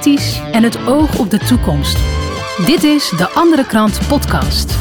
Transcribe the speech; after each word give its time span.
kritisch 0.00 0.40
en 0.52 0.62
het 0.62 0.86
oog 0.86 1.18
op 1.18 1.30
de 1.30 1.38
toekomst. 1.38 1.98
Dit 2.66 2.82
is 2.82 3.08
De 3.16 3.28
Andere 3.28 3.66
Krant 3.66 4.00
Podcast. 4.08 4.78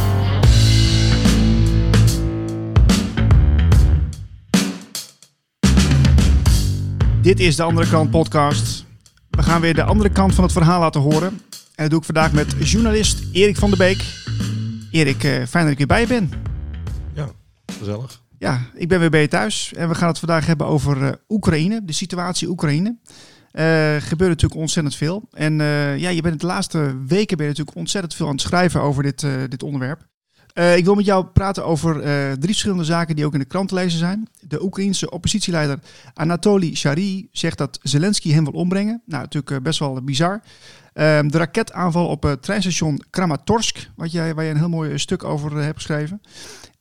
Dit 7.21 7.39
is 7.39 7.55
De 7.55 7.63
Andere 7.63 7.89
Kant 7.89 8.09
Podcast. 8.09 8.85
We 9.29 9.43
gaan 9.43 9.61
weer 9.61 9.73
de 9.73 9.83
andere 9.83 10.09
kant 10.09 10.35
van 10.35 10.43
het 10.43 10.53
verhaal 10.53 10.79
laten 10.79 11.01
horen. 11.01 11.29
En 11.29 11.39
dat 11.75 11.89
doe 11.89 11.99
ik 11.99 12.05
vandaag 12.05 12.33
met 12.33 12.69
journalist 12.69 13.23
Erik 13.33 13.57
van 13.57 13.69
der 13.69 13.77
Beek. 13.77 14.03
Erik, 14.91 15.23
eh, 15.23 15.45
fijn 15.45 15.63
dat 15.63 15.71
ik 15.71 15.77
weer 15.77 15.87
bij 15.87 16.01
je 16.01 16.07
ben. 16.07 16.31
Ja, 17.13 17.29
gezellig. 17.79 18.21
Ja, 18.37 18.61
ik 18.73 18.87
ben 18.87 18.99
weer 18.99 19.09
bij 19.09 19.21
je 19.21 19.27
thuis. 19.27 19.73
En 19.73 19.89
we 19.89 19.95
gaan 19.95 20.07
het 20.07 20.19
vandaag 20.19 20.45
hebben 20.45 20.67
over 20.67 21.03
eh, 21.03 21.11
Oekraïne, 21.29 21.85
de 21.85 21.93
situatie 21.93 22.49
Oekraïne. 22.49 22.97
Eh 23.51 23.95
gebeurt 23.99 24.29
natuurlijk 24.29 24.59
ontzettend 24.59 24.95
veel. 24.95 25.27
En 25.31 25.61
eh, 25.61 25.97
ja, 25.97 26.09
je 26.09 26.21
bent 26.21 26.39
de 26.39 26.47
laatste 26.47 26.97
weken 27.07 27.37
ben 27.37 27.47
natuurlijk 27.47 27.77
ontzettend 27.77 28.15
veel 28.15 28.25
aan 28.25 28.31
het 28.31 28.41
schrijven 28.41 28.81
over 28.81 29.03
dit, 29.03 29.23
eh, 29.23 29.31
dit 29.47 29.63
onderwerp. 29.63 30.07
Ik 30.75 30.85
wil 30.85 30.95
met 30.95 31.05
jou 31.05 31.25
praten 31.25 31.65
over 31.65 31.93
drie 32.33 32.37
verschillende 32.39 32.83
zaken 32.83 33.15
die 33.15 33.25
ook 33.25 33.33
in 33.33 33.39
de 33.39 33.45
krant 33.45 33.67
te 33.69 33.75
lezen 33.75 33.99
zijn. 33.99 34.27
De 34.39 34.63
Oekraïense 34.63 35.09
oppositieleider 35.09 35.79
Anatoly 36.13 36.75
Shari 36.75 37.27
zegt 37.31 37.57
dat 37.57 37.79
Zelensky 37.81 38.31
hem 38.31 38.43
wil 38.43 38.53
ombrengen. 38.53 39.01
Nou, 39.05 39.21
natuurlijk 39.21 39.63
best 39.63 39.79
wel 39.79 40.03
bizar. 40.03 40.41
Ehm, 40.93 41.27
de 41.27 41.37
raketaanval 41.37 42.07
op 42.07 42.23
het 42.23 42.41
treinstation 42.41 43.03
Kramatorsk, 43.09 43.89
wat 43.95 44.11
jij, 44.11 44.35
waar 44.35 44.43
je 44.43 44.51
een 44.51 44.57
heel 44.57 44.69
mooi 44.69 44.97
stuk 44.97 45.23
over 45.23 45.57
hebt 45.57 45.77
geschreven. 45.77 46.21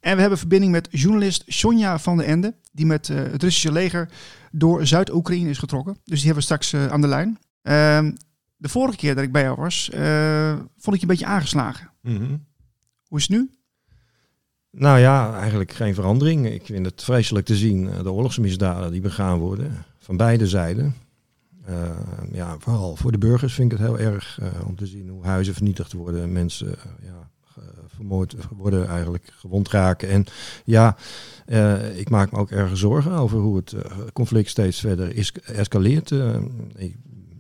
En 0.01 0.15
we 0.15 0.21
hebben 0.21 0.39
verbinding 0.39 0.73
met 0.73 0.89
journalist 0.91 1.45
Sonja 1.47 1.99
van 1.99 2.17
den 2.17 2.27
Ende, 2.27 2.55
die 2.73 2.87
met 2.87 3.09
eh, 3.09 3.17
het 3.17 3.43
Russische 3.43 3.73
leger 3.73 4.09
door 4.53 4.87
Zuid-Oekraïne 4.87 5.51
is 5.51 5.59
getrokken. 5.59 5.97
Dus 6.05 6.17
die 6.21 6.25
hebben 6.25 6.35
we 6.35 6.43
straks 6.43 6.73
eh, 6.73 6.87
aan 6.87 7.01
de 7.01 7.09
lijn. 7.09 7.39
Ehm, 7.63 8.13
de 8.57 8.69
vorige 8.69 8.97
keer 8.97 9.15
dat 9.15 9.25
ik 9.25 9.33
bij 9.33 9.43
jou 9.43 9.57
was, 9.57 9.91
eh, 9.91 10.53
vond 10.77 10.97
ik 10.97 11.01
je 11.01 11.01
een 11.01 11.07
beetje 11.07 11.27
aangeslagen. 11.27 11.91
Mhm. 12.03 12.37
Hoe 13.07 13.19
is 13.19 13.29
het 13.29 13.37
nu? 13.37 13.51
Nou 14.71 14.99
ja, 14.99 15.39
eigenlijk 15.41 15.73
geen 15.73 15.95
verandering. 15.95 16.47
Ik 16.47 16.65
vind 16.65 16.87
het 16.87 17.05
vreselijk 17.05 17.47
te 17.47 17.57
zien, 17.57 17.91
de 18.03 18.13
oorlogsmisdaden 18.13 18.91
die 18.91 19.01
begaan 19.01 19.39
worden, 19.39 19.85
van 19.99 20.17
beide 20.17 20.47
zijden. 20.47 20.95
Eh, 21.65 21.91
ja, 22.33 22.57
vooral 22.59 22.97
voor 22.97 23.13
de 23.13 23.19
burgers 23.19 23.55
vind 23.55 23.73
ik 23.73 23.79
het 23.79 23.87
heel 23.87 23.99
erg 23.99 24.41
om 24.67 24.77
te 24.77 24.87
zien 24.87 25.09
hoe 25.09 25.25
huizen 25.25 25.55
vernietigd 25.55 25.93
worden, 25.93 26.33
mensen 26.33 26.75
ja, 27.03 27.31
vermoord 27.95 28.35
worden, 28.57 28.89
eigenlijk 28.89 29.33
gewond 29.37 29.69
raken. 29.71 30.09
En 30.09 30.25
ja, 30.65 30.97
eh, 31.47 31.99
ik 31.99 32.11
maak 32.11 32.33
me 32.33 32.39
ook 32.39 32.51
erg 32.51 32.77
zorgen 32.77 33.13
over 33.13 33.39
hoe 33.39 33.57
het 33.57 33.73
eh, 33.73 33.81
conflict 34.13 34.51
steeds 34.51 34.81
verder 34.81 35.17
is, 35.17 35.33
escaleert. 35.45 36.11
Eh, 36.11 36.37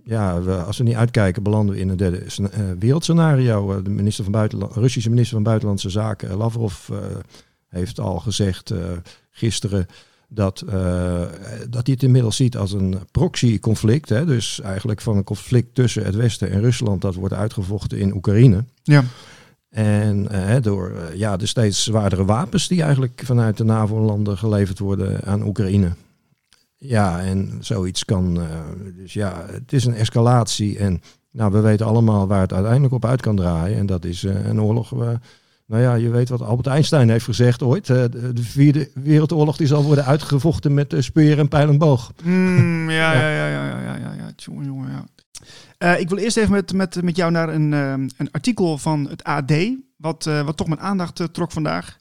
ja, 0.04 0.38
als 0.66 0.78
we 0.78 0.84
niet 0.84 0.94
uitkijken, 0.94 1.42
belanden 1.42 1.74
we 1.74 1.80
in 1.80 1.88
een 1.88 1.96
derde 1.96 2.22
sce- 2.26 2.48
eh, 2.48 2.60
wereldscenario. 2.78 3.72
Eh, 3.72 3.84
de 3.84 3.90
minister 3.90 4.24
van 4.24 4.32
Buitenland, 4.32 4.74
Russische 4.74 5.08
minister 5.08 5.34
van 5.34 5.42
Buitenlandse 5.42 5.90
Zaken, 5.90 6.28
eh, 6.30 6.36
Lavrov, 6.36 6.88
eh, 6.88 6.96
heeft 7.68 8.00
al 8.00 8.18
gezegd 8.18 8.70
eh, 8.70 8.78
gisteren 9.30 9.86
dat, 10.28 10.60
eh, 10.60 11.20
dat 11.70 11.86
hij 11.86 11.94
het 11.94 12.02
inmiddels 12.02 12.36
ziet 12.36 12.56
als 12.56 12.72
een 12.72 12.98
proxy-conflict. 13.10 14.08
Hè, 14.08 14.24
dus 14.24 14.60
eigenlijk 14.60 15.00
van 15.00 15.16
een 15.16 15.24
conflict 15.24 15.74
tussen 15.74 16.04
het 16.04 16.14
Westen 16.14 16.50
en 16.50 16.60
Rusland 16.60 17.00
dat 17.00 17.14
wordt 17.14 17.34
uitgevochten 17.34 17.98
in 17.98 18.14
Oekraïne. 18.14 18.64
Ja. 18.82 19.04
En 19.70 20.28
eh, 20.30 20.62
door 20.62 20.90
eh, 20.90 21.14
ja, 21.14 21.36
de 21.36 21.46
steeds 21.46 21.84
zwaardere 21.84 22.24
wapens 22.24 22.68
die 22.68 22.82
eigenlijk 22.82 23.22
vanuit 23.24 23.56
de 23.56 23.64
NAVO-landen 23.64 24.38
geleverd 24.38 24.78
worden 24.78 25.24
aan 25.24 25.46
Oekraïne. 25.46 25.90
Ja, 26.76 27.20
en 27.20 27.58
zoiets 27.60 28.04
kan. 28.04 28.40
Eh, 28.40 28.46
dus 28.96 29.12
ja, 29.12 29.44
het 29.50 29.72
is 29.72 29.84
een 29.84 29.94
escalatie. 29.94 30.78
En 30.78 31.02
nou, 31.30 31.52
we 31.52 31.60
weten 31.60 31.86
allemaal 31.86 32.26
waar 32.26 32.40
het 32.40 32.52
uiteindelijk 32.52 32.94
op 32.94 33.04
uit 33.04 33.20
kan 33.20 33.36
draaien. 33.36 33.78
En 33.78 33.86
dat 33.86 34.04
is 34.04 34.22
een 34.22 34.62
oorlog. 34.62 34.90
nou 35.66 35.82
ja, 35.82 35.94
je 35.94 36.10
weet 36.10 36.28
wat 36.28 36.42
Albert 36.42 36.66
Einstein 36.66 37.10
heeft 37.10 37.24
gezegd 37.24 37.62
ooit. 37.62 37.86
de 37.86 38.32
vierde 38.34 38.90
wereldoorlog 38.94 39.56
die 39.56 39.66
zal 39.66 39.82
worden 39.82 40.04
uitgevochten 40.04 40.74
met 40.74 40.94
speer 40.98 41.38
en 41.38 41.48
pijl 41.48 41.68
en 41.68 41.78
boog. 41.78 42.12
Mm, 42.22 42.90
ja, 43.00 43.12
ja, 43.12 43.28
ja, 43.28 43.46
ja, 43.46 43.80
ja, 43.80 43.96
ja, 43.96 44.12
ja, 44.18 44.30
jongen, 44.36 44.64
jongen, 44.64 44.90
ja. 44.90 45.04
Eh, 45.78 46.00
ik 46.00 46.08
wil 46.08 46.18
eerst 46.18 46.36
even 46.36 46.52
met, 46.52 46.72
met, 46.72 47.02
met 47.02 47.16
jou 47.16 47.30
naar 47.30 47.48
een, 47.48 47.72
eh, 47.72 47.92
een 47.92 48.30
artikel 48.30 48.78
van 48.78 49.08
het 49.08 49.24
AD, 49.24 49.52
wat, 49.96 50.26
eh, 50.26 50.42
wat 50.42 50.56
toch 50.56 50.68
mijn 50.68 50.80
aandacht 50.80 51.20
eh, 51.20 51.26
trok 51.26 51.52
vandaag. 51.52 51.96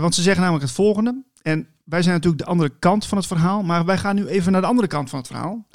Want 0.00 0.14
ze 0.14 0.22
zeggen 0.22 0.42
namelijk 0.42 0.64
het 0.64 0.74
volgende. 0.74 1.22
En 1.42 1.68
wij 1.84 2.02
zijn 2.02 2.14
natuurlijk 2.14 2.42
de 2.42 2.48
andere 2.48 2.72
kant 2.78 3.06
van 3.06 3.18
het 3.18 3.26
verhaal, 3.26 3.62
maar 3.62 3.84
wij 3.84 3.98
gaan 3.98 4.14
nu 4.14 4.26
even 4.26 4.52
naar 4.52 4.60
de 4.60 4.66
andere 4.66 4.88
kant 4.88 5.10
van 5.10 5.18
het 5.18 5.28
verhaal. 5.28 5.66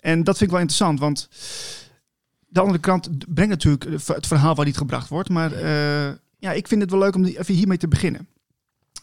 En 0.00 0.24
dat 0.24 0.36
vind 0.36 0.50
ik 0.50 0.50
wel 0.50 0.60
interessant, 0.60 1.00
want 1.00 1.28
de 2.46 2.60
andere 2.60 2.78
kant 2.78 3.34
brengt 3.34 3.50
natuurlijk 3.50 3.84
het 4.06 4.26
verhaal 4.26 4.54
waar 4.54 4.64
niet 4.64 4.76
gebracht 4.76 5.08
wordt. 5.08 5.28
Maar 5.28 5.58
ja, 6.38 6.52
ik 6.52 6.68
vind 6.68 6.80
het 6.80 6.90
wel 6.90 7.00
leuk 7.00 7.14
om 7.14 7.24
even 7.24 7.54
hiermee 7.54 7.76
te 7.76 7.88
beginnen. 7.88 8.28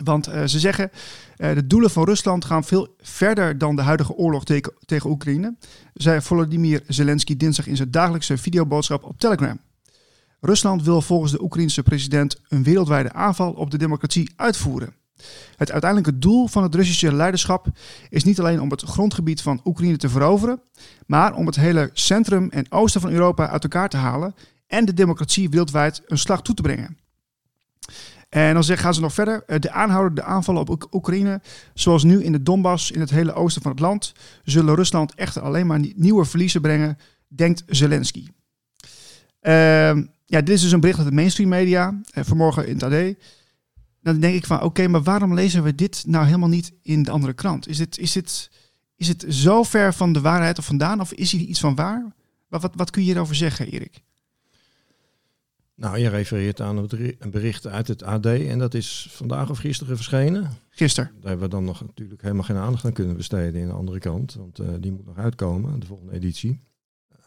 Want 0.04 0.28
eh, 0.28 0.44
ze 0.46 0.60
zeggen, 0.60 0.92
eh, 1.38 1.54
de 1.54 1.68
doelen 1.68 1.90
van 1.90 2.04
Rusland 2.04 2.46
gaan 2.46 2.64
veel 2.64 2.96
verder 3.02 3.58
dan 3.58 3.76
de 3.76 3.82
huidige 3.82 4.14
oorlog 4.14 4.46
tegen, 4.46 4.74
tegen 4.86 5.10
Oekraïne, 5.10 5.56
zei 5.94 6.22
Volodymyr 6.22 6.84
Zelensky 6.88 7.38
dinsdag 7.38 7.68
in 7.68 7.76
zijn 7.76 7.92
dagelijkse 7.92 8.38
videoboodschap 8.38 9.04
op 9.04 9.20
Telegram. 9.20 9.60
Rusland 10.40 10.84
wil 10.84 11.02
volgens 11.02 11.32
de 11.32 11.44
Oekraïense 11.44 11.84
president 11.84 12.42
een 12.48 12.64
wereldwijde 12.64 13.14
aanval 13.14 13.52
op 13.52 13.72
de 13.72 13.78
democratie 13.78 14.32
uitvoeren. 14.36 14.94
Het 15.56 15.72
uiteindelijke 15.72 16.20
doel 16.20 16.48
van 16.48 16.64
het 16.64 16.76
Russische 16.76 17.14
leiderschap 17.14 17.68
is 18.10 18.24
niet 18.24 18.40
alleen 18.40 18.62
om 18.62 18.70
het 18.72 18.82
grondgebied 18.82 19.42
van 19.42 19.62
Oekraïne 19.64 19.98
te 19.98 20.10
veroveren, 20.10 20.62
maar 21.06 21.34
om 21.34 21.46
het 21.46 21.56
hele 21.56 21.90
centrum 21.94 22.50
en 22.50 22.72
oosten 22.72 23.02
van 23.02 23.12
Europa 23.12 23.50
uit 23.50 23.64
elkaar 23.64 23.90
te 23.90 23.98
halen 23.98 24.36
en 24.68 24.86
de 24.86 24.94
democratie 24.94 25.50
wereldwijd 25.50 26.02
een 26.06 26.18
slag 26.18 26.42
toe 26.42 26.56
te 26.56 26.62
brengen. 26.62 26.98
En 28.30 28.54
dan 28.54 28.64
gaan 28.64 28.94
ze 28.94 29.02
nog 29.02 29.14
verder. 29.14 29.44
eh, 29.46 29.60
De 29.60 29.72
aanhoudende 29.72 30.24
aanvallen 30.24 30.62
op 30.62 30.70
Oek- 30.70 30.88
Oekraïne, 30.94 31.42
zoals 31.74 32.04
nu 32.04 32.24
in 32.24 32.32
de 32.32 32.44
Donbass 32.44 32.92
in 32.92 33.00
het 33.00 33.10
hele 33.10 33.34
oosten 33.34 33.62
van 33.62 33.72
het 33.72 33.80
land, 33.80 34.14
zullen 34.44 34.76
Rusland 34.76 35.16
echter 35.16 35.42
alleen 35.42 35.68
maar 35.68 35.80
nie- 35.80 35.94
nieuwe 35.96 36.26
verliezen 36.26 36.62
brengen, 36.62 36.98
denkt 37.28 37.64
Zelensky. 37.68 38.28
Ehm, 39.40 40.04
ja, 40.26 40.40
dit 40.42 40.50
is 40.50 40.62
dus 40.62 40.72
een 40.72 40.80
bericht 40.80 41.00
uit 41.00 41.08
de 41.08 41.14
mainstream 41.14 41.50
media, 41.50 42.02
eh, 42.12 42.24
vanmorgen 42.24 42.68
in 42.68 42.74
het 42.78 42.84
AD. 42.84 43.16
Dan 44.02 44.20
denk 44.20 44.36
ik 44.36 44.46
van, 44.46 44.62
oké, 44.62 44.88
maar 44.88 45.04
waarom 45.04 45.34
lezen 45.34 45.64
we 45.64 45.76
dit 45.76 46.04
nou 46.08 46.26
helemaal 46.26 46.50
niet 46.50 46.72
in 46.82 47.04
de 47.04 47.12
andere 47.12 47.34
krant? 47.34 47.68
Is 47.68 47.78
dit, 47.78 47.98
is 47.98 48.12
dit, 48.12 48.50
is 48.96 49.08
het 49.08 49.26
zo 49.30 49.64
ver 49.64 49.94
van 49.94 50.14
de 50.14 50.22
waarheid 50.22 50.58
of 50.58 50.66
vandaan, 50.66 51.02
of 51.02 51.12
is 51.14 51.32
hier 51.32 51.42
iets 51.48 51.60
van 51.60 51.76
waar? 51.76 52.14
Wat, 52.48 52.62
wat, 52.62 52.72
wat 52.76 52.90
kun 52.90 53.02
je 53.02 53.08
hierover 53.08 53.36
zeggen, 53.36 53.68
Erik? 53.68 54.02
Nou, 55.80 55.98
je 55.98 56.10
refereert 56.10 56.62
aan 56.62 56.78
een 56.78 57.32
bericht 57.32 57.68
uit 57.68 57.88
het 57.88 58.04
AD 58.04 58.26
en 58.26 58.60
dat 58.60 58.74
is 58.74 59.08
vandaag 59.12 59.50
of 59.50 59.58
gisteren 59.58 59.96
verschenen. 59.96 60.50
Gisteren. 60.70 61.12
Daar 61.20 61.30
hebben 61.30 61.50
we 61.50 61.56
dan 61.56 61.64
nog 61.64 61.82
natuurlijk 61.82 62.22
helemaal 62.22 62.44
geen 62.44 62.56
aandacht 62.58 62.86
aan 62.86 62.94
kunnen 62.94 63.18
besteden 63.18 63.62
in 63.62 63.68
de 63.68 63.74
andere 63.74 64.00
kant. 64.00 64.34
Want 64.34 64.60
eh, 64.60 64.68
die 64.80 64.92
moet 64.92 65.06
nog 65.06 65.18
uitkomen, 65.18 65.80
de 65.80 65.86
volgende 65.86 66.14
editie. 66.14 66.60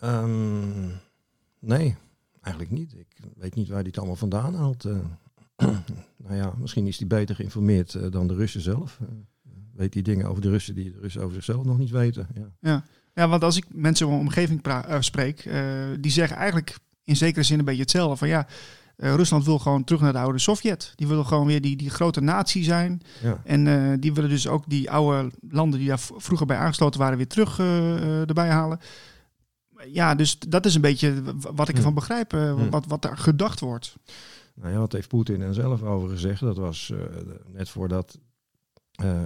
Ehm, 0.00 0.86
nee, 1.58 1.96
eigenlijk 2.40 2.74
niet. 2.74 2.92
Ik 2.94 3.16
weet 3.36 3.54
niet 3.54 3.68
waar 3.68 3.78
hij 3.78 3.86
het 3.86 3.98
allemaal 3.98 4.16
vandaan 4.16 4.54
haalt. 4.54 4.84
eh. 4.84 4.96
nou 6.24 6.34
ja, 6.34 6.54
misschien 6.58 6.86
is 6.86 6.98
hij 6.98 7.06
beter 7.06 7.34
geïnformeerd 7.34 7.94
eh, 7.94 8.10
dan 8.10 8.26
de 8.26 8.34
Russen 8.34 8.60
zelf. 8.60 8.98
Weet 9.74 9.94
hij 9.94 10.02
dingen 10.02 10.26
over 10.26 10.42
de 10.42 10.50
Russen 10.50 10.74
die 10.74 10.92
de 10.92 10.98
Russen 11.00 11.22
over 11.22 11.34
zichzelf 11.34 11.64
nog 11.64 11.78
niet 11.78 11.90
weten. 11.90 12.28
Ja. 12.34 12.52
Ja. 12.60 12.84
ja, 13.14 13.28
want 13.28 13.42
als 13.42 13.56
ik 13.56 13.64
mensen 13.74 14.06
in 14.06 14.12
mijn 14.12 14.26
omgeving 14.26 14.62
spreek, 15.00 15.50
die 16.00 16.12
zeggen 16.12 16.36
eigenlijk 16.36 16.78
in 17.04 17.16
zekere 17.16 17.44
zin 17.44 17.58
een 17.58 17.64
beetje 17.64 17.80
hetzelfde. 17.80 18.16
Van 18.16 18.28
ja, 18.28 18.46
eh, 18.96 19.14
Rusland 19.14 19.44
wil 19.44 19.58
gewoon 19.58 19.84
terug 19.84 20.00
naar 20.00 20.12
de 20.12 20.18
oude 20.18 20.38
Sovjet. 20.38 20.92
Die 20.96 21.06
willen 21.06 21.26
gewoon 21.26 21.46
weer 21.46 21.60
die, 21.60 21.76
die 21.76 21.90
grote 21.90 22.20
natie 22.20 22.64
zijn. 22.64 23.00
Ja. 23.22 23.40
En 23.44 23.66
eh, 23.66 23.98
die 24.00 24.12
willen 24.14 24.30
dus 24.30 24.48
ook 24.48 24.64
die 24.68 24.90
oude 24.90 25.30
landen 25.48 25.78
die 25.78 25.88
daar 25.88 26.00
vroeger 26.16 26.46
bij 26.46 26.56
aangesloten 26.56 27.00
waren 27.00 27.16
weer 27.16 27.26
terug 27.28 27.58
eh, 27.58 28.28
erbij 28.28 28.48
halen. 28.48 28.78
Ja, 29.86 30.14
dus 30.14 30.38
dat 30.38 30.66
is 30.66 30.74
een 30.74 30.80
beetje 30.80 31.22
wat 31.54 31.68
ik 31.68 31.74
Hm. 31.74 31.76
ervan 31.76 31.94
begrijp, 31.94 32.30
Hm. 32.32 32.68
wat, 32.70 32.86
wat 32.86 33.02
daar 33.02 33.18
gedacht 33.18 33.60
wordt. 33.60 33.96
Nou 34.54 34.72
ja, 34.72 34.78
wat 34.78 34.92
heeft 34.92 35.08
Poetin 35.08 35.40
er 35.40 35.54
zelf 35.54 35.82
over 35.82 36.08
gezegd? 36.08 36.40
Dat 36.40 36.56
was 36.56 36.92
net 37.46 37.68
voordat 37.68 38.18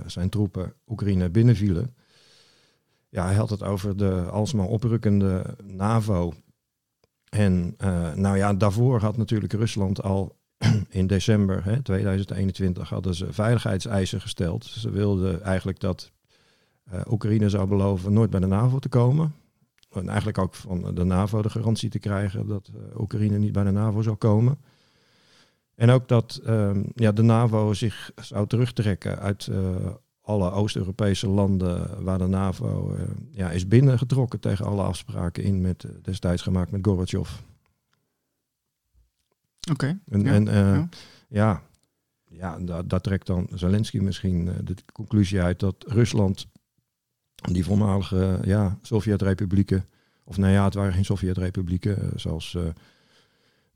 zijn 0.06 0.28
troepen 0.28 0.72
Oekraïne 0.88 1.30
binnenvielen. 1.30 1.96
Ja, 3.08 3.24
hij 3.24 3.34
had 3.34 3.50
het 3.50 3.62
over 3.62 3.96
de 3.96 4.12
alsmaar 4.30 4.66
oprukkende 4.66 5.56
NAVO. 5.64 6.32
En 7.36 7.74
eh, 7.78 8.12
nou 8.12 8.36
ja, 8.36 8.54
daarvoor 8.54 9.00
had 9.00 9.16
natuurlijk 9.16 9.52
Rusland 9.52 10.02
al 10.02 10.36
in 10.88 11.06
december 11.06 11.64
hè, 11.64 11.82
2021 11.82 12.88
hadden 12.88 13.14
ze 13.14 13.32
veiligheidseisen 13.32 14.20
gesteld. 14.20 14.64
Ze 14.64 14.90
wilden 14.90 15.42
eigenlijk 15.42 15.80
dat 15.80 16.12
eh, 16.84 17.00
Oekraïne 17.10 17.48
zou 17.48 17.66
beloven 17.68 18.12
nooit 18.12 18.30
bij 18.30 18.40
de 18.40 18.46
NAVO 18.46 18.78
te 18.78 18.88
komen. 18.88 19.34
En 19.90 20.08
eigenlijk 20.08 20.38
ook 20.38 20.54
van 20.54 20.94
de 20.94 21.04
NAVO 21.04 21.42
de 21.42 21.50
garantie 21.50 21.90
te 21.90 21.98
krijgen 21.98 22.46
dat 22.46 22.70
eh, 22.74 23.00
Oekraïne 23.00 23.38
niet 23.38 23.52
bij 23.52 23.64
de 23.64 23.70
NAVO 23.70 24.02
zou 24.02 24.16
komen. 24.16 24.58
En 25.74 25.90
ook 25.90 26.08
dat 26.08 26.40
ehm, 26.44 26.82
ja, 26.94 27.12
de 27.12 27.22
NAVO 27.22 27.72
zich 27.72 28.10
zou 28.14 28.46
terugtrekken 28.46 29.18
uit 29.18 29.50
alle 30.26 30.50
Oost-Europese 30.50 31.28
landen 31.28 32.04
waar 32.04 32.18
de 32.18 32.26
NAVO 32.26 32.94
eh, 32.94 33.02
ja, 33.30 33.50
is 33.50 33.68
binnengetrokken 33.68 34.40
tegen 34.40 34.64
alle 34.64 34.82
afspraken 34.82 35.42
in 35.42 35.60
met 35.60 35.84
eh, 35.84 35.90
destijds 36.02 36.42
gemaakt 36.42 36.70
met 36.70 36.86
Gorbachev. 36.86 37.30
Oké. 39.70 39.98
En 40.08 40.20
ja, 40.20 40.32
en, 40.32 40.48
eh, 40.48 40.54
ja. 40.54 40.88
ja, 41.28 41.62
ja 42.28 42.58
daar, 42.58 42.88
daar 42.88 43.00
trekt 43.00 43.26
dan 43.26 43.48
Zelensky 43.54 43.98
misschien 43.98 44.50
de 44.64 44.74
conclusie 44.92 45.40
uit 45.40 45.60
dat 45.60 45.84
Rusland 45.86 46.46
die 47.34 47.64
voormalige 47.64 48.38
ja, 48.44 48.78
Sovjet-republieken, 48.82 49.84
of 50.24 50.36
nou 50.36 50.52
ja, 50.52 50.64
het 50.64 50.74
waren 50.74 50.92
geen 50.92 51.04
Sovjet-republieken, 51.04 52.12
zoals 52.16 52.56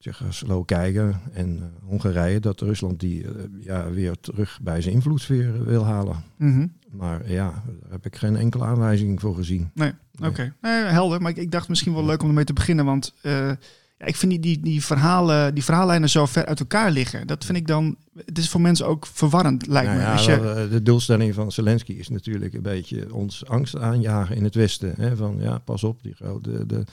Tsjechoslowakije 0.00 1.12
en 1.32 1.58
eh, 1.58 1.88
Hongarije, 1.88 2.40
dat 2.40 2.60
Rusland 2.60 3.00
die 3.00 3.24
eh, 3.24 3.30
ja, 3.60 3.90
weer 3.90 4.14
terug 4.20 4.58
bij 4.62 4.80
zijn 4.80 4.94
invloedssfeer 4.94 5.54
eh, 5.54 5.60
wil 5.60 5.84
halen. 5.84 6.24
Mhm. 6.36 6.66
Maar 6.90 7.30
ja, 7.30 7.50
daar 7.80 7.90
heb 7.90 8.06
ik 8.06 8.16
geen 8.16 8.36
enkele 8.36 8.64
aanwijzing 8.64 9.20
voor 9.20 9.34
gezien. 9.34 9.70
Nee, 9.74 9.92
Nee. 10.18 10.30
oké. 10.30 10.54
Helder. 10.60 11.20
Maar 11.22 11.30
ik, 11.30 11.36
ik 11.36 11.50
dacht 11.50 11.68
misschien 11.68 11.94
wel 11.94 12.04
leuk 12.04 12.22
om 12.22 12.28
ermee 12.28 12.44
te 12.44 12.52
beginnen. 12.52 12.84
Want 12.84 13.14
ja, 13.22 14.06
ik 14.06 14.16
vind 14.16 14.30
die, 14.32 14.40
die, 14.40 14.60
die, 14.60 14.84
verhalen, 14.84 15.54
die 15.54 15.64
verhaallijnen 15.64 16.08
zo 16.08 16.26
ver 16.26 16.46
uit 16.46 16.60
elkaar 16.60 16.90
liggen. 16.90 17.26
Dat 17.26 17.44
vind 17.44 17.58
ik 17.58 17.66
dan... 17.66 17.96
Het 18.24 18.38
is 18.38 18.48
voor 18.48 18.60
mensen 18.60 18.86
ook 18.86 19.06
verwarrend, 19.06 19.66
lijkt 19.66 19.88
Nou 19.88 20.00
me. 20.00 20.06
ja, 20.06 20.12
Als 20.12 20.24
je, 20.24 20.40
wel, 20.40 20.68
de 20.68 20.82
doelstelling 20.82 21.34
van 21.34 21.52
Zelensky 21.52 21.92
is 21.92 22.08
natuurlijk 22.08 22.54
een 22.54 22.62
beetje 22.62 23.14
ons 23.14 23.46
angst 23.46 23.76
aanjagen 23.76 24.36
in 24.36 24.44
het 24.44 24.54
Westen. 24.54 24.94
Hè? 24.96 25.16
Van 25.16 25.36
ja, 25.40 25.58
pas 25.58 25.84
op, 25.84 26.02
die 26.02 26.14
grote. 26.14 26.66
De, 26.66 26.84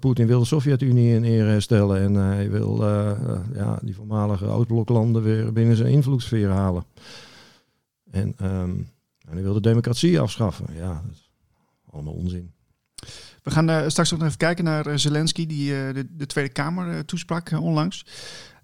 Poetin 0.00 0.26
wil 0.26 0.38
de 0.38 0.46
Sovjet-Unie 0.46 1.14
in 1.14 1.24
ere 1.24 1.48
herstellen 1.48 2.00
en 2.00 2.14
hij 2.14 2.50
wil 2.50 2.82
eh, 2.82 3.10
eh, 3.10 3.40
ja, 3.54 3.78
die 3.82 3.94
voormalige 3.94 4.46
Oostbloklanden 4.46 5.22
weer 5.22 5.52
binnen 5.52 5.76
zijn 5.76 5.92
invloedssfeer 5.92 6.48
halen. 6.48 6.84
En, 8.10 8.34
ehm, 8.36 8.70
en 9.28 9.32
hij 9.32 9.42
wil 9.42 9.54
de 9.54 9.60
democratie 9.60 10.20
afschaffen. 10.20 10.66
Ja, 10.74 11.02
dat 11.06 11.12
is 11.12 11.30
allemaal 11.90 12.12
onzin. 12.12 12.54
We 13.42 13.50
gaan 13.52 13.70
eh, 13.70 13.82
straks 13.86 14.12
ook 14.12 14.18
nog 14.18 14.28
even 14.28 14.40
kijken 14.40 14.64
naar 14.64 14.86
eh, 14.86 14.96
Zelensky, 14.96 15.46
die 15.46 15.74
eh, 15.74 15.94
de, 15.94 16.06
de 16.10 16.26
Tweede 16.26 16.52
Kamer 16.52 16.92
eh, 16.92 16.98
toesprak 16.98 17.50
eh, 17.50 17.62
onlangs. 17.62 18.06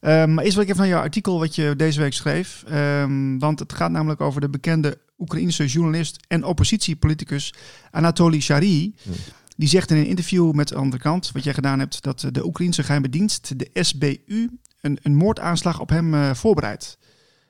Ehm, 0.00 0.34
maar 0.34 0.44
eerst 0.44 0.56
wil 0.56 0.64
ik 0.64 0.70
even 0.70 0.80
naar 0.80 0.90
jouw 0.90 1.02
artikel 1.02 1.38
wat 1.38 1.54
je 1.54 1.76
deze 1.76 2.00
week 2.00 2.12
schreef. 2.12 2.64
Ehm, 2.66 3.38
want 3.38 3.58
het 3.58 3.72
gaat 3.72 3.90
namelijk 3.90 4.20
over 4.20 4.40
de 4.40 4.48
bekende 4.48 4.98
Oekraïnse 5.18 5.66
journalist 5.66 6.24
en 6.28 6.44
oppositiepoliticus 6.44 7.54
Anatoly 7.90 8.40
Shari. 8.40 8.94
Hm. 9.02 9.10
Die 9.62 9.70
zegt 9.70 9.90
in 9.90 9.96
een 9.96 10.06
interview 10.06 10.52
met 10.52 10.68
de 10.68 10.74
andere 10.74 11.02
kant, 11.02 11.30
wat 11.32 11.44
jij 11.44 11.54
gedaan 11.54 11.78
hebt, 11.78 12.02
dat 12.02 12.28
de 12.32 12.44
Oekraïnse 12.44 12.82
geheime 12.82 13.08
dienst, 13.08 13.58
de 13.58 13.70
SBU, 13.72 14.50
een, 14.80 14.98
een 15.02 15.14
moordaanslag 15.14 15.80
op 15.80 15.88
hem 15.88 16.14
eh, 16.14 16.34
voorbereidt. 16.34 16.98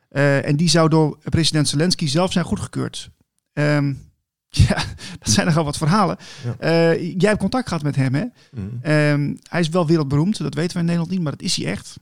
Eh, 0.08 0.46
en 0.46 0.56
die 0.56 0.68
zou 0.68 0.88
door 0.88 1.18
president 1.22 1.68
Zelensky 1.68 2.06
zelf 2.06 2.32
zijn 2.32 2.44
goedgekeurd. 2.44 3.10
Ehm, 3.52 3.94
ja, 4.68 4.84
dat 5.18 5.30
zijn 5.30 5.46
nogal 5.46 5.64
wat 5.64 5.76
verhalen. 5.76 6.16
Ja. 6.44 6.56
Eh, 6.58 7.02
jij 7.02 7.28
hebt 7.28 7.40
contact 7.40 7.68
gehad 7.68 7.82
met 7.82 7.96
hem, 7.96 8.14
hè? 8.14 8.24
Mhm. 8.50 8.66
Ehm, 8.82 9.34
hij 9.48 9.60
is 9.60 9.68
wel 9.68 9.86
wereldberoemd, 9.86 10.38
dat 10.38 10.54
weten 10.54 10.72
we 10.72 10.78
in 10.78 10.84
Nederland 10.84 11.10
niet, 11.10 11.22
maar 11.22 11.32
dat 11.32 11.42
is 11.42 11.56
hij 11.56 11.66
echt. 11.66 11.98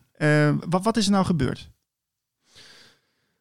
Wat, 0.68 0.84
wat 0.84 0.96
is 0.96 1.06
er 1.06 1.12
nou 1.12 1.24
gebeurd? 1.24 1.70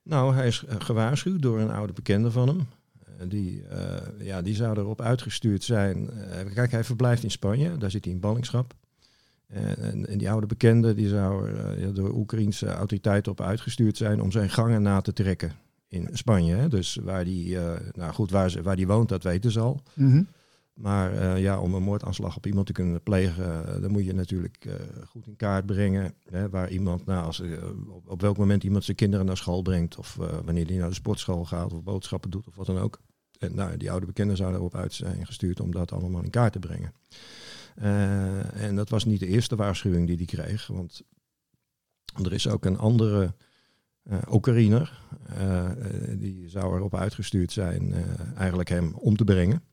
Nou, 0.04 0.36
hij 0.36 0.48
is 0.48 0.63
gewaarschuwd 0.68 1.42
door 1.42 1.60
een 1.60 1.72
oude 1.72 1.94
bekende 1.94 2.31
van 2.31 2.48
hem. 2.48 2.68
Eh, 3.19 3.30
Die, 3.30 3.63
eh, 3.63 4.25
ja, 4.25 4.42
die 4.42 4.56
zou 4.56 4.80
erop 4.80 5.01
uitgestuurd 5.01 5.63
zijn. 5.63 6.10
Eh, 6.10 6.54
kijk, 6.54 6.71
hij 6.71 6.83
verblijft 6.83 7.24
in 7.24 7.31
Spanje, 7.31 7.77
daar 7.77 7.92
zit 7.92 8.06
hij 8.06 8.13
in 8.13 8.19
ballingschap. 8.19 8.74
En, 9.48 9.77
en, 9.77 10.07
en 10.07 10.18
die 10.18 10.30
oude 10.30 10.48
bekende 10.48 10.94
die 10.94 11.07
zou 11.07 11.50
er 11.50 11.94
door 11.94 12.13
Oekraïnse 12.13 12.68
autoriteiten 12.68 13.31
op 13.31 13.42
uitgestuurd 13.42 13.98
zijn 13.98 14.21
om 14.21 14.31
zijn 14.31 14.50
gangen 14.50 14.81
na 14.81 15.01
te 15.01 15.13
trekken 15.13 15.51
in 15.88 16.10
Spanje. 16.13 16.56
Hè. 16.56 16.68
Dus 16.68 17.00
waar 17.04 17.25
die, 17.25 17.57
nou 17.92 18.13
goed, 18.13 18.31
waar, 18.31 18.50
ze, 18.50 18.62
waar 18.62 18.75
die 18.75 18.88
woont, 18.88 19.10
dat 19.10 19.24
weten 19.24 19.51
ze 19.51 19.60
al. 19.60 19.83
Maar 20.80 21.13
eh, 21.13 21.42
ja, 21.42 21.60
om 21.60 21.74
een 21.74 21.83
moordaanslag 21.83 22.36
op 22.36 22.45
iemand 22.45 22.65
te 22.65 22.72
kunnen 22.72 23.04
plegen, 23.04 23.81
dan 23.81 23.92
moet 23.92 24.06
je 24.06 24.13
natuurlijk 24.13 24.68
goed 25.07 25.27
in 25.27 25.36
kaart 25.36 25.65
brengen. 25.65 26.13
Hè, 26.30 26.50
waar 26.50 26.69
iemand, 26.69 27.06
nou, 27.06 27.25
als, 27.25 27.42
op, 28.06 28.22
welk 28.22 28.38
moment 28.38 28.63
iemand 28.63 28.83
zijn 28.83 28.98
kinderen 28.98 29.25
naar 29.25 29.38
school 29.38 29.62
brengt. 29.62 29.98
Of 29.98 30.18
wanneer 30.45 30.65
hij 30.65 30.75
naar 30.77 30.89
de 30.89 30.95
sportschool 30.95 31.45
gaat 31.45 31.74
of 31.74 31.83
boodschappen 31.83 32.30
doet 32.30 32.48
of 32.48 32.56
wat 32.56 32.65
dan 32.65 32.77
ook. 32.77 33.00
En 33.39 33.56
nou, 33.56 33.77
die 33.77 33.91
oude 33.91 34.06
bekenden 34.06 34.38
zouden 34.38 34.59
erop 34.59 34.75
uit 34.75 34.94
zijn 34.94 35.25
gestuurd 35.25 35.59
om 35.59 35.71
dat 35.71 35.91
allemaal 35.91 36.24
in 36.24 36.30
kaart 36.30 36.51
te 36.53 36.59
brengen. 36.59 36.94
Eh, 37.75 38.63
en 38.63 38.75
dat 38.75 38.89
was 38.89 39.06
niet 39.06 39.19
de 39.19 39.27
eerste 39.27 39.56
waarschuwing 39.56 40.07
die 40.07 40.15
hij 40.15 40.25
kreeg. 40.25 40.68
Want 40.68 41.01
er 42.24 42.33
is 42.33 42.47
ook 42.47 42.65
een 42.65 42.77
andere 42.77 43.33
eh 44.03 44.18
Oekraïner. 44.31 45.01
eh, 45.27 45.65
eh, 45.65 46.19
die 46.19 46.50
zou 46.50 46.75
erop 46.75 46.95
uitgestuurd 46.95 47.51
zijn 47.51 47.94
eh, 47.94 48.03
eigenlijk 48.38 48.69
hem 48.69 48.94
om 48.95 49.15
te 49.18 49.24
brengen. 49.24 49.63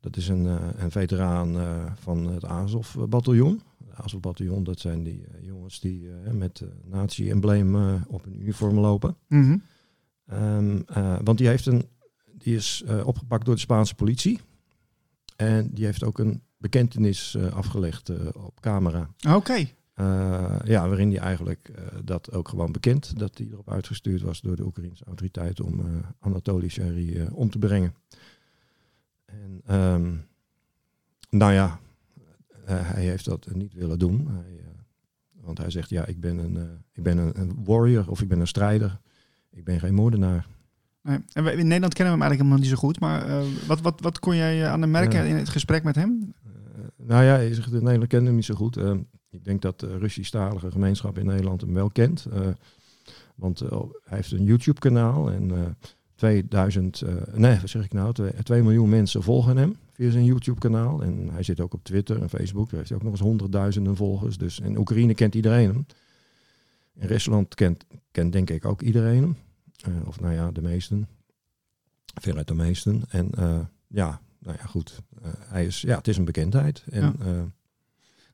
Dat 0.00 0.16
is 0.16 0.28
een, 0.28 0.46
eh, 0.46 0.66
een 0.76 0.90
veteraan 0.90 1.56
eh, 1.58 1.92
van 1.94 2.26
het 2.26 2.44
Azov-bataljon. 2.44 3.62
Azov-bataljon, 3.94 4.64
dat 4.64 4.80
zijn 4.80 5.02
die 5.02 5.24
eh, 5.26 5.44
jongens 5.46 5.80
die 5.80 6.08
eh, 6.24 6.32
met 6.32 6.60
uh, 6.60 6.68
nazi-embleem 6.84 7.76
eh, 7.76 7.94
op 8.06 8.24
hun 8.24 8.40
uniform 8.40 8.78
lopen. 8.78 9.16
Mhm. 9.28 9.56
Ehm, 10.26 10.80
eh, 10.86 11.18
want 11.24 11.38
die, 11.38 11.46
heeft 11.48 11.66
een, 11.66 11.84
die 12.38 12.54
is 12.54 12.82
eh, 12.86 13.06
opgepakt 13.06 13.44
door 13.44 13.54
de 13.54 13.60
Spaanse 13.60 13.94
politie. 13.94 14.40
En 15.36 15.70
die 15.74 15.84
heeft 15.84 16.04
ook 16.04 16.18
een 16.18 16.42
bekentenis 16.56 17.34
eh, 17.34 17.52
afgelegd 17.52 18.08
eh, 18.08 18.26
op 18.32 18.60
camera. 18.60 19.10
Oké. 19.28 19.66
Ja, 20.64 20.88
waarin 20.88 21.10
hij 21.10 21.18
eigenlijk 21.18 21.70
dat 22.04 22.32
ook 22.32 22.48
gewoon 22.48 22.72
bekend, 22.72 23.18
dat 23.18 23.38
hij 23.38 23.46
erop 23.52 23.70
uitgestuurd 23.70 24.22
was 24.22 24.40
door 24.40 24.56
de 24.56 24.64
Oekraïnse 24.64 25.04
autoriteiten 25.04 25.64
om 25.64 25.80
Anatoly 26.18 26.68
Shari 26.68 27.26
om 27.32 27.50
te 27.50 27.58
brengen. 27.58 27.94
En 29.24 29.60
ehm, 29.66 30.14
nou 31.30 31.52
ja, 31.52 31.80
hij 32.64 33.04
heeft 33.04 33.24
dat 33.24 33.54
niet 33.54 33.74
willen 33.74 33.98
doen. 33.98 34.28
Hij, 34.28 34.64
want 35.40 35.58
hij 35.58 35.70
zegt, 35.70 35.90
ja, 35.90 36.06
ik 36.06 36.20
ben, 36.20 36.38
een, 36.38 36.82
ik 36.92 37.02
ben 37.02 37.18
een, 37.18 37.40
een 37.40 37.64
warrior 37.64 38.10
of 38.10 38.22
ik 38.22 38.28
ben 38.28 38.40
een 38.40 38.46
strijder. 38.46 39.00
Ik 39.50 39.64
ben 39.64 39.80
geen 39.80 39.94
moordenaar. 39.94 40.46
Nee. 41.02 41.18
En 41.32 41.44
we- 41.44 41.50
in 41.52 41.66
Nederland 41.66 41.94
kennen 41.94 42.14
we 42.14 42.20
hem 42.20 42.30
eigenlijk 42.30 42.40
helemaal 42.40 42.58
niet 42.58 42.68
zo 42.68 42.76
goed. 42.76 43.00
Maar 43.00 43.26
eh, 43.28 43.66
wat, 43.66 43.80
wat, 43.80 44.00
wat 44.00 44.18
kon 44.18 44.36
jij 44.36 44.62
eh, 44.62 44.70
aan 44.72 44.80
hem 44.80 44.90
merken 44.90 45.26
in 45.26 45.36
het 45.36 45.48
gesprek 45.48 45.82
met 45.82 45.94
hem? 45.94 46.34
Eh, 46.44 46.50
nou 47.06 47.24
ja, 47.24 47.36
je 47.38 47.54
zegt, 47.54 47.70
Nederland 47.72 48.06
kent 48.06 48.26
hem 48.26 48.34
niet 48.34 48.44
zo 48.44 48.54
goed. 48.54 48.76
Ik 49.30 49.44
denk 49.44 49.62
dat 49.62 49.80
de 49.80 49.98
Russisch-talige 49.98 50.70
gemeenschap 50.70 51.18
in 51.18 51.26
Nederland 51.26 51.60
hem 51.60 51.74
wel 51.74 51.90
kent. 51.90 52.26
Want 53.34 53.58
hij 53.58 53.78
heeft 54.04 54.32
een 54.32 54.44
YouTube-kanaal 54.44 55.30
en 55.30 55.50
eh 55.50 55.60
2000, 56.14 57.00
eh, 57.02 57.14
nee, 57.34 57.58
wat 57.60 57.68
zeg 57.68 57.84
ik 57.84 57.92
nou, 57.92 58.14
2, 58.42 58.62
miljoen 58.62 58.88
mensen 58.88 59.22
volgen 59.22 59.56
hem 59.56 59.76
via 59.92 60.10
zijn 60.10 60.24
YouTube-kanaal. 60.24 61.02
En 61.02 61.28
hij 61.32 61.42
zit 61.42 61.60
ook 61.60 61.74
op 61.74 61.84
Twitter 61.84 62.22
en 62.22 62.28
Facebook. 62.28 62.66
Daar 62.68 62.76
heeft 62.76 62.88
hij 62.88 62.98
ook 62.98 63.04
nog 63.04 63.12
eens 63.12 63.20
honderdduizenden 63.22 63.96
volgers. 63.96 64.38
Dus 64.38 64.58
in 64.60 64.78
Oekraïne 64.78 65.14
kent 65.14 65.34
iedereen 65.34 65.66
hem. 65.68 65.86
In 66.94 67.06
Rusland 67.06 67.54
kent, 67.54 67.84
kent 68.10 68.32
denk 68.32 68.50
ik 68.50 68.64
ook 68.64 68.82
iedereen 68.82 69.22
hem. 69.22 69.36
Eh, 69.84 70.06
of 70.06 70.20
nou 70.20 70.34
ja, 70.34 70.50
de 70.50 70.62
meesten. 70.62 71.08
Veruit 72.14 72.46
de 72.48 72.54
meesten. 72.54 73.02
En 73.08 73.30
eh, 73.36 73.58
ja, 73.86 74.20
nou 74.38 74.56
ja, 74.60 74.66
goed. 74.66 74.98
Eh, 75.22 75.30
hij 75.36 75.66
is, 75.66 75.80
ja, 75.80 75.96
het 75.96 76.08
is 76.08 76.16
een 76.16 76.24
bekendheid. 76.24 76.84
En, 76.90 77.16
Ja. 77.24 77.56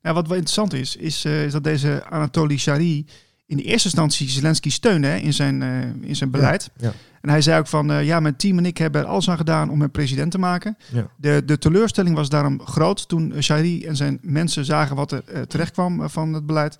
Ja, 0.02 0.12
wat 0.12 0.26
wel 0.26 0.36
interessant 0.36 0.72
is, 0.72 0.96
is, 0.96 1.24
is 1.24 1.52
dat 1.52 1.64
deze 1.64 2.04
Anatoly 2.04 2.56
Shari 2.56 3.06
in 3.46 3.56
de 3.56 3.62
eerste 3.62 3.88
instantie 3.88 4.28
Zelensky 4.28 4.70
steunde 4.70 5.06
hè, 5.06 5.16
in, 5.16 5.32
zijn, 5.32 5.62
in 6.02 6.16
zijn 6.16 6.30
beleid. 6.30 6.70
ja. 6.76 6.92
En 7.20 7.28
hij 7.28 7.42
zei 7.42 7.58
ook 7.58 7.66
van, 7.66 8.04
ja, 8.04 8.20
mijn 8.20 8.36
team 8.36 8.58
en 8.58 8.66
ik 8.66 8.78
hebben 8.78 9.00
er 9.00 9.06
alles 9.06 9.30
aan 9.30 9.36
gedaan 9.36 9.70
om 9.70 9.80
hem 9.80 9.90
president 9.90 10.30
te 10.30 10.38
maken. 10.38 10.76
Ja. 10.92 11.10
De, 11.16 11.42
de 11.44 11.58
teleurstelling 11.58 12.16
was 12.16 12.28
daarom 12.28 12.66
groot 12.66 13.08
toen 13.08 13.34
Shari 13.42 13.84
en 13.84 13.96
zijn 13.96 14.18
mensen 14.22 14.64
zagen 14.64 14.96
wat 14.96 15.12
er 15.12 15.46
terecht 15.46 15.72
kwam 15.72 16.10
van 16.10 16.32
het 16.32 16.46
beleid. 16.46 16.78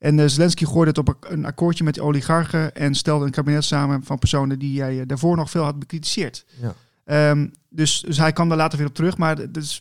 En 0.00 0.18
eh, 0.20 0.26
Zelensky 0.26 0.64
gooide 0.64 0.88
het 0.88 0.98
op 0.98 1.16
een- 1.28 1.44
akkoordje 1.44 1.84
met 1.84 1.94
de 1.94 2.02
oligarchen 2.02 2.74
en 2.74 2.94
stelde 2.94 3.24
een 3.24 3.30
kabinet 3.30 3.64
samen 3.64 4.04
van 4.04 4.18
personen 4.18 4.58
die 4.58 4.80
hij 4.80 5.00
eh, 5.00 5.06
daarvoor 5.06 5.36
nog 5.36 5.50
veel 5.50 5.62
had 5.64 5.78
bekritiseerd. 5.78 6.44
Ja. 6.60 6.74
Ehm, 7.04 7.46
dus, 7.68 8.00
dus 8.06 8.18
hij 8.18 8.32
kwam 8.32 8.48
daar 8.48 8.56
later 8.58 8.78
weer 8.78 8.86
op 8.86 8.94
terug, 8.94 9.16
maar 9.16 9.36
dat 9.36 9.62
is, 9.62 9.80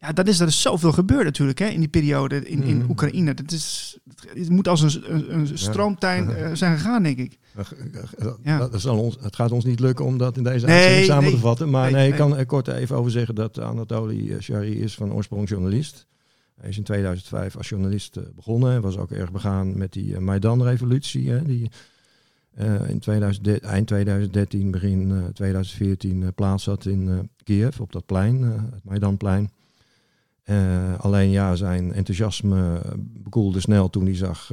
ja, 0.00 0.12
dat 0.12 0.28
is, 0.28 0.40
er 0.40 0.46
is 0.46 0.60
zoveel 0.62 0.92
gebeurd 0.92 1.24
natuurlijk 1.24 1.58
hè, 1.58 1.66
in 1.66 1.78
die 1.80 1.88
periode 1.88 2.48
in, 2.48 2.62
in 2.62 2.76
Mhm. 2.78 2.90
Oekraïne. 2.90 3.34
Dat 3.34 3.52
is, 3.52 3.98
het 4.34 4.48
moet 4.50 4.68
als 4.68 4.80
een, 4.80 5.14
een, 5.14 5.34
een 5.34 5.58
stroomtuin 5.58 6.30
eh, 6.36 6.50
zijn 6.52 6.76
gegaan, 6.78 7.02
denk 7.02 7.18
ik. 7.18 7.38
Ja. 8.42 8.58
Dat 8.58 8.80
zal 8.80 8.98
ons, 8.98 9.16
het 9.20 9.36
gaat 9.36 9.52
ons 9.52 9.64
niet 9.64 9.80
lukken 9.80 10.04
om 10.04 10.18
dat 10.18 10.36
in 10.36 10.42
deze 10.42 10.66
Nee, 10.66 10.74
uitzending 10.76 11.06
samen 11.06 11.24
nee. 11.24 11.32
te 11.32 11.38
vatten. 11.38 11.70
Maar 11.70 11.84
Nee, 11.84 11.92
nee, 12.00 12.08
ik 12.10 12.16
kan 12.16 12.36
er 12.36 12.46
kort 12.46 12.68
even 12.68 12.96
over 12.96 13.10
zeggen 13.10 13.34
dat 13.34 13.60
Anatoly 13.60 14.36
Shari 14.40 14.80
is 14.82 14.94
van 14.94 15.12
oorsprong 15.12 15.48
journalist. 15.48 16.06
Hij 16.60 16.68
is 16.68 16.76
in 16.76 16.82
2005 16.82 17.56
als 17.56 17.68
journalist 17.68 18.16
eh, 18.16 18.24
begonnen. 18.34 18.70
Hij 18.70 18.80
was 18.80 18.96
ook 18.96 19.10
erg 19.10 19.32
begaan 19.32 19.78
met 19.78 19.92
die 19.92 20.14
eh, 20.14 20.20
Maidan-revolutie. 20.20 21.42
Die 21.42 21.70
eh, 22.58 22.88
in 22.88 22.98
2000, 22.98 23.60
eind 23.60 23.86
2013, 23.86 24.70
begin 24.70 25.10
eh, 25.10 25.24
2014 25.32 26.22
eh, 26.22 26.28
plaats 26.34 26.64
had 26.64 26.86
in 26.86 27.30
Kiev 27.44 27.80
op 27.80 27.92
dat 27.92 28.06
plein, 28.06 28.42
het 28.42 28.84
Maidanplein. 28.84 29.50
Alleen 30.98 31.30
ja, 31.30 31.54
zijn 31.54 31.92
enthousiasme 31.92 32.80
bekoelde 32.98 33.60
snel 33.60 33.90
toen 33.90 34.04
hij 34.04 34.16
zag 34.16 34.52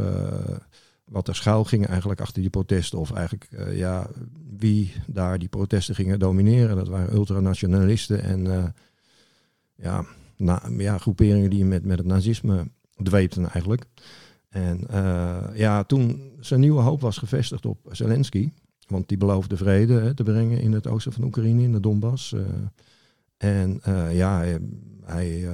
wat 1.05 1.27
er 1.27 1.35
schuil 1.35 1.63
ging 1.63 1.87
eigenlijk 1.87 2.21
achter 2.21 2.41
die 2.41 2.49
protesten. 2.49 2.99
Of 2.99 3.11
eigenlijk 3.11 3.47
ja, 3.71 4.07
wie 4.57 4.93
daar 5.07 5.39
die 5.39 5.47
protesten 5.47 5.95
gingen 5.95 6.19
domineren. 6.19 6.75
Dat 6.75 6.87
waren 6.87 7.13
ultranationalisten 7.13 8.23
en 8.23 8.73
ja, 9.75 10.05
ja, 10.77 10.97
groeperingen 10.97 11.49
die 11.49 11.65
met, 11.65 11.85
met 11.85 11.97
het 11.97 12.07
nazisme 12.07 12.67
dweepten 13.03 13.49
eigenlijk. 13.49 13.85
En 14.49 14.87
eh, 14.87 15.43
ja, 15.53 15.83
toen 15.83 16.31
zijn 16.39 16.59
nieuwe 16.59 16.81
hoop 16.81 17.01
was 17.01 17.17
gevestigd 17.17 17.65
op 17.65 17.77
Zelensky. 17.91 18.51
Want 18.87 19.07
die 19.07 19.17
beloofde 19.17 19.57
vrede 19.57 19.93
hè, 19.93 20.13
te 20.13 20.23
brengen 20.23 20.59
in 20.59 20.73
het 20.73 20.87
oosten 20.87 21.11
van 21.11 21.23
Oekraïne, 21.23 21.63
in 21.63 21.71
de 21.71 21.79
Donbass. 21.79 22.31
Uh, 22.31 22.41
en 23.37 23.81
uh, 23.87 24.15
ja, 24.15 24.37
hij, 24.37 24.59
hij, 25.03 25.49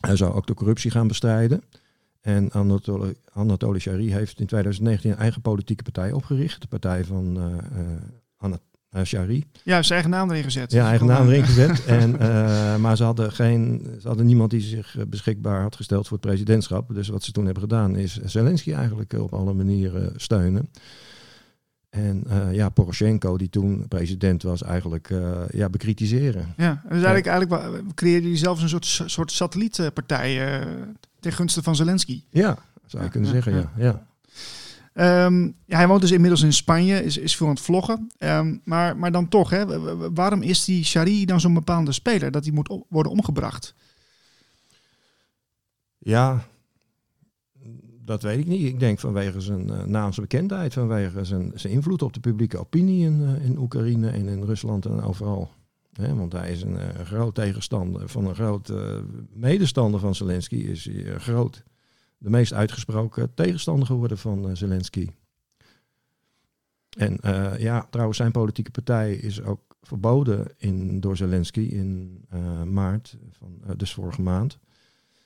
hij, 0.00 0.16
zou 0.16 0.34
ook 0.34 0.46
de 0.46 0.54
corruptie 0.54 0.90
gaan 0.90 1.08
bestrijden. 1.08 1.62
En 2.20 2.52
Anatoly, 2.52 3.14
Anatoly 3.32 3.78
Shari 3.78 4.12
heeft 4.12 4.40
in 4.40 4.46
2019 4.46 5.10
een 5.10 5.16
eigen 5.16 5.42
politieke 5.42 5.82
partij 5.82 6.12
opgericht. 6.12 6.60
De 6.60 6.68
partij 6.68 7.04
van 7.04 7.38
Anat 8.36 8.62
Shari. 9.04 9.44
Ja, 9.62 9.82
zijn 9.82 9.92
eigen 9.92 10.10
naam 10.10 10.30
erin 10.30 10.44
gezet. 10.44 10.72
Ja, 10.72 10.88
eigen 10.88 11.06
naam 11.06 11.28
erin 11.28 11.44
gezet. 11.44 11.84
en, 12.00 12.12
uh, 12.12 12.76
maar 12.76 12.96
ze 12.96 13.04
hadden, 13.04 13.32
geen, 13.32 13.86
ze 14.00 14.08
hadden 14.08 14.26
niemand 14.26 14.50
die 14.50 14.60
zich 14.60 14.96
beschikbaar 15.08 15.62
had 15.62 15.76
gesteld 15.76 16.08
voor 16.08 16.16
het 16.16 16.26
presidentschap. 16.26 16.94
Dus 16.94 17.08
wat 17.08 17.22
ze 17.22 17.32
toen 17.32 17.44
hebben 17.44 17.62
gedaan 17.62 17.96
is 17.96 18.18
Zelensky 18.24 18.72
eigenlijk 18.72 19.12
op 19.12 19.34
alle 19.34 19.52
manieren 19.52 20.12
steunen. 20.16 20.70
En 21.90 22.24
uh, 22.26 22.54
ja, 22.54 22.68
Poroshenko, 22.68 23.36
die 23.36 23.48
toen 23.48 23.88
president 23.88 24.42
was, 24.42 24.62
eigenlijk 24.62 25.10
uh, 25.10 25.40
ja, 25.48 25.68
bekritiseren. 25.68 26.54
Ja, 26.56 26.82
dus 26.88 27.02
eigenlijk, 27.02 27.26
eigenlijk 27.26 27.82
creëerde 27.94 28.28
hij 28.28 28.36
zelfs 28.36 28.62
een 28.62 28.68
soort, 28.68 29.02
soort 29.06 29.32
satellietpartij 29.32 30.62
ten 31.20 31.32
gunste 31.32 31.62
van 31.62 31.76
Zelensky. 31.76 32.22
Ja, 32.30 32.58
zou 32.86 33.04
je 33.04 33.10
kunnen 33.10 33.30
zeggen, 33.30 33.52
ja. 33.54 33.70
ja. 33.76 34.06
Ja, 34.96 35.30
hij 35.66 35.88
woont 35.88 36.00
dus 36.00 36.10
inmiddels 36.10 36.42
in 36.42 36.52
Spanje, 36.52 37.04
is, 37.04 37.16
is 37.16 37.42
aan 37.42 37.48
het 37.48 37.60
vloggen. 37.60 38.10
Um, 38.18 38.60
maar, 38.64 38.96
maar 38.96 39.12
dan 39.12 39.28
toch, 39.28 39.50
hè, 39.50 39.64
waarom 40.12 40.42
is 40.42 40.64
die 40.64 40.84
Shari 40.84 41.24
dan 41.24 41.40
zo'n 41.40 41.54
bepaalde 41.54 41.92
speler 41.92 42.30
dat 42.30 42.44
hij 42.44 42.52
moet 42.52 42.84
worden 42.88 43.12
omgebracht? 43.12 43.74
Ja, 45.98 46.44
dat 48.04 48.22
weet 48.22 48.38
ik 48.38 48.46
niet. 48.46 48.66
Ik 48.66 48.80
denk 48.80 48.98
vanwege 48.98 49.40
zijn 49.40 49.68
uh, 49.68 49.84
naamsbekendheid, 49.84 50.72
vanwege 50.72 51.24
zijn, 51.24 51.52
zijn 51.54 51.72
invloed 51.72 52.02
op 52.02 52.12
de 52.12 52.20
publieke 52.20 52.58
opinie 52.58 53.04
in, 53.04 53.20
uh, 53.20 53.44
in 53.44 53.58
Oekraïne 53.58 54.08
en 54.08 54.28
in 54.28 54.42
Rusland 54.42 54.86
en 54.86 55.02
overal. 55.02 55.50
Want 55.92 56.32
hij 56.32 56.52
is 56.52 56.62
een 56.62 56.76
uh, 56.76 57.04
groot 57.04 57.34
tegenstander 57.34 58.08
van 58.08 58.26
een 58.26 58.34
groot 58.34 58.72
medestander 59.32 60.00
van 60.00 60.14
Zelensky, 60.14 60.56
is 60.56 60.90
groot 61.16 61.62
de 62.18 62.30
meest 62.30 62.52
uitgesproken 62.52 63.34
tegenstander 63.34 63.86
geworden 63.86 64.18
van 64.18 64.48
uh, 64.48 64.54
Zelensky. 64.54 65.08
En 66.98 67.18
uh, 67.24 67.58
ja, 67.58 67.86
trouwens, 67.90 68.18
zijn 68.18 68.32
politieke 68.32 68.70
partij 68.70 69.14
is 69.14 69.42
ook 69.42 69.76
verboden 69.82 70.46
in, 70.56 71.00
door 71.00 71.16
Zelensky 71.16 71.60
in 71.60 72.20
uh, 72.34 72.62
maart, 72.62 73.16
van, 73.30 73.60
dus 73.76 73.94
vorige 73.94 74.22
maand. 74.22 74.58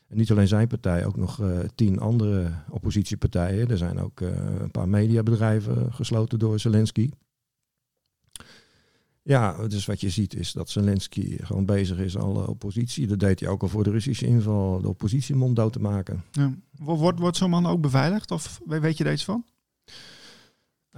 En 0.09 0.17
niet 0.17 0.31
alleen 0.31 0.49
zijn 0.49 0.69
partij, 0.69 1.07
ook 1.07 1.17
nog 1.17 1.43
tien 1.75 1.99
andere 1.99 2.53
oppositiepartijen. 2.71 3.69
Er 3.69 3.77
zijn 3.77 4.01
ook 4.01 4.21
een 4.21 4.71
paar 4.71 4.89
mediabedrijven 4.89 5.93
gesloten 5.93 6.39
door 6.39 6.59
Zelensky. 6.59 7.11
Ja, 9.31 9.69
dus 9.69 9.87
wat 9.87 10.01
je 10.01 10.11
ziet 10.11 10.35
is 10.35 10.53
dat 10.53 10.71
Zelensky 10.71 11.37
gewoon 11.43 11.65
bezig 11.65 11.99
is 11.99 12.17
alle 12.17 12.47
oppositie. 12.49 13.07
Dat 13.07 13.21
deed 13.21 13.41
hij 13.41 13.49
ook 13.49 13.63
al 13.63 13.69
voor 13.69 13.85
de 13.85 13.91
Russische 13.91 14.27
inval, 14.27 14.81
de 14.81 14.89
oppositie 14.89 15.35
monddood 15.35 15.73
te 15.73 15.81
maken. 15.81 16.25
Ja. 16.31 16.55
Wordt, 16.77 17.19
wordt 17.19 17.37
zo'n 17.37 17.51
man 17.51 17.67
ook 17.67 17.81
beveiligd 17.81 18.31
of 18.31 18.61
weet 18.67 18.97
je 18.97 19.05
er 19.05 19.13
iets 19.13 19.25
van? 19.25 19.45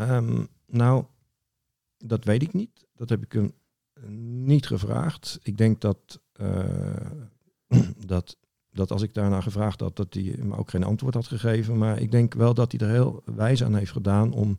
Um, 0.01 0.49
nou, 0.67 1.05
dat 1.99 2.25
weet 2.25 2.43
ik 2.43 2.53
niet. 2.53 2.87
Dat 2.95 3.09
heb 3.09 3.25
ik 3.25 3.33
hem 3.33 3.53
niet 4.45 4.67
gevraagd. 4.67 5.39
Ik 5.43 5.57
denk 5.57 5.81
dat, 5.81 6.21
uh, 6.41 6.67
dat, 8.07 8.37
dat 8.71 8.91
als 8.91 9.03
ik 9.03 9.15
daarna 9.15 9.41
gevraagd 9.41 9.81
had, 9.81 9.97
dat 9.97 10.15
hij 10.15 10.37
me 10.43 10.57
ook 10.57 10.71
geen 10.71 10.85
antwoord 10.85 11.15
had 11.15 11.27
gegeven. 11.27 11.79
Maar 11.79 12.01
ik 12.01 12.11
denk 12.11 12.35
wel 12.35 12.55
dat 12.55 12.73
hij 12.73 12.81
er 12.81 12.93
heel 12.95 13.23
wijs 13.25 13.65
aan 13.65 13.75
heeft 13.75 13.93
gedaan 13.93 14.33
om 14.33 14.59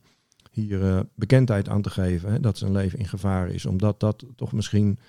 hier 0.53 0.81
uh, 0.81 0.99
bekendheid 1.15 1.69
aan 1.69 1.81
te 1.81 1.89
geven. 1.89 2.31
Hè, 2.31 2.39
dat 2.39 2.57
zijn 2.57 2.71
leven 2.71 2.99
in 2.99 3.07
gevaar 3.07 3.49
is. 3.49 3.65
Omdat 3.65 3.99
dat 3.99 4.25
toch 4.35 4.51
misschien 4.51 4.99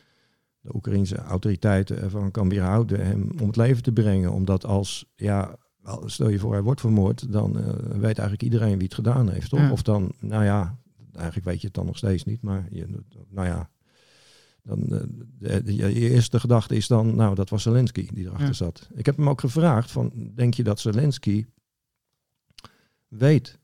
de 0.61 0.75
Oekraïnse 0.75 1.17
autoriteiten 1.17 2.03
ervan 2.03 2.31
kan 2.31 2.49
weerhouden 2.49 3.07
hem 3.07 3.31
om 3.41 3.47
het 3.47 3.57
leven 3.57 3.83
te 3.83 3.93
brengen. 3.93 4.33
Omdat 4.33 4.65
als, 4.65 5.13
ja, 5.17 5.57
stel 6.05 6.29
je 6.29 6.39
voor 6.39 6.53
hij 6.53 6.63
wordt 6.63 6.81
vermoord, 6.81 7.33
dan 7.33 7.59
uh, 7.59 7.67
weet 7.77 8.03
eigenlijk 8.03 8.43
iedereen 8.43 8.75
wie 8.75 8.85
het 8.85 8.95
gedaan 8.95 9.31
heeft. 9.31 9.51
Toch? 9.51 9.61
Ja. 9.61 9.71
Of 9.71 9.83
dan, 9.83 10.13
nou 10.21 10.45
ja, 10.45 10.79
eigenlijk 11.13 11.47
weet 11.47 11.61
je 11.61 11.67
het 11.67 11.77
dan 11.77 11.87
nog 11.87 11.97
steeds 11.97 12.25
niet. 12.25 12.43
Maar 12.43 12.67
je, 12.71 12.87
nou 13.29 13.47
ja, 13.47 13.71
dan, 14.63 14.79
uh, 14.79 15.01
de, 15.39 15.63
de, 15.63 15.75
je 15.75 16.11
eerste 16.11 16.41
gedachte 16.41 16.77
is 16.77 16.87
dan, 16.87 17.17
nou 17.17 17.35
dat 17.35 17.51
was 17.51 17.63
Zelensky 17.63 18.09
die 18.13 18.25
erachter 18.25 18.47
ja. 18.47 18.53
zat. 18.53 18.89
Ik 18.95 19.07
heb 19.07 19.17
hem 19.17 19.29
ook 19.29 19.41
gevraagd 19.41 19.91
van, 19.91 20.13
denk 20.35 20.55
je 20.55 20.63
dat 20.63 20.81
Zelensky 20.81 21.47
weet 23.09 23.59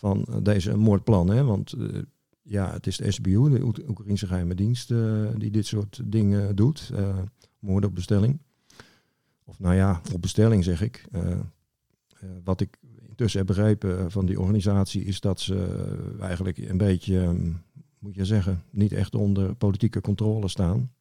van 0.00 0.26
deze 0.42 0.76
moordplan. 0.76 1.30
Hè? 1.30 1.44
Want 1.44 1.74
uh, 1.78 2.02
ja, 2.42 2.72
het 2.72 2.86
is 2.86 2.96
de 2.96 3.10
SBU, 3.10 3.50
de 3.50 3.62
Oe 3.62 3.88
Oekraïnse 3.88 4.26
geheime 4.26 4.54
dienst, 4.54 4.90
uh, 4.90 5.28
die 5.36 5.50
dit 5.50 5.66
soort 5.66 6.00
dingen 6.04 6.56
doet. 6.56 6.90
Uh, 6.94 7.18
moord 7.58 7.84
op 7.84 7.94
bestelling. 7.94 8.38
Of 9.44 9.58
nou 9.58 9.74
ja, 9.74 10.00
op 10.12 10.20
bestelling 10.20 10.64
zeg 10.64 10.82
ik. 10.82 11.04
wat 12.44 12.60
ik 12.60 12.78
intussen 13.08 13.38
heb 13.38 13.46
begrepen 13.46 14.10
van 14.10 14.26
die 14.26 14.40
organisatie 14.40 15.04
is 15.04 15.20
dat 15.20 15.40
ze 15.40 15.96
eigenlijk 16.20 16.58
een 16.58 16.76
beetje, 16.76 17.16
um, 17.16 17.62
moet 17.98 18.14
je 18.14 18.24
zeggen, 18.24 18.62
niet 18.70 18.92
echt 18.92 19.14
onder 19.14 19.54
politieke 19.54 20.00
controle 20.00 20.48
staan. 20.48 20.92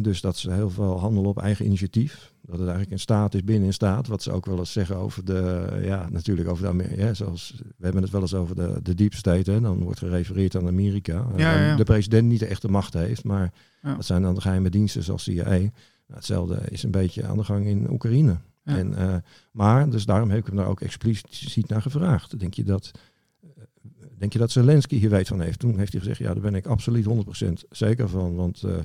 Dus 0.00 0.20
dat 0.20 0.36
ze 0.36 0.52
heel 0.52 0.70
veel 0.70 0.98
handelen 0.98 1.30
op 1.30 1.38
eigen 1.38 1.66
initiatief. 1.66 2.33
Dat 2.46 2.58
het 2.58 2.68
eigenlijk 2.68 2.90
een 2.90 2.98
staat 2.98 3.34
is 3.34 3.44
binnen 3.44 3.66
een 3.66 3.74
staat. 3.74 4.06
Wat 4.06 4.22
ze 4.22 4.32
ook 4.32 4.46
wel 4.46 4.58
eens 4.58 4.72
zeggen 4.72 4.96
over 4.96 5.24
de, 5.24 5.68
ja, 5.82 6.08
natuurlijk 6.10 6.48
over 6.48 6.62
de 6.62 6.68
Amerika. 6.68 7.14
Zoals, 7.14 7.54
we 7.76 7.84
hebben 7.84 8.02
het 8.02 8.12
wel 8.12 8.20
eens 8.20 8.34
over 8.34 8.54
de, 8.54 8.80
de 8.82 8.94
deep 8.94 9.14
state. 9.14 9.50
Hè, 9.50 9.60
dan 9.60 9.82
wordt 9.82 9.98
gerefereerd 9.98 10.56
aan 10.56 10.66
Amerika. 10.66 11.26
Ja, 11.36 11.60
ja. 11.60 11.76
De 11.76 11.84
president 11.84 12.28
niet 12.28 12.38
de 12.38 12.46
echte 12.46 12.68
macht 12.68 12.94
heeft. 12.94 13.24
Maar 13.24 13.52
dat 13.82 14.04
zijn 14.04 14.22
dan 14.22 14.34
de 14.34 14.40
geheime 14.40 14.70
diensten 14.70 15.02
zoals 15.02 15.22
CIA. 15.22 15.44
Nou, 15.44 15.70
hetzelfde 16.06 16.60
is 16.68 16.82
een 16.82 16.90
beetje 16.90 17.26
aan 17.26 17.36
de 17.36 17.44
gang 17.44 17.66
in 17.66 17.90
Oekraïne. 17.90 18.36
En, 18.64 18.92
uh, 18.92 19.14
maar, 19.50 19.90
dus 19.90 20.04
daarom 20.04 20.30
heb 20.30 20.38
ik 20.38 20.46
hem 20.46 20.56
daar 20.56 20.66
ook 20.66 20.80
expliciet 20.80 21.68
naar 21.68 21.82
gevraagd. 21.82 22.38
Denk 22.38 22.54
je 22.54 22.64
dat... 22.64 22.90
Denk 24.18 24.32
je 24.32 24.38
dat 24.38 24.50
Zelensky 24.50 24.98
hier 24.98 25.10
weet 25.10 25.28
van 25.28 25.40
heeft? 25.40 25.58
Toen 25.58 25.78
heeft 25.78 25.92
hij 25.92 26.00
gezegd, 26.00 26.18
ja, 26.18 26.32
daar 26.32 26.42
ben 26.42 26.54
ik 26.54 26.66
absoluut 26.66 27.06
100% 27.06 27.68
zeker 27.70 28.08
van. 28.08 28.34
Want 28.34 28.62
uh, 28.62 28.76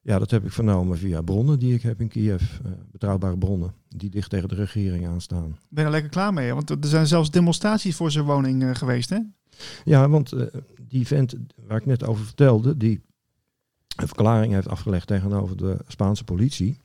ja, 0.00 0.18
dat 0.18 0.30
heb 0.30 0.44
ik 0.44 0.52
vernomen 0.52 0.98
via 0.98 1.22
bronnen 1.22 1.58
die 1.58 1.74
ik 1.74 1.82
heb 1.82 2.00
in 2.00 2.08
Kiev. 2.08 2.42
Uh, 2.66 2.72
betrouwbare 2.90 3.38
bronnen, 3.38 3.74
die 3.88 4.10
dicht 4.10 4.30
tegen 4.30 4.48
de 4.48 4.54
regering 4.54 5.06
aanstaan. 5.06 5.58
Ben 5.68 5.84
er 5.84 5.90
lekker 5.90 6.10
klaar 6.10 6.32
mee, 6.32 6.54
want 6.54 6.70
er 6.70 6.76
zijn 6.80 7.06
zelfs 7.06 7.30
demonstraties 7.30 7.96
voor 7.96 8.10
zijn 8.10 8.24
woning 8.24 8.62
uh, 8.62 8.74
geweest, 8.74 9.10
hè? 9.10 9.18
Ja, 9.84 10.08
want 10.08 10.32
uh, 10.32 10.42
die 10.88 11.06
vent 11.06 11.34
waar 11.66 11.78
ik 11.78 11.86
net 11.86 12.04
over 12.04 12.24
vertelde, 12.24 12.76
die 12.76 13.00
een 13.96 14.06
verklaring 14.06 14.52
heeft 14.52 14.68
afgelegd 14.68 15.06
tegenover 15.06 15.56
de 15.56 15.76
Spaanse 15.86 16.24
politie. 16.24 16.78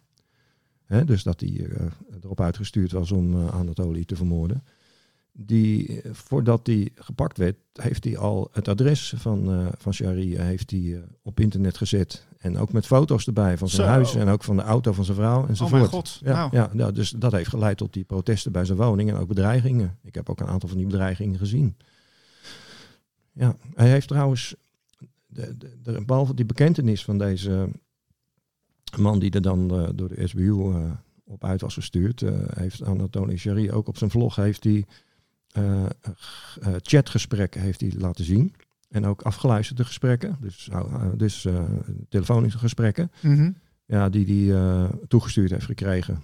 Hè, 0.85 1.05
dus 1.05 1.23
dat 1.23 1.39
hij 1.39 1.67
erop 2.21 2.41
uitgestuurd 2.41 2.91
was 2.91 3.11
om 3.11 3.47
Anatoly 3.47 4.05
te 4.05 4.15
vermoorden 4.15 4.63
die, 5.37 6.01
voordat 6.11 6.67
hij 6.67 6.89
gepakt 6.95 7.37
werd, 7.37 7.55
heeft 7.73 8.03
hij 8.03 8.17
al 8.17 8.49
het 8.51 8.67
adres 8.67 9.13
van, 9.17 9.59
uh, 9.59 9.67
van 9.77 9.93
Sharia 9.93 10.43
heeft 10.43 10.71
hij, 10.71 10.79
uh, 10.79 10.99
op 11.21 11.39
internet 11.39 11.77
gezet. 11.77 12.27
En 12.37 12.57
ook 12.57 12.71
met 12.71 12.85
foto's 12.85 13.27
erbij 13.27 13.57
van 13.57 13.69
zijn 13.69 13.87
Zo. 13.87 13.93
huis 13.93 14.15
en 14.15 14.27
ook 14.27 14.43
van 14.43 14.55
de 14.55 14.61
auto 14.61 14.93
van 14.93 15.05
zijn 15.05 15.17
vrouw 15.17 15.47
enzovoort. 15.47 15.73
Oh 15.73 15.79
mijn 15.79 15.91
god. 15.91 16.19
Ja, 16.23 16.33
nou. 16.33 16.49
ja, 16.51 16.69
ja, 16.73 16.91
dus 16.91 17.09
dat 17.09 17.31
heeft 17.31 17.49
geleid 17.49 17.77
tot 17.77 17.93
die 17.93 18.03
protesten 18.03 18.51
bij 18.51 18.65
zijn 18.65 18.77
woning 18.77 19.09
en 19.09 19.15
ook 19.15 19.27
bedreigingen. 19.27 19.97
Ik 20.03 20.15
heb 20.15 20.29
ook 20.29 20.39
een 20.39 20.47
aantal 20.47 20.69
van 20.69 20.77
die 20.77 20.87
bedreigingen 20.87 21.37
gezien. 21.37 21.77
Ja, 23.31 23.55
hij 23.73 23.89
heeft 23.89 24.07
trouwens, 24.07 24.55
de, 25.25 25.57
de, 25.57 25.77
de, 25.81 26.05
behalve 26.05 26.33
die 26.33 26.45
bekentenis 26.45 27.03
van 27.03 27.17
deze 27.17 27.69
man 28.97 29.19
die 29.19 29.31
er 29.31 29.41
dan 29.41 29.81
uh, 29.81 29.89
door 29.95 30.07
de 30.07 30.27
SBU 30.27 30.51
op 31.23 31.43
uit 31.43 31.61
was 31.61 31.73
gestuurd, 31.73 32.23
heeft 32.53 32.83
Anatoly 32.83 33.37
Sharia 33.37 33.73
ook 33.73 33.87
op 33.87 33.97
zijn 33.97 34.09
vlog 34.09 34.35
heeft 34.35 34.63
hij 34.63 34.85
uh, 35.57 35.85
chatgesprekken 36.81 37.61
heeft 37.61 37.81
hij 37.81 37.93
laten 37.97 38.25
zien. 38.25 38.53
En 38.89 39.05
ook 39.05 39.21
afgeluisterde 39.21 39.85
gesprekken, 39.85 40.37
dus, 40.39 40.69
uh, 40.71 41.05
dus 41.15 41.47
telefonische 42.09 42.59
gesprekken, 42.59 43.11
mm 43.21 43.35
-hmm. 43.35 43.57
ja, 43.85 44.09
die 44.09 44.51
hij 44.51 44.89
toegestuurd 45.07 45.51
heeft 45.51 45.65
gekregen. 45.65 46.21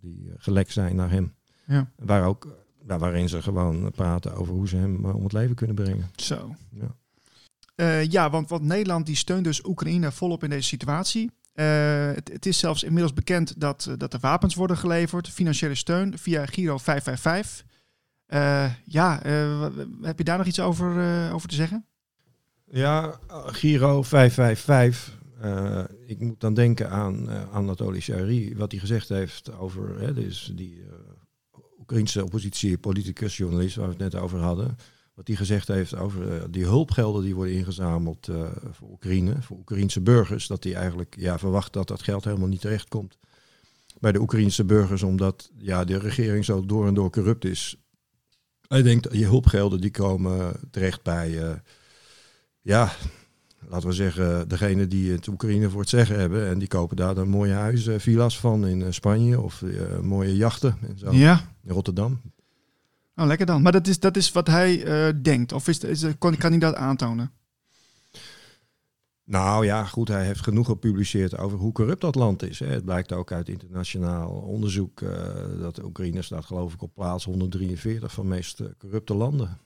die 0.00 0.30
gelekt 0.36 0.72
zijn 0.72 0.96
naar 0.96 1.10
hem. 1.10 1.34
Ja. 1.66 1.90
Waar 1.96 2.24
ook, 2.24 2.56
ja, 2.86 2.98
waarin 2.98 3.28
ze 3.28 3.42
gewoon 3.42 3.90
praten 3.90 4.34
over 4.34 4.54
hoe 4.54 4.68
ze 4.68 4.76
hem 4.76 5.04
om 5.04 5.22
het 5.22 5.32
leven 5.32 5.54
kunnen 5.54 5.76
brengen. 5.76 6.10
Zo. 6.16 6.54
Ja, 6.70 6.94
Uh, 7.76 8.04
ja 8.04 8.30
want, 8.30 8.48
want 8.48 8.62
Nederland 8.62 9.06
die 9.06 9.16
steunt 9.16 9.44
dus 9.44 9.64
Oekraïne 9.64 10.12
volop 10.12 10.44
in 10.44 10.50
deze 10.50 10.68
situatie. 10.68 11.30
het, 11.52 12.32
het, 12.32 12.46
is 12.46 12.58
zelfs 12.58 12.82
inmiddels 12.82 13.12
bekend 13.12 13.60
dat, 13.60 13.94
dat 13.96 14.12
er 14.12 14.20
wapens 14.20 14.54
worden 14.54 14.76
geleverd, 14.76 15.28
financiële 15.28 15.74
steun 15.74 16.18
via 16.18 16.46
Giro 16.46 16.78
555. 16.78 17.75
Ja, 18.84 19.20
heb 20.02 20.18
je 20.18 20.24
daar 20.24 20.38
nog 20.38 20.46
iets 20.46 20.60
over, 20.60 21.32
over 21.32 21.48
te 21.48 21.54
zeggen? 21.54 21.86
Ja, 22.64 23.20
Giro 23.46 24.02
555. 24.02 25.18
ik 26.06 26.20
moet 26.20 26.40
dan 26.40 26.54
denken 26.54 26.90
aan 26.90 27.28
Anatoly 27.52 28.00
Shari, 28.00 28.56
wat 28.56 28.70
hij 28.70 28.80
gezegd 28.80 29.08
heeft 29.08 29.58
over 29.58 30.00
hè, 30.00 30.12
dus 30.12 30.52
die 30.54 30.84
Oekraïnse 31.78 32.24
oppositie, 32.24 32.78
politicus, 32.78 33.36
journalist, 33.36 33.76
waar 33.76 33.86
we 33.86 33.92
het 33.92 34.12
net 34.12 34.22
over 34.22 34.38
hadden. 34.38 34.76
Wat 35.14 35.26
hij 35.26 35.36
gezegd 35.36 35.68
heeft 35.68 35.96
over 35.96 36.36
uh, 36.36 36.42
die 36.50 36.64
hulpgelden 36.64 37.22
die 37.22 37.34
worden 37.34 37.54
ingezameld 37.54 38.28
uh, 38.28 38.50
voor 38.70 38.90
Oekraïne, 38.90 39.42
voor 39.42 39.56
Oekraïnse 39.56 40.00
burgers. 40.00 40.46
Dat 40.46 40.64
hij 40.64 40.74
eigenlijk 40.74 41.16
ja, 41.18 41.38
verwacht 41.38 41.72
dat 41.72 41.88
dat 41.88 42.02
geld 42.02 42.24
helemaal 42.24 42.48
niet 42.48 42.60
terecht 42.60 42.88
komt 42.88 43.18
bij 44.00 44.12
de 44.12 44.20
Oekraïnse 44.20 44.64
burgers, 44.64 45.02
omdat 45.02 45.50
ja, 45.58 45.84
de 45.84 45.98
regering 45.98 46.44
zo 46.44 46.66
door 46.66 46.86
en 46.86 46.94
door 46.94 47.10
corrupt 47.10 47.44
is. 47.44 47.76
Hij 48.68 48.82
denkt, 48.82 49.02
dat 49.02 49.12
je 49.12 49.24
hulpgelden 49.24 49.80
die 49.80 49.90
komen 49.90 50.52
terecht 50.70 51.02
bij, 51.02 51.30
uh, 51.30 51.50
ja, 52.60 52.92
laten 53.68 53.88
we 53.88 53.94
zeggen, 53.94 54.48
degene 54.48 54.86
die 54.86 55.12
het 55.12 55.26
Oekraïne 55.26 55.70
voor 55.70 55.80
het 55.80 55.88
zeggen 55.88 56.18
hebben. 56.18 56.48
En 56.48 56.58
die 56.58 56.68
kopen 56.68 56.96
daar 56.96 57.14
dan 57.14 57.28
mooie 57.28 57.52
huizen, 57.52 58.00
villa's 58.00 58.38
van 58.38 58.66
in 58.66 58.94
Spanje 58.94 59.40
of 59.40 59.62
mooie 60.02 60.36
jachten 60.36 60.76
en 60.80 60.98
zo. 60.98 61.12
Ja. 61.12 61.40
In 61.64 61.72
Rotterdam. 61.72 62.20
Oh, 63.16 63.26
lekker 63.26 63.46
dan. 63.46 63.62
Maar 63.62 63.72
dat 63.72 63.86
is, 63.86 63.98
dat 64.00 64.16
is 64.16 64.32
wat 64.32 64.46
hij 64.46 64.86
uh, 65.08 65.14
denkt. 65.22 65.52
Of 65.52 65.68
is, 65.68 66.04
kan 66.18 66.36
hij 66.40 66.58
dat 66.58 66.74
aantonen? 66.74 67.30
Nou 69.26 69.64
ja, 69.64 69.84
goed, 69.84 70.08
hij 70.08 70.24
heeft 70.24 70.40
genoeg 70.40 70.66
gepubliceerd 70.66 71.38
over 71.38 71.58
hoe 71.58 71.72
corrupt 71.72 72.00
dat 72.00 72.14
land 72.14 72.42
is. 72.42 72.58
Hè. 72.58 72.66
Het 72.66 72.84
blijkt 72.84 73.12
ook 73.12 73.32
uit 73.32 73.48
internationaal 73.48 74.30
onderzoek 74.30 75.00
uh, 75.00 75.10
dat 75.60 75.82
Oekraïne 75.82 76.22
staat 76.22 76.44
geloof 76.44 76.74
ik 76.74 76.82
op 76.82 76.94
plaats 76.94 77.24
143 77.24 78.12
van 78.12 78.24
de 78.24 78.30
meest 78.30 78.60
uh, 78.60 78.66
corrupte 78.78 79.14
landen. 79.14 79.58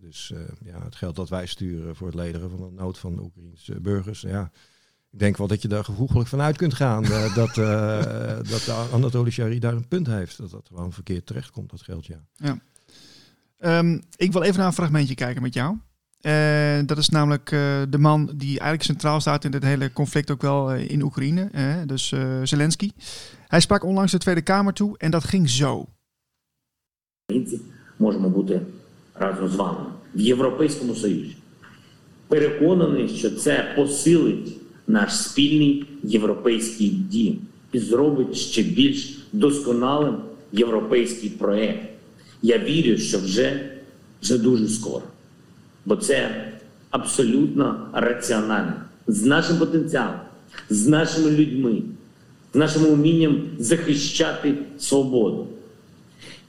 Dus 0.00 0.32
ja, 0.64 0.82
het 0.82 0.94
geld 0.94 1.16
dat 1.16 1.28
wij 1.28 1.46
sturen 1.46 1.96
voor 1.96 2.06
het 2.06 2.16
ledigen 2.16 2.50
van 2.50 2.58
de 2.58 2.70
nood 2.70 2.98
van 2.98 3.16
de 3.16 3.22
Oekraïnse 3.22 3.80
burgers. 3.80 4.20
Ja, 4.20 4.50
ik 5.10 5.18
denk 5.18 5.36
wel 5.36 5.46
dat 5.46 5.62
je 5.62 5.68
daar 5.68 5.84
gevoeglijk 5.84 6.28
van 6.28 6.40
uit 6.40 6.56
kunt 6.56 6.74
gaan 6.74 7.04
uh, 7.04 7.34
dat, 7.34 7.56
uh, 7.56 8.38
dat 8.50 8.68
Anatoly 8.92 9.30
Shari 9.30 9.58
daar 9.58 9.72
een 9.72 9.88
punt 9.88 10.06
heeft. 10.06 10.38
Dat 10.38 10.50
dat 10.50 10.66
gewoon 10.68 10.92
verkeerd 10.92 11.26
terechtkomt, 11.26 11.70
dat 11.70 11.82
geld, 11.82 12.06
ja. 12.06 12.24
ja. 12.34 12.58
Um, 13.78 14.02
ik 14.16 14.32
wil 14.32 14.42
even 14.42 14.58
naar 14.58 14.66
een 14.66 14.72
fragmentje 14.72 15.14
kijken 15.14 15.42
met 15.42 15.54
jou. 15.54 15.76
Uh, 16.25 16.79
dat 16.85 16.97
is 16.97 17.09
namelijk 17.09 17.49
de 17.89 17.97
man 17.97 18.25
die 18.25 18.59
eigenlijk 18.59 18.83
centraal 18.83 19.21
staat 19.21 19.43
in 19.43 19.51
dit 19.51 19.63
hele 19.63 19.93
conflict 19.93 20.31
ook 20.31 20.41
wel 20.41 20.73
in 20.75 21.01
Oekraïne. 21.01 21.49
dus 21.85 22.13
Zelensky. 22.43 22.91
Hij 23.47 23.59
sprak 23.59 23.83
onlangs 23.83 24.11
de 24.11 24.17
Tweede 24.17 24.41
Kamer 24.41 24.73
toe 24.73 24.97
en 24.97 25.11
dat 25.11 25.23
ging 25.23 25.49
zo. 25.49 25.87
Можемо 27.97 28.29
бути 28.29 28.61
разом 29.13 29.49
з 29.49 29.55
вами 29.55 29.85
в 30.15 30.19
Європейському 30.19 30.95
Союзі. 30.95 31.35
Переконаний, 32.27 33.09
що 33.09 33.31
це 33.31 33.73
посилить 33.75 34.57
наш 34.87 35.17
спільний 35.17 35.85
європейський 36.03 36.89
дім 36.89 37.39
і 37.71 37.79
зробить 37.79 38.35
ще 38.35 38.63
більш 38.63 39.27
досконалим 39.33 40.15
європейський 40.51 41.29
проект. 41.29 41.89
Я 42.41 42.57
вірю, 42.57 42.97
що 42.97 43.19
вже, 43.19 43.71
вже 44.21 44.37
дуже 44.37 44.67
скоро. 44.67 45.03
Бо 45.86 45.96
це 45.96 46.44
абсолютно 46.90 47.88
раціонально. 47.92 48.72
З 49.06 49.24
нашим 49.24 49.58
потенціалом, 49.58 50.20
з 50.70 50.88
нашими 50.88 51.30
людьми, 51.30 51.82
з 52.54 52.56
нашим 52.56 52.86
умінням 52.86 53.42
захищати 53.58 54.54
свободу. 54.78 55.48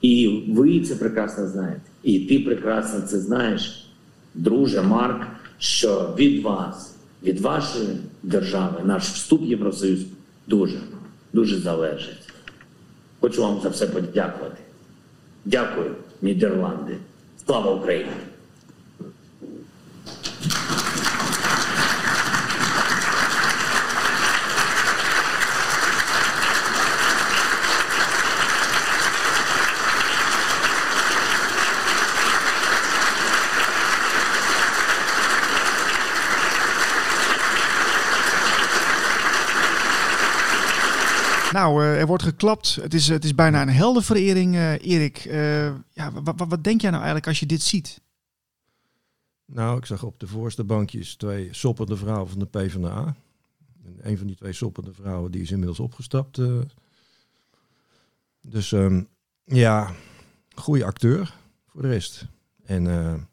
І 0.02 0.44
ви 0.50 0.80
це 0.80 0.96
прекрасно 0.96 1.48
знаєте. 1.48 1.82
І 2.04 2.20
ти 2.20 2.40
прекрасно 2.40 3.02
це 3.02 3.20
знаєш, 3.20 3.88
друже 4.36 4.82
Марк, 4.82 5.28
що 5.58 6.16
від 6.18 6.44
вас 6.44 6.98
від 7.24 7.40
вашої 7.40 7.88
держави, 8.24 8.82
наш 8.84 9.04
вступ 9.04 9.42
в 9.42 9.50
Євросоюз 9.50 10.00
дуже, 10.48 10.80
дуже 11.34 11.58
залежить. 11.58 12.34
Хочу 13.20 13.42
вам 13.42 13.60
за 13.64 13.70
все 13.70 13.88
подякувати. 13.88 14.62
Дякую, 15.46 15.92
Нідерланди. 16.22 16.98
Слава 17.46 17.74
Україні! 17.74 18.12
Er 41.98 42.08
wordt 42.08 42.24
geklapt. 42.24 42.76
Het 42.76 42.94
is, 42.94 43.08
het 43.08 43.24
is 43.24 43.36
bijna 43.36 43.62
een 43.62 43.70
heldenverering, 43.70 44.56
uh, 44.56 44.72
Erik. 44.72 45.26
Uh, 45.26 45.66
ja, 45.90 46.12
wat 46.24 46.64
denk 46.64 46.82
jij 46.82 46.90
nou 46.90 47.04
eigenlijk 47.04 47.28
als 47.28 47.40
je 47.40 47.46
dit 47.46 47.62
ziet? 47.62 48.02
Nou, 49.46 49.78
ik 49.78 49.86
zag 49.86 50.04
op 50.04 50.20
de 50.20 50.28
voorste 50.28 50.64
bankjes 50.64 51.16
twee 51.16 51.50
soppende 51.52 51.98
vrouwen 51.98 52.30
van 52.30 52.40
de 52.40 52.46
PvdA. 52.46 53.16
En 53.86 53.98
een 54.02 54.18
van 54.18 54.28
die 54.28 54.36
twee 54.36 54.54
soppende 54.54 54.94
vrouwen 54.94 55.32
die 55.32 55.42
is 55.42 55.52
inmiddels 55.52 55.80
opgestapt. 55.80 56.42
Dus 58.42 58.72
um, 58.72 59.08
ja, 59.44 59.94
goede 60.56 60.86
acteur 60.86 61.36
voor 61.68 61.82
de 61.82 61.88
rest. 61.88 62.26
En 62.66 63.28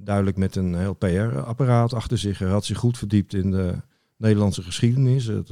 duidelijk 0.00 0.36
met 0.36 0.56
een 0.56 0.74
heel 0.74 0.94
PR-apparaat 0.94 1.92
achter 1.92 2.18
zich. 2.18 2.38
Had 2.38 2.64
zich 2.64 2.78
goed 2.78 2.98
verdiept 2.98 3.34
in 3.34 3.50
de 3.50 3.74
Nederlandse 4.16 4.62
geschiedenis. 4.62 5.26
Het 5.26 5.50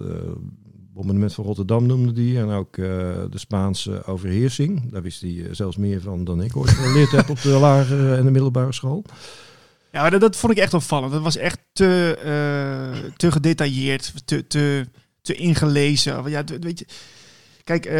bombardement 0.94 1.34
van 1.34 1.44
Rotterdam 1.44 1.86
noemde 1.86 2.12
die. 2.12 2.38
En 2.38 2.48
ook 2.48 2.76
uh, 2.76 2.86
de 3.30 3.38
Spaanse 3.38 4.04
overheersing. 4.04 4.90
Daar 4.90 5.02
wist 5.02 5.20
hij 5.20 5.30
uh, 5.30 5.48
zelfs 5.50 5.76
meer 5.76 6.00
van 6.00 6.24
dan 6.24 6.42
ik 6.42 6.56
ooit 6.56 6.70
geleerd 6.70 7.10
heb 7.10 7.28
op 7.28 7.40
de 7.42 7.48
lagere 7.68 8.16
en 8.16 8.24
de 8.24 8.30
middelbare 8.30 8.72
school. 8.72 9.04
Ja, 9.92 10.10
dat, 10.10 10.20
dat 10.20 10.36
vond 10.36 10.52
ik 10.52 10.58
echt 10.58 10.74
opvallend. 10.74 11.12
Dat 11.12 11.22
was 11.22 11.36
echt 11.36 11.58
te, 11.72 12.18
uh, 12.18 13.10
te 13.16 13.32
gedetailleerd, 13.32 14.26
te, 14.26 14.46
te, 14.46 14.86
te 15.22 15.34
ingelezen. 15.34 16.30
Ja, 16.30 16.44
weet 16.60 16.78
je, 16.78 16.86
kijk, 17.64 17.90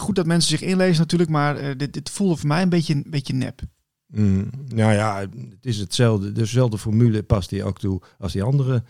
goed 0.00 0.14
dat 0.14 0.26
mensen 0.26 0.58
zich 0.58 0.68
inlezen 0.68 1.00
natuurlijk, 1.00 1.30
maar 1.30 1.76
dit, 1.76 1.92
dit 1.92 2.10
voelde 2.10 2.36
voor 2.36 2.48
mij 2.48 2.62
een 2.62 2.68
beetje, 2.68 2.94
een 2.94 3.04
beetje 3.06 3.34
nep. 3.34 3.60
Mm, 4.06 4.50
nou 4.68 4.92
ja, 4.92 5.20
het 5.20 5.64
is 5.64 5.78
hetzelfde. 5.78 6.32
Dezelfde 6.32 6.78
formule 6.78 7.22
past 7.22 7.50
hij 7.50 7.62
ook 7.62 7.78
toe 7.78 8.02
als 8.18 8.32
die 8.32 8.42
andere 8.42 8.82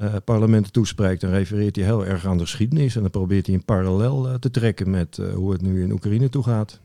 uh, 0.00 0.14
parlementen 0.24 0.72
toespreekt, 0.72 1.20
dan 1.20 1.30
refereert 1.30 1.76
hij 1.76 1.84
heel 1.84 2.06
erg 2.06 2.26
aan 2.26 2.36
de 2.36 2.42
geschiedenis. 2.42 2.96
En 2.96 3.00
dan 3.02 3.10
probeert 3.10 3.46
hij 3.46 3.54
een 3.54 3.64
parallel 3.64 4.28
uh, 4.28 4.34
te 4.34 4.50
trekken 4.50 4.90
met 4.90 5.18
uh, 5.18 5.34
hoe 5.34 5.52
het 5.52 5.62
nu 5.62 5.82
in 5.82 5.92
Oekraïne 5.92 6.28
toe 6.28 6.42
gaat. 6.42 6.80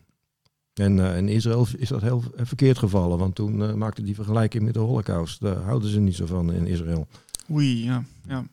En 0.73 0.99
in 0.99 1.27
Israël 1.27 1.67
is 1.77 1.89
dat 1.89 2.01
heel 2.01 2.23
verkeerd 2.35 2.77
gevallen, 2.77 3.17
want 3.17 3.35
toen 3.35 3.77
maakte 3.77 4.03
die 4.03 4.15
vergelijking 4.15 4.63
met 4.63 4.73
de 4.73 4.79
Holocaust. 4.79 5.41
Daar 5.41 5.55
houden 5.55 5.89
ze 5.89 5.99
niet 5.99 6.15
zo 6.15 6.25
van 6.25 6.53
in 6.53 6.67
Israël. 6.67 7.07
Oei, 7.51 7.83
ja. 7.83 8.03
ja. 8.27 8.45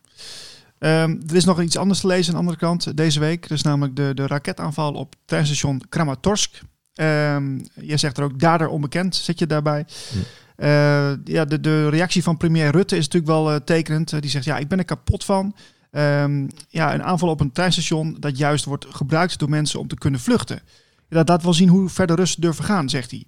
Um, 1.04 1.20
er 1.28 1.34
is 1.34 1.44
nog 1.44 1.62
iets 1.62 1.76
anders 1.76 2.00
te 2.00 2.06
lezen 2.06 2.26
aan 2.26 2.32
de 2.32 2.46
andere 2.46 2.66
kant 2.66 2.96
deze 2.96 3.20
week. 3.20 3.42
Dat 3.42 3.50
is 3.50 3.62
namelijk 3.62 3.96
de, 3.96 4.12
de 4.14 4.26
raketaanval 4.26 4.92
op 4.92 5.14
treinstation 5.24 5.82
Kramatorsk. 5.88 6.62
Um, 7.00 7.66
jij 7.74 7.96
zegt 7.96 8.18
er 8.18 8.24
ook 8.24 8.38
dader 8.38 8.68
onbekend, 8.68 9.16
zet 9.16 9.38
je 9.38 9.46
daarbij. 9.46 9.86
Hm. 10.12 10.18
Uh, 10.56 11.12
ja, 11.24 11.44
de, 11.44 11.60
de 11.60 11.88
reactie 11.88 12.22
van 12.22 12.36
premier 12.36 12.70
Rutte 12.70 12.96
is 12.96 13.04
natuurlijk 13.04 13.32
wel 13.32 13.52
uh, 13.52 13.56
tekenend. 13.56 14.12
Uh, 14.12 14.20
die 14.20 14.30
zegt, 14.30 14.44
ja, 14.44 14.58
ik 14.58 14.68
ben 14.68 14.78
er 14.78 14.84
kapot 14.84 15.24
van. 15.24 15.54
Um, 15.90 16.48
ja, 16.68 16.94
een 16.94 17.02
aanval 17.02 17.28
op 17.28 17.40
een 17.40 17.52
treinstation 17.52 18.16
dat 18.20 18.38
juist 18.38 18.64
wordt 18.64 18.86
gebruikt 18.88 19.38
door 19.38 19.48
mensen 19.48 19.80
om 19.80 19.88
te 19.88 19.98
kunnen 19.98 20.20
vluchten. 20.20 20.60
Dat 21.08 21.28
laat 21.28 21.42
wel 21.42 21.54
zien 21.54 21.68
hoe 21.68 21.88
ver 21.88 22.06
de 22.06 22.14
Russen 22.14 22.40
durven 22.40 22.64
gaan, 22.64 22.88
zegt 22.88 23.10
hij. 23.10 23.24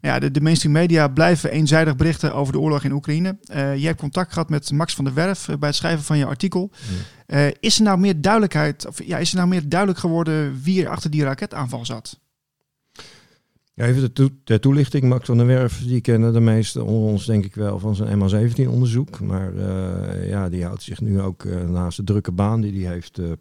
Ja, 0.00 0.18
de, 0.18 0.30
de 0.30 0.40
mainstream 0.40 0.74
media 0.74 1.08
blijven 1.08 1.50
eenzijdig 1.50 1.96
berichten 1.96 2.34
over 2.34 2.52
de 2.52 2.60
oorlog 2.60 2.84
in 2.84 2.92
Oekraïne. 2.92 3.38
je 3.52 3.86
hebt 3.86 4.00
contact 4.00 4.32
gehad 4.32 4.48
met 4.48 4.70
Max 4.70 4.94
van 4.94 5.04
der 5.04 5.14
Werf 5.14 5.46
bij 5.46 5.68
het 5.68 5.76
schrijven 5.76 6.04
van 6.04 6.18
je 6.18 6.26
artikel. 6.26 6.70
Mm. 7.26 7.52
is 7.60 7.78
er 7.78 7.84
nou 7.84 7.98
meer 7.98 8.20
duidelijkheid, 8.20 8.86
of 8.86 9.04
ja, 9.04 9.18
is 9.18 9.30
er 9.30 9.36
nou 9.36 9.48
meer 9.48 9.68
duidelijk 9.68 10.00
geworden 10.00 10.60
wie 10.62 10.84
er 10.84 10.90
achter 10.90 11.10
die 11.10 11.24
raketaanval 11.24 11.86
zat? 11.86 12.18
Even 13.80 14.00
de, 14.02 14.12
to 14.12 14.28
de, 14.44 14.58
toelichting. 14.58 15.04
Max 15.04 15.26
van 15.26 15.36
der 15.36 15.46
Werf, 15.46 15.82
die 15.84 16.00
kennen 16.00 16.32
de 16.32 16.40
meesten 16.40 16.84
onder 16.84 17.10
ons 17.10 17.26
denk 17.26 17.44
ik 17.44 17.54
wel 17.54 17.78
van 17.78 17.94
zijn 17.94 18.18
MH17-onderzoek. 18.18 19.20
Maar 19.20 19.54
uh, 19.54 20.28
ja, 20.28 20.48
die 20.48 20.64
houdt 20.64 20.82
zich 20.82 21.00
nu 21.00 21.20
ook 21.20 21.42
uh, 21.42 21.68
naast 21.68 21.96
de 21.96 22.04
drukke 22.04 22.32
baan 22.32 22.60
die 22.60 22.84
hij 22.84 22.92
heeft 22.92 23.18
uh, 23.18 23.32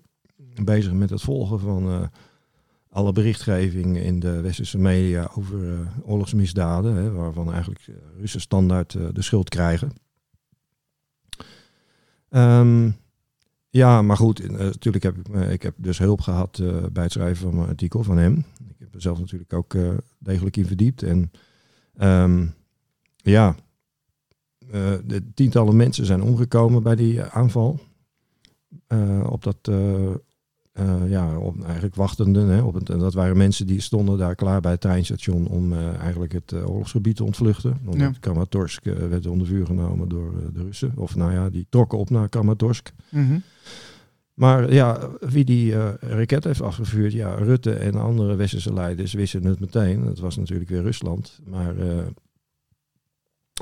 bezig 0.64 0.92
met 0.94 1.10
het 1.10 1.22
volgen 1.22 1.60
van 1.60 2.10
alle 2.90 3.12
berichtgeving 3.12 3.98
in 3.98 4.20
de 4.20 4.42
westerse 4.42 4.78
media 4.78 5.32
over 5.36 5.88
oorlogsmisdaden. 6.04 6.96
Hè, 6.96 7.12
waarvan 7.12 7.52
eigenlijk 7.52 7.86
Russen 8.20 8.42
standaard 8.42 8.92
de 8.92 9.22
schuld 9.22 9.50
krijgen. 9.50 9.92
Um, 12.30 12.96
ja, 13.70 14.02
maar 14.02 14.18
goed, 14.18 14.40
eh, 14.40 14.50
natuurlijk 14.50 15.04
heb 15.04 15.18
ik, 15.18 15.28
eh, 15.28 15.52
ik 15.52 15.62
heb 15.62 15.74
dus 15.78 15.98
hulp 15.98 16.22
gehad 16.22 16.60
eh, 16.60 16.84
bij 16.92 17.04
het 17.04 17.12
schrijven 17.12 17.44
van 17.44 17.56
mijn 17.56 17.70
artikel 17.70 18.04
van 18.04 18.18
hem. 18.18 18.46
Ik 18.68 18.76
heb 18.80 18.94
er 18.94 19.02
zelf 19.02 19.20
natuurlijk 19.20 19.54
ook 19.54 19.76
degelijk 20.18 20.58
in 20.58 20.66
verdiept. 20.66 21.04
En 21.04 21.32
ehm, 21.98 22.48
ja, 23.16 23.56
de 25.06 25.24
tientallen 25.34 25.76
mensen 25.76 26.06
zijn 26.06 26.22
omgekomen 26.22 26.84
bij 26.84 26.96
die 26.96 27.22
aanval. 27.24 27.80
Op 29.24 29.44
dat, 29.44 29.72
eh, 30.80 31.10
ja, 31.10 31.38
op, 31.38 31.64
eigenlijk 31.64 31.96
wachtenden. 31.96 32.48
Hè, 32.48 32.62
op 32.62 32.74
het, 32.74 32.90
en 32.90 33.00
dat 33.00 33.14
waren 33.14 33.38
mensen 33.38 33.68
die 33.68 33.82
stonden 33.82 34.18
daar 34.18 34.36
klaar 34.36 34.62
bij 34.62 34.72
het 34.72 34.82
treinstation 34.82 35.48
om 35.48 35.74
eh, 35.74 35.96
eigenlijk 35.96 36.32
het 36.32 36.52
eh, 36.52 36.70
oorlogsgebied 36.70 37.16
te 37.16 37.24
ontvluchten. 37.24 37.78
Omdat 37.86 38.00
Ja. 38.00 38.14
Eh, 38.94 39.08
werd 39.08 39.28
onder 39.28 39.48
vuur 39.48 39.66
genomen 39.66 40.10
door 40.10 40.34
de 40.54 40.64
Russen. 40.64 40.92
Of 40.96 41.16
nou 41.16 41.32
ja, 41.32 41.50
die 41.50 41.66
trokken 41.70 41.98
op 41.98 42.10
naar 42.10 42.30
Kramatorsk. 42.30 42.92
Mhm. 43.10 43.40
Maar 44.34 44.74
ja, 44.74 45.10
wie 45.20 45.46
die 45.46 45.74
raket 46.00 46.44
heeft 46.44 46.62
afgevuurd, 46.62 47.14
ja, 47.14 47.36
Rutte 47.36 47.74
en 47.74 47.96
andere 47.96 48.36
westerse 48.36 48.74
leiders 48.74 49.14
wisten 49.14 49.46
het 49.46 49.60
meteen. 49.60 50.06
Het 50.06 50.20
was 50.20 50.38
natuurlijk 50.38 50.70
weer 50.70 50.82
Rusland. 50.82 51.40
Maar 51.46 51.76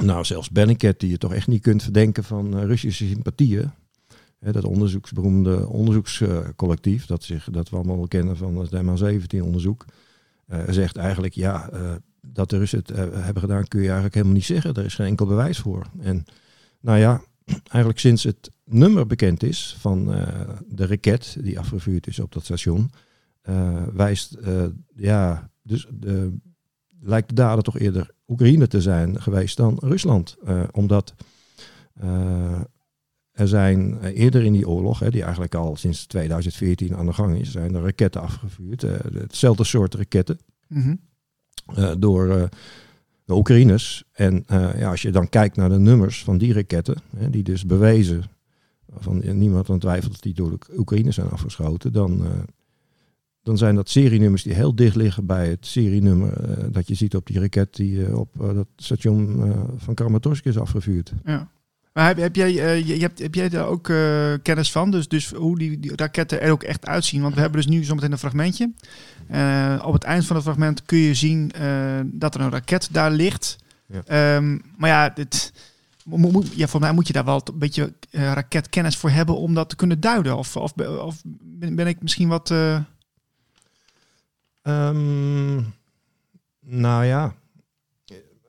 nou, 0.01 0.25
zelfs 0.25 0.49
Bellingcat, 0.49 0.99
die 0.99 1.09
je 1.09 1.17
toch 1.17 1.33
echt 1.33 1.47
niet 1.47 1.61
kunt 1.61 1.83
verdenken 1.83 2.23
van 2.23 2.59
Russische 2.59 3.05
sympathieën. 3.07 3.71
Dat 4.39 4.63
onderzoeksberoemde 4.63 5.67
onderzoekscollectief, 5.67 7.05
dat, 7.05 7.23
zich, 7.23 7.47
dat 7.51 7.69
we 7.69 7.75
allemaal 7.75 7.97
wel 7.97 8.07
kennen 8.07 8.37
van 8.37 8.57
het 8.57 8.71
MH17-onderzoek, 8.71 9.85
eh, 10.47 10.63
zegt 10.69 10.95
eigenlijk 10.95 11.33
ja, 11.33 11.69
eh, 11.69 11.95
dat 12.21 12.49
de 12.49 12.57
Russen 12.57 12.79
het 12.79 12.91
eh, 12.91 12.97
hebben 12.97 13.41
gedaan 13.41 13.67
kun 13.67 13.79
je 13.79 13.85
eigenlijk 13.85 14.15
helemaal 14.15 14.35
niet 14.35 14.45
zeggen. 14.45 14.73
Er 14.73 14.85
is 14.85 14.95
geen 14.95 15.07
enkel 15.07 15.25
bewijs 15.25 15.59
voor. 15.59 15.85
En 15.99 16.25
nou 16.79 16.97
ja, 16.97 17.21
eigenlijk 17.63 17.99
sinds 17.99 18.23
het 18.23 18.49
nummer 18.65 19.07
bekend 19.07 19.43
is 19.43 19.75
van 19.79 20.05
de 20.67 20.85
raket 20.85 21.37
die 21.41 21.59
afgevuurd 21.59 22.07
is 22.07 22.19
op 22.19 22.31
dat 22.31 22.43
station, 22.43 22.91
wijst, 23.93 24.37
ja, 24.95 25.49
dus 25.63 25.87
de, 25.91 26.37
lijkt 26.99 27.29
de 27.29 27.35
dader 27.35 27.63
toch 27.63 27.79
eerder 27.79 28.11
Oekraïne 28.27 28.67
te 28.67 28.81
zijn 28.81 29.21
geweest 29.21 29.57
dan 29.57 29.77
Rusland. 29.81 30.37
Omdat 30.71 31.13
er 33.37 33.47
zijn 33.47 33.99
eh, 34.01 34.19
eerder 34.19 34.43
in 34.43 34.53
die 34.53 34.67
oorlog, 34.67 34.99
hè, 34.99 35.09
die 35.11 35.21
eigenlijk 35.23 35.55
al 35.55 35.75
sinds 35.75 36.05
2014 36.05 36.95
aan 36.95 37.05
de 37.05 37.13
gang 37.13 37.39
is, 37.39 37.51
zijn 37.51 37.75
er 37.75 37.81
raketten 37.81 38.21
afgevuurd. 38.21 38.83
eh, 38.83 38.91
hetzelfde 39.13 39.63
soort 39.63 39.93
raketten 39.95 40.39
Mhm. 40.67 40.95
eh, 41.75 41.91
door 41.99 42.49
de 43.25 43.33
Oekraïners. 43.33 44.03
En 44.11 44.43
ja, 44.77 44.89
als 44.89 45.01
je 45.01 45.11
dan 45.11 45.29
kijkt 45.29 45.55
naar 45.55 45.69
de 45.69 45.79
nummers 45.79 46.23
van 46.23 46.37
die 46.37 46.53
raketten, 46.53 46.95
hè, 47.17 47.29
die 47.29 47.43
dus 47.43 47.65
bewezen, 47.65 48.23
van 48.97 49.37
niemand 49.37 49.69
aan 49.69 49.79
twijfelt 49.79 50.11
dat 50.11 50.21
die 50.21 50.33
door 50.33 50.49
de 50.49 50.77
Oekraïners 50.77 51.15
zijn 51.15 51.29
afgeschoten, 51.29 51.93
dan, 51.93 52.21
dan 53.41 53.57
zijn 53.57 53.75
dat 53.75 53.89
serienummers 53.89 54.43
die 54.43 54.53
heel 54.53 54.75
dicht 54.75 54.95
liggen 54.95 55.25
bij 55.25 55.49
het 55.49 55.65
serienummer 55.65 56.71
dat 56.71 56.87
je 56.87 56.93
ziet 56.95 57.15
op 57.15 57.25
die 57.25 57.39
raket 57.39 57.75
die 57.75 58.17
op 58.17 58.29
dat 58.37 58.67
station 58.75 59.43
van 59.77 59.93
Kramatorsk 59.93 60.45
is 60.45 60.57
afgevuurd. 60.57 61.13
Ja. 61.25 61.49
Maar 61.97 62.05
heb, 62.07 62.17
heb, 62.17 62.35
jij, 62.35 62.47
eh, 62.65 62.87
je, 62.87 62.97
hebt, 62.99 63.19
heb 63.19 63.35
jij 63.35 63.49
daar 63.49 63.65
ook 63.65 63.89
eh, 63.89 64.33
kennis 64.41 64.71
van? 64.71 64.91
Dus, 64.91 65.07
dus 65.07 65.31
hoe 65.31 65.57
die, 65.57 65.79
die 65.79 65.95
raketten 65.95 66.41
er 66.41 66.51
ook 66.51 66.63
echt 66.63 66.85
uitzien? 66.85 67.21
Want 67.21 67.33
we 67.35 67.39
hebben 67.41 67.61
dus 67.61 67.69
nu 67.69 67.83
zometeen 67.83 68.11
een 68.11 68.17
fragmentje. 68.17 68.71
Eh, 69.27 69.81
op 69.85 69.93
het 69.93 70.03
eind 70.03 70.25
van 70.25 70.35
het 70.35 70.45
fragment 70.45 70.85
kun 70.85 70.97
je 70.97 71.13
zien 71.13 71.51
dat 72.05 72.35
er 72.35 72.41
een 72.41 72.49
raket 72.51 72.89
daar 72.91 73.11
ligt. 73.11 73.55
Ja. 73.85 74.01
Ehm, 74.05 74.57
maar 74.77 74.89
ja, 74.89 75.09
dit, 75.09 75.53
mo- 76.03 76.17
mo- 76.17 76.43
ja, 76.55 76.67
voor 76.67 76.79
mij 76.79 76.91
moet 76.91 77.07
je 77.07 77.13
daar 77.13 77.25
wel 77.25 77.41
een 77.53 77.59
beetje 77.59 77.93
raketkennis 78.11 78.97
voor 78.97 79.09
hebben 79.09 79.37
om 79.37 79.53
dat 79.53 79.69
te 79.69 79.75
kunnen 79.75 79.99
duiden. 79.99 80.37
Of, 80.37 80.55
of, 80.55 80.73
of 80.77 81.21
ben, 81.43 81.75
ben 81.75 81.87
ik 81.87 82.01
misschien 82.01 82.27
wat... 82.27 82.51
eh, 82.51 82.79
Ehm, 84.61 85.55
nou 86.59 87.05
ja, 87.05 87.33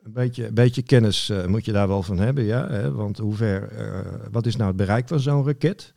een 0.09 0.15
beetje, 0.15 0.47
een 0.47 0.55
beetje 0.55 0.83
kennis 0.83 1.29
eh, 1.31 1.47
moet 1.47 1.65
je 1.65 1.73
daar 1.73 1.89
wel 1.89 2.03
van 2.03 2.19
hebben, 2.19 2.45
ja. 2.45 2.69
Hè? 2.69 2.93
Want 2.93 3.19
hoe 3.19 3.35
ver, 3.35 3.69
eh, 3.69 4.27
wat 4.31 4.47
is 4.47 4.57
nou 4.57 4.69
het 4.69 4.77
bereik 4.77 5.09
van 5.09 5.21
zo'n 5.21 5.47
raket? 5.47 5.95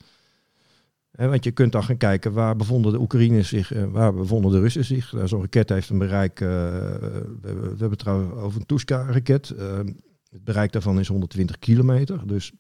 Hè, 1.12 1.28
want 1.28 1.43
je 1.43 1.52
kunt 1.52 1.71
dan 1.71 1.84
gaan 1.84 1.97
kijken 1.97 2.34
waar 2.34 2.56
bevonden 2.56 2.91
de 2.91 3.00
Oekraïners 3.00 3.50
zich, 3.50 3.74
eh, 3.74 3.84
waar 3.86 4.13
bevonden 4.13 4.52
de 4.52 4.60
Russen 4.60 4.86
zich. 4.86 5.13
Nou, 5.13 5.28
zo'n 5.28 5.41
raket 5.41 5.69
heeft 5.69 5.89
een 5.89 5.97
bereik, 5.97 6.39
we, 6.39 6.45
hebben- 7.41 7.89
het 7.89 8.00
trouwens 8.00 8.34
over 8.34 8.60
een 8.60 8.65
Tuska-raket. 8.65 9.47
Het 10.30 10.43
bereik 10.43 10.71
daarvan 10.71 11.00
is 11.00 11.08
120 11.08 11.60
kilometer. 11.60 12.28
Dus 12.28 12.52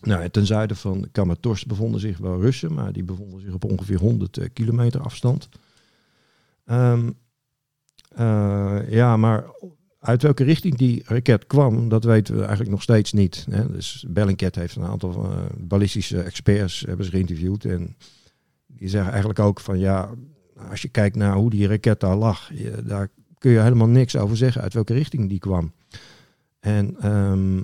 nou, 0.00 0.28
ten 0.28 0.46
zuiden 0.46 0.76
van 0.76 1.08
Kramatorsk 1.12 1.66
bevonden 1.66 2.00
zich 2.00 2.18
wel 2.18 2.40
Russen, 2.40 2.74
maar 2.74 2.92
die 2.92 3.04
bevonden 3.04 3.40
zich 3.40 3.52
op 3.52 3.64
ongeveer 3.64 3.98
100 3.98 4.36
eh, 4.36 4.48
kilometer 4.52 5.00
afstand. 5.00 5.48
Ehm, 6.64 7.10
eh, 8.08 8.80
ja, 8.88 9.16
maar 9.16 9.44
uit 10.04 10.22
welke 10.22 10.44
richting 10.44 10.76
die 10.76 11.02
raket 11.06 11.46
kwam, 11.46 11.88
dat 11.88 12.04
weten 12.04 12.34
we 12.34 12.40
eigenlijk 12.40 12.70
nog 12.70 12.82
steeds 12.82 13.12
niet. 13.12 13.46
Hè. 13.50 13.72
Dus 13.72 14.04
Bellingcat 14.08 14.54
heeft 14.54 14.76
een 14.76 14.84
aantal 14.84 15.24
eh, 15.24 15.38
ballistische 15.58 16.22
experts 16.22 16.84
hebben 16.86 17.04
ze 17.04 17.10
geïnterviewd. 17.10 17.64
En 17.64 17.96
die 18.66 18.88
zeggen 18.88 19.10
eigenlijk 19.10 19.40
ook 19.40 19.60
van 19.60 19.78
ja, 19.78 20.10
als 20.70 20.82
je 20.82 20.88
kijkt 20.88 21.16
naar 21.16 21.34
hoe 21.34 21.50
die 21.50 21.66
raket 21.66 22.00
daar 22.00 22.16
lag, 22.16 22.50
daar 22.84 23.08
kun 23.38 23.50
je 23.50 23.60
helemaal 23.60 23.88
niks 23.88 24.16
over 24.16 24.36
zeggen 24.36 24.62
uit 24.62 24.74
welke 24.74 24.94
richting 24.94 25.28
die 25.28 25.38
kwam. 25.38 25.72
En 26.60 26.96
ehm, 27.00 27.62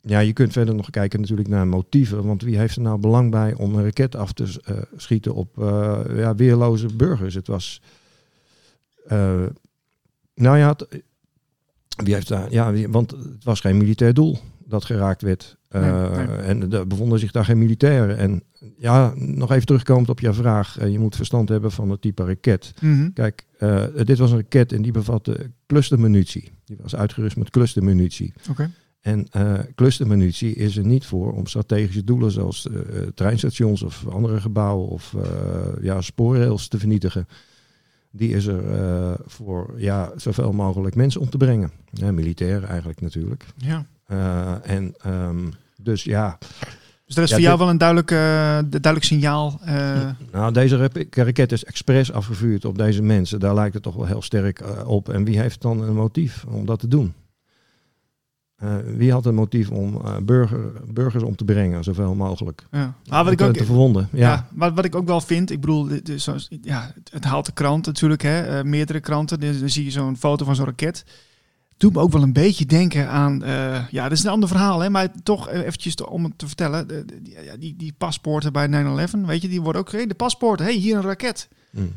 ja, 0.00 0.18
je 0.18 0.32
kunt 0.32 0.52
verder 0.52 0.74
nog 0.74 0.90
kijken 0.90 1.20
natuurlijk 1.20 1.48
naar 1.48 1.66
motieven. 1.66 2.24
Want 2.24 2.42
wie 2.42 2.58
heeft 2.58 2.76
er 2.76 2.82
nou 2.82 2.98
belang 2.98 3.30
bij 3.30 3.54
om 3.54 3.74
een 3.74 3.84
raket 3.84 4.16
af 4.16 4.32
te 4.32 4.60
eh, 4.64 4.76
schieten 4.96 5.34
op 5.34 5.58
eh, 5.58 6.00
ja, 6.14 6.34
weerloze 6.34 6.96
burgers? 6.96 7.34
Het 7.34 7.46
was. 7.46 7.82
nou 10.34 10.58
ja, 10.58 10.76
wie 12.04 12.14
heeft 12.14 12.28
daar. 12.28 12.52
Ja, 12.52 12.88
want 12.88 13.10
het 13.10 13.44
was 13.44 13.60
geen 13.60 13.76
militair 13.76 14.14
doel 14.14 14.38
dat 14.68 14.84
geraakt 14.84 15.22
werd. 15.22 15.56
Eh, 15.68 16.10
Nee, 16.10 16.26
nee. 16.26 16.36
En 16.36 16.72
er 16.72 16.86
bevonden 16.86 17.18
zich 17.18 17.30
daar 17.32 17.44
geen 17.44 17.58
militairen. 17.58 18.16
En 18.16 18.42
ja, 18.78 19.12
nog 19.16 19.50
even 19.52 19.66
terugkomend 19.66 20.08
op 20.08 20.20
jouw 20.20 20.32
vraag. 20.32 20.78
eh, 20.78 20.90
je 20.92 20.98
moet 20.98 21.16
verstand 21.16 21.48
hebben 21.48 21.70
van 21.72 21.90
het 21.90 22.00
type 22.00 22.24
raket. 22.24 22.72
mhm. 22.80 23.10
Kijk, 23.12 23.46
eh, 23.58 23.84
dit 24.04 24.18
was 24.18 24.30
een 24.30 24.36
raket 24.36 24.72
en 24.72 24.82
die 24.82 24.92
bevatte 24.92 25.50
clustermunitie. 25.66 26.50
Die 26.64 26.76
was 26.82 26.96
uitgerust 26.96 27.36
met 27.36 27.50
clustermunitie. 27.50 28.32
Oké. 28.50 28.70
En 29.00 29.26
eh 29.30 29.58
clustermunitie 29.74 30.54
is 30.54 30.76
er 30.76 30.84
niet 30.84 31.06
voor 31.06 31.32
om 31.32 31.46
strategische 31.46 32.04
doelen 32.04 32.30
zoals 32.30 32.68
treinstations 33.14 33.82
of 33.82 34.06
andere 34.08 34.40
gebouwen 34.40 34.88
of 34.88 35.14
ja, 35.80 36.00
spoorrails 36.00 36.68
te 36.68 36.78
vernietigen. 36.78 37.26
Die 38.10 38.34
is 38.34 38.46
er 38.46 38.72
eh, 38.72 39.14
voor 39.26 39.74
ja, 39.76 40.12
zoveel 40.16 40.52
mogelijk 40.52 40.94
mensen 40.94 41.20
om 41.20 41.30
te 41.30 41.36
brengen. 41.36 41.70
Ja, 41.90 42.12
militairen 42.12 42.68
eigenlijk 42.68 43.00
natuurlijk. 43.00 43.44
Ja. 43.56 43.86
Eh, 44.06 44.70
en 44.70 44.94
ehm, 45.00 45.46
dus 45.76 46.04
ja, 46.04 46.38
Dus 47.06 47.14
dat 47.14 47.24
is 47.24 47.30
Ja, 47.30 47.36
voor 47.36 47.44
jou 47.44 47.58
wel 47.58 47.68
een 47.68 47.78
duidelijk, 47.78 48.10
eh, 48.10 48.18
duidelijk 48.68 49.04
signaal. 49.04 49.60
nou, 50.32 50.52
deze 50.52 50.90
raket 51.10 51.52
is 51.52 51.64
expres 51.64 52.12
afgevuurd 52.12 52.64
op 52.64 52.78
deze 52.78 53.02
mensen. 53.02 53.40
Daar 53.40 53.54
lijkt 53.54 53.74
het 53.74 53.82
toch 53.82 53.94
wel 53.94 54.06
heel 54.06 54.22
sterk 54.22 54.62
op. 54.86 55.08
En 55.08 55.24
wie 55.24 55.40
heeft 55.40 55.62
dan 55.62 55.82
een 55.82 55.94
motief 55.94 56.44
om 56.48 56.66
dat 56.66 56.80
te 56.80 56.88
doen? 56.88 57.14
Eh, 58.58 58.76
wie 58.96 59.12
had 59.12 59.26
een 59.26 59.34
motief 59.34 59.70
om 59.70 60.00
eh, 60.04 60.16
burger, 60.22 60.72
burgers 60.92 61.22
om 61.22 61.36
te 61.36 61.44
brengen, 61.44 61.84
zoveel 61.84 62.14
mogelijk? 62.14 62.66
ja. 62.70 62.94
Maar 63.08 63.24
wat 63.24 63.32
ik 63.32 63.38
te, 63.38 63.44
ook, 63.44 63.52
te 63.52 63.64
verwonden. 63.64 64.08
Ja. 64.12 64.30
Ja, 64.30 64.48
wat, 64.52 64.72
wat 64.74 64.84
ik 64.84 64.94
ook 64.94 65.06
wel 65.06 65.20
vind, 65.20 65.50
ik 65.50 65.60
bedoel, 65.60 65.88
zoals- 66.16 66.48
ja, 66.62 66.94
het, 67.10 67.24
haalt 67.24 67.46
de 67.46 67.52
krant 67.52 67.86
natuurlijk, 67.86 68.22
hè, 68.22 68.40
eh, 68.58 68.64
meerdere 68.64 69.00
kranten. 69.00 69.40
Dan, 69.40 69.58
dan 69.60 69.68
zie 69.68 69.84
je 69.84 69.90
zo'n 69.90 70.16
foto 70.16 70.44
van 70.44 70.54
zo'n 70.54 70.64
raket. 70.64 71.04
Doet 71.76 71.92
me 71.92 72.00
ook 72.00 72.12
wel 72.12 72.22
een 72.22 72.32
beetje 72.32 72.66
denken 72.66 73.08
aan, 73.08 73.42
ja, 73.90 74.02
dat 74.02 74.12
is 74.12 74.24
een 74.24 74.30
ander 74.30 74.48
verhaal, 74.48 74.80
hè, 74.80 74.90
maar 74.90 75.08
toch 75.22 75.48
eventjes 75.50 75.94
te- 75.94 76.08
om 76.10 76.24
het 76.24 76.38
te 76.38 76.46
vertellen. 76.46 76.86
die, 76.88 77.58
die, 77.58 77.76
die 77.76 77.94
paspoorten 77.98 78.52
bij 78.52 78.66
9-11, 78.68 79.26
weet 79.26 79.42
je, 79.42 79.48
die 79.48 79.60
worden 79.62 79.80
ook 79.80 79.88
gereden. 79.88 80.08
De 80.08 80.14
paspoort, 80.14 80.58
hey, 80.58 80.74
hier 80.74 80.96
een 80.96 81.02
raket. 81.02 81.48
Mm. 81.70 81.92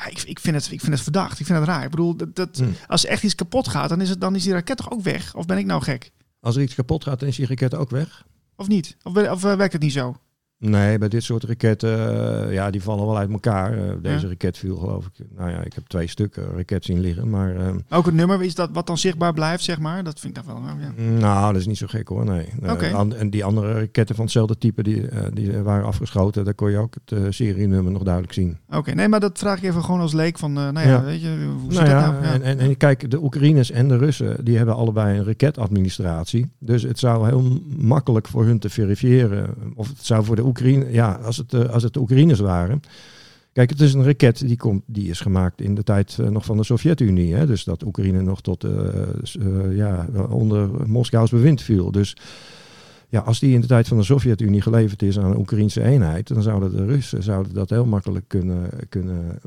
Ja, 0.00 0.06
ik, 0.10 0.22
ik, 0.22 0.40
vind 0.40 0.56
het, 0.56 0.64
ik 0.72 0.80
vind 0.80 0.92
het 0.92 1.02
verdacht, 1.02 1.40
ik 1.40 1.46
vind 1.46 1.58
het 1.58 1.68
raar. 1.68 1.84
Ik 1.84 1.90
bedoel, 1.90 2.16
dat, 2.16 2.36
dat, 2.36 2.58
Mm. 2.58 2.74
als 2.86 3.04
echt 3.04 3.22
iets 3.22 3.34
kapot 3.34 3.68
gaat, 3.68 3.88
dan 3.88 4.00
is, 4.00 4.08
het, 4.08 4.20
dan 4.20 4.34
is 4.34 4.42
die 4.42 4.52
raket 4.52 4.76
toch 4.76 4.90
ook 4.90 5.02
weg? 5.02 5.34
Of 5.34 5.46
ben 5.46 5.58
ik 5.58 5.66
nou 5.66 5.82
gek? 5.82 6.10
Als 6.40 6.56
er 6.56 6.62
iets 6.62 6.74
kapot 6.74 7.04
gaat, 7.04 7.20
dan 7.20 7.28
is 7.28 7.36
die 7.36 7.46
raket 7.46 7.74
ook 7.74 7.90
weg. 7.90 8.24
Of 8.56 8.68
niet? 8.68 8.96
Of, 9.02 9.16
of 9.16 9.44
eh, 9.44 9.54
werkt 9.56 9.72
het 9.72 9.82
niet 9.82 9.92
zo? 9.92 10.16
Nee, 10.62 10.98
bij 10.98 11.08
dit 11.08 11.22
soort 11.22 11.44
raketten, 11.44 11.90
eh, 12.46 12.52
ja, 12.52 12.70
die 12.70 12.82
vallen 12.82 13.06
wel 13.06 13.18
uit 13.18 13.30
elkaar. 13.30 13.72
Eh, 13.78 13.92
deze 14.02 14.22
Ja. 14.24 14.28
raket 14.28 14.58
viel 14.58 14.76
geloof 14.76 15.06
ik, 15.06 15.26
nou 15.36 15.50
ja, 15.50 15.62
ik 15.62 15.72
heb 15.72 15.86
twee 15.86 16.06
stukken 16.06 16.44
raket 16.56 16.84
zien 16.84 17.00
liggen, 17.00 17.30
maar... 17.30 17.56
ehm, 17.56 17.78
Ook 17.90 18.06
het 18.06 18.14
nummer, 18.14 18.42
is 18.42 18.54
dat 18.54 18.70
wat 18.72 18.86
dan 18.86 18.98
zichtbaar 18.98 19.32
blijft, 19.32 19.64
zeg 19.64 19.78
maar? 19.78 20.04
Dat 20.04 20.20
vind 20.20 20.36
ik 20.38 20.44
dan 20.46 20.54
wel, 20.54 20.72
ja. 20.80 21.02
Nou, 21.18 21.52
dat 21.52 21.60
is 21.60 21.66
niet 21.66 21.76
zo 21.78 21.86
gek 21.86 22.08
hoor, 22.08 22.24
nee. 22.24 22.46
Eh, 22.62 22.94
an- 22.94 23.14
en 23.14 23.30
die 23.30 23.44
andere 23.44 23.72
raketten 23.72 24.14
van 24.14 24.24
hetzelfde 24.24 24.58
type, 24.58 24.82
die, 24.82 25.04
die 25.32 25.52
waren 25.58 25.84
afgeschoten. 25.86 26.44
Daar 26.44 26.54
kon 26.54 26.70
je 26.70 26.78
ook 26.78 26.94
het 27.04 27.34
serienummer 27.34 27.92
nog 27.92 28.02
duidelijk 28.02 28.32
zien. 28.34 28.58
Oké, 28.70 28.92
nee, 28.94 29.08
maar 29.08 29.20
dat 29.20 29.38
vraag 29.38 29.58
ik 29.58 29.64
even 29.64 29.84
gewoon 29.84 30.00
als 30.00 30.12
leek 30.12 30.38
van, 30.38 30.52
nou 30.52 30.72
ja, 30.74 30.80
Ja. 30.82 31.02
weet 31.02 31.20
je, 31.22 31.28
hoe 31.60 31.72
zit 31.72 31.80
Nou 31.82 31.90
dat 31.94 32.04
ja, 32.04 32.10
nou? 32.10 32.24
Ja. 32.24 32.32
En, 32.32 32.42
en, 32.42 32.58
en 32.58 32.76
kijk, 32.76 33.10
de 33.10 33.22
Oekraïners 33.22 33.70
en 33.70 33.88
de 33.88 33.96
Russen, 33.96 34.44
die 34.44 34.56
hebben 34.56 34.74
allebei 34.74 35.18
een 35.18 35.24
raketadministratie. 35.24 36.50
Dus 36.58 36.82
het 36.82 36.98
zou 36.98 37.26
heel 37.26 37.60
makkelijk 37.78 38.28
voor 38.28 38.44
hun 38.44 38.58
te 38.58 38.70
verifiëren, 38.70 39.54
of 39.74 39.88
het 39.88 40.04
zou 40.06 40.24
voor 40.24 40.36
de 40.36 40.44
Oekraïne, 40.50 40.92
ja, 40.92 41.12
als 41.12 41.36
het, 41.36 41.52
uh, 41.52 41.68
als 41.68 41.82
het 41.82 41.92
de 41.92 42.00
Oekraïners 42.00 42.40
waren. 42.40 42.80
Kijk, 43.52 43.70
het 43.70 43.80
is 43.80 43.94
een 43.94 44.04
raket 44.04 44.46
die, 44.46 44.56
komt, 44.56 44.82
die 44.86 45.08
is 45.08 45.20
gemaakt 45.20 45.60
in 45.60 45.74
de 45.74 45.82
tijd 45.82 46.16
uh, 46.20 46.28
nog 46.28 46.44
van 46.44 46.56
de 46.56 46.64
Sovjet-Unie. 46.64 47.34
Hè? 47.34 47.46
Dus 47.46 47.64
dat 47.64 47.84
Oekraïne 47.84 48.22
nog 48.22 48.42
tot, 48.42 48.64
uh, 48.64 49.76
ja, 49.76 50.06
onder 50.28 50.88
Moskous 50.88 51.30
bewind 51.30 51.62
viel. 51.62 51.90
Dus 51.90 52.16
ja, 53.08 53.20
als 53.20 53.38
die 53.38 53.54
in 53.54 53.60
de 53.60 53.66
tijd 53.66 53.88
van 53.88 53.96
de 53.96 54.02
Sovjet-Unie 54.02 54.62
geleverd 54.62 55.02
is 55.02 55.18
aan 55.18 55.30
een 55.30 55.38
Oekraïnse 55.38 55.82
eenheid, 55.82 56.28
dan 56.28 56.42
zouden 56.42 56.76
de 56.76 56.84
Russen 56.84 57.22
zouden 57.22 57.54
dat 57.54 57.70
heel 57.70 57.86
makkelijk 57.86 58.28
kunnen, 58.28 58.70
kunnen, 58.88 59.38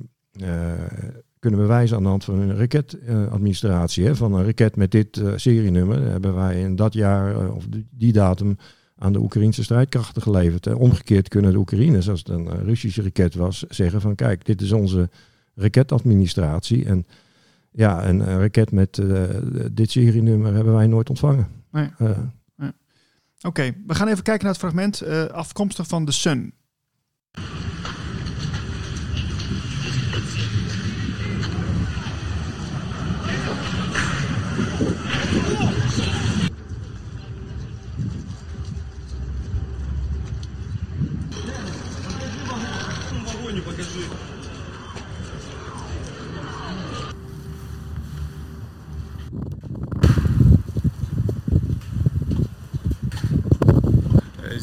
kunnen 1.40 1.60
bewijzen 1.60 1.98
aan 1.98 2.04
de 2.04 2.10
hand 2.10 2.24
van 2.24 2.36
hun 2.36 2.58
raketadministratie. 2.58 4.14
van 4.14 4.34
een 4.34 4.46
raket 4.46 4.76
met 4.76 4.92
dit 4.92 5.22
serienummer 5.36 6.02
hebben 6.02 6.36
wij 6.36 6.62
in 6.62 6.76
dat 6.76 6.94
jaar 6.94 7.52
of 7.52 7.66
die 7.92 8.14
datum 8.14 8.58
aan 9.04 9.14
de 9.14 9.20
Oekraïnse 9.20 9.64
strijdkrachten 9.64 10.22
geleverd. 10.22 10.68
En 10.68 10.76
omgekeerd 10.76 11.28
kunnen 11.28 11.52
de 11.52 11.58
Oekraïners, 11.58 12.10
als 12.10 12.20
het 12.20 12.30
een 12.30 12.48
eh, 12.48 12.64
Russische 12.64 13.02
raket 13.02 13.36
was, 13.36 13.64
zeggen 13.70 14.02
van 14.02 14.16
kijk, 14.16 14.46
dit 14.46 14.62
is 14.62 14.72
onze 14.72 15.10
raketadministratie. 15.56 16.86
En 16.86 17.08
ja, 17.72 18.08
een, 18.08 18.24
raket 18.24 18.72
met 18.72 18.98
uh, 18.98 19.24
dit 19.72 19.92
serienummer 19.92 20.54
hebben 20.54 20.74
wij 20.74 20.88
nooit 20.88 21.10
ontvangen. 21.10 21.48
Nee. 21.72 21.90
Uh, 22.00 22.10
Oké, 23.42 23.72
we 23.88 23.96
gaan 23.96 24.08
even 24.08 24.24
kijken 24.24 24.44
naar 24.44 24.54
het 24.54 24.62
fragment 24.62 25.04
uh, 25.04 25.26
afkomstig 25.26 25.88
van 25.88 26.06
The 26.06 26.12
Sun. 26.12 26.54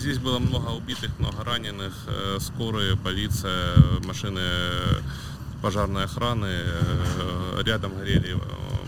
Здесь 0.00 0.18
было 0.18 0.38
много 0.38 0.70
убитых, 0.70 1.10
много 1.18 1.44
раненых. 1.44 1.92
Скорые, 2.38 2.96
полиция, 2.96 3.76
машины 4.06 4.40
пожарной 5.60 6.04
охраны. 6.04 6.56
Рядом 7.62 7.94
горели 7.94 8.34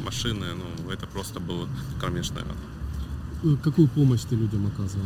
машины. 0.02 0.46
Ну, 0.54 0.90
это 0.90 1.06
просто 1.06 1.38
был 1.38 1.68
кромешный 2.00 2.40
ад. 2.40 3.58
Какую 3.62 3.88
помощь 3.88 4.22
ты 4.22 4.36
людям 4.36 4.66
оказывал? 4.68 5.04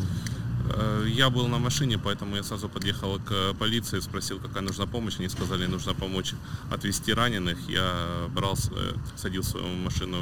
Я 1.07 1.31
был 1.31 1.49
на 1.49 1.59
машине, 1.59 1.99
поэтому 1.99 2.37
я 2.37 2.43
сразу 2.43 2.69
подъехал 2.69 3.19
к 3.19 3.55
полиции, 3.55 4.01
спросил, 4.01 4.39
какая 4.39 4.63
нужна 4.63 4.87
помощь. 4.87 5.19
Они 5.19 5.29
сказали, 5.29 5.67
нужно 5.67 5.95
помочь 5.95 6.35
отвезти 6.71 7.15
раненых. 7.15 7.59
Я 7.69 8.29
брал, 8.35 8.57
садил 9.17 9.43
в 9.43 9.47
свою 9.47 9.67
машину 9.85 10.17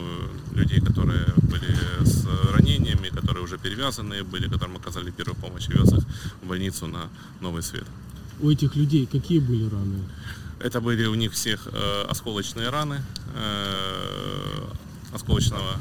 людей, 0.55 0.81
которые 0.81 1.27
были 1.37 1.77
с 2.05 2.27
ранениями, 2.53 3.09
которые 3.09 3.45
уже 3.45 3.59
перевязанные 3.59 4.23
были, 4.23 4.49
которым 4.49 4.77
оказали 4.77 5.11
первую 5.11 5.37
помощь, 5.37 5.69
и 5.69 5.73
вез 5.73 5.93
их 5.93 6.05
в 6.43 6.47
больницу 6.47 6.87
на 6.87 7.09
Новый 7.41 7.63
Свет. 7.63 7.87
У 8.41 8.51
этих 8.51 8.77
людей 8.77 9.07
какие 9.07 9.39
были 9.39 9.69
раны? 9.71 10.05
Это 10.61 10.81
были 10.81 11.07
у 11.07 11.15
них 11.15 11.33
всех 11.33 11.69
э, 11.73 12.07
осколочные 12.09 12.71
раны 12.71 13.03
э, 13.35 14.65
осколочного 15.13 15.79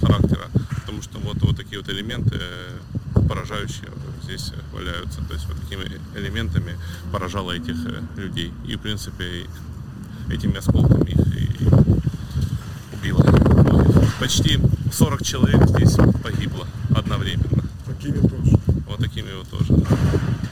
характера, 0.00 0.50
потому 0.80 1.02
что 1.02 1.18
вот, 1.18 1.36
вот 1.42 1.56
такие 1.56 1.80
вот 1.80 1.88
элементы 1.88 2.40
поражающие 3.28 3.88
здесь 4.22 4.52
валяются. 4.72 5.20
То 5.22 5.34
есть 5.34 5.46
вот 5.46 5.56
такими 5.60 5.84
элементами 6.16 6.76
поражало 7.12 7.52
этих 7.52 7.76
людей. 8.16 8.52
И 8.66 8.76
в 8.76 8.80
принципе 8.80 9.46
этими 10.28 10.56
осколками 10.56 11.10
их 11.10 11.60
и 11.60 11.68
убило. 12.96 13.24
Почти 14.18 14.58
40 14.92 15.22
человек 15.22 15.68
здесь 15.68 15.96
погибло 16.22 16.66
одновременно. 16.94 17.62
Такими 17.86 18.18
тоже. 18.18 18.58
Вот 18.88 18.98
такими 18.98 19.32
вот 19.32 19.48
тоже. 19.48 19.72
Да. 19.72 20.45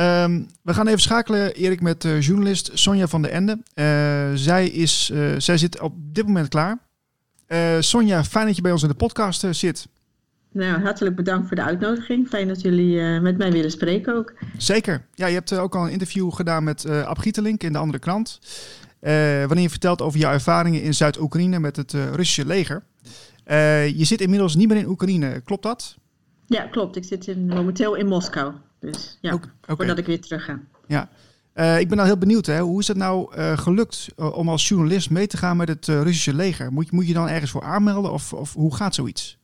Um, 0.00 0.46
we 0.62 0.74
gaan 0.74 0.86
even 0.86 1.00
schakelen, 1.00 1.54
Erik, 1.54 1.80
met 1.80 2.04
uh, 2.04 2.20
journalist 2.20 2.70
Sonja 2.74 3.06
van 3.06 3.22
der 3.22 3.30
Ende. 3.30 3.58
Uh, 3.74 3.84
zij, 4.34 4.68
is, 4.68 5.10
uh, 5.12 5.34
zij 5.38 5.58
zit 5.58 5.80
op 5.80 5.94
dit 5.96 6.26
moment 6.26 6.48
klaar. 6.48 6.78
Sonja, 7.80 8.24
fijn 8.24 8.46
dat 8.46 8.56
je 8.56 8.62
bij 8.62 8.72
ons 8.72 8.82
in 8.82 8.88
de 8.88 8.94
podcast 8.94 9.46
zit. 9.50 9.88
Nou, 10.52 10.82
hartelijk 10.82 11.16
bedankt 11.16 11.46
voor 11.46 11.56
de 11.56 11.62
uitnodiging. 11.62 12.28
Fijn 12.28 12.48
dat 12.48 12.60
jullie 12.60 13.20
met 13.20 13.38
mij 13.38 13.52
willen 13.52 13.70
spreken 13.70 14.14
ook. 14.14 14.34
Zeker. 14.56 15.06
Ja, 15.14 15.26
je 15.26 15.34
hebt 15.34 15.52
ook 15.52 15.74
al 15.74 15.84
een 15.84 15.92
interview 15.92 16.32
gedaan 16.32 16.64
met 16.64 16.84
uh, 16.84 17.02
Ab 17.02 17.18
Gietelink 17.18 17.62
in 17.62 17.72
de 17.72 17.78
andere 17.78 17.98
krant. 17.98 18.38
wanneer 19.00 19.60
je 19.60 19.70
vertelt 19.70 20.02
over 20.02 20.18
jouw 20.18 20.32
ervaringen 20.32 20.82
in 20.82 20.94
Zuid-Oekraïne 20.94 21.58
met 21.58 21.76
het 21.76 21.92
Russische 21.92 22.46
leger. 22.46 22.82
je 23.94 24.04
zit 24.04 24.20
inmiddels 24.20 24.54
niet 24.54 24.68
meer 24.68 24.76
in 24.76 24.88
Oekraïne, 24.88 25.40
klopt 25.44 25.62
dat? 25.62 25.96
Ja, 26.46 26.66
klopt. 26.66 26.96
Ik 26.96 27.04
zit 27.04 27.26
in, 27.26 27.46
momenteel 27.46 27.94
in 27.94 28.06
Moskou. 28.06 28.52
Dus 28.80 29.18
ja, 29.20 29.34
okay. 29.34 29.50
voordat 29.60 29.98
ik 29.98 30.06
weer 30.06 30.20
terug 30.20 30.44
ga. 30.44 30.60
Ja. 30.86 31.08
Uh, 31.54 31.80
ik 31.80 31.88
ben 31.88 31.96
nou 31.96 32.08
heel 32.08 32.18
benieuwd, 32.18 32.46
hè? 32.46 32.60
hoe 32.60 32.80
is 32.80 32.88
het 32.88 32.96
nou 32.96 33.36
uh, 33.36 33.58
gelukt 33.58 34.08
uh, 34.16 34.36
om 34.36 34.48
als 34.48 34.68
journalist 34.68 35.10
mee 35.10 35.26
te 35.26 35.36
gaan 35.36 35.56
met 35.56 35.68
het 35.68 35.86
Russische 35.86 36.34
leger? 36.34 36.72
Moet, 36.72 36.90
moet 36.90 37.06
je 37.06 37.12
dan 37.12 37.28
ergens 37.28 37.50
voor 37.50 37.62
aanmelden 37.62 38.12
of, 38.12 38.32
of 38.32 38.52
hoe 38.54 38.74
gaat 38.74 38.94
zoiets? 38.94 39.38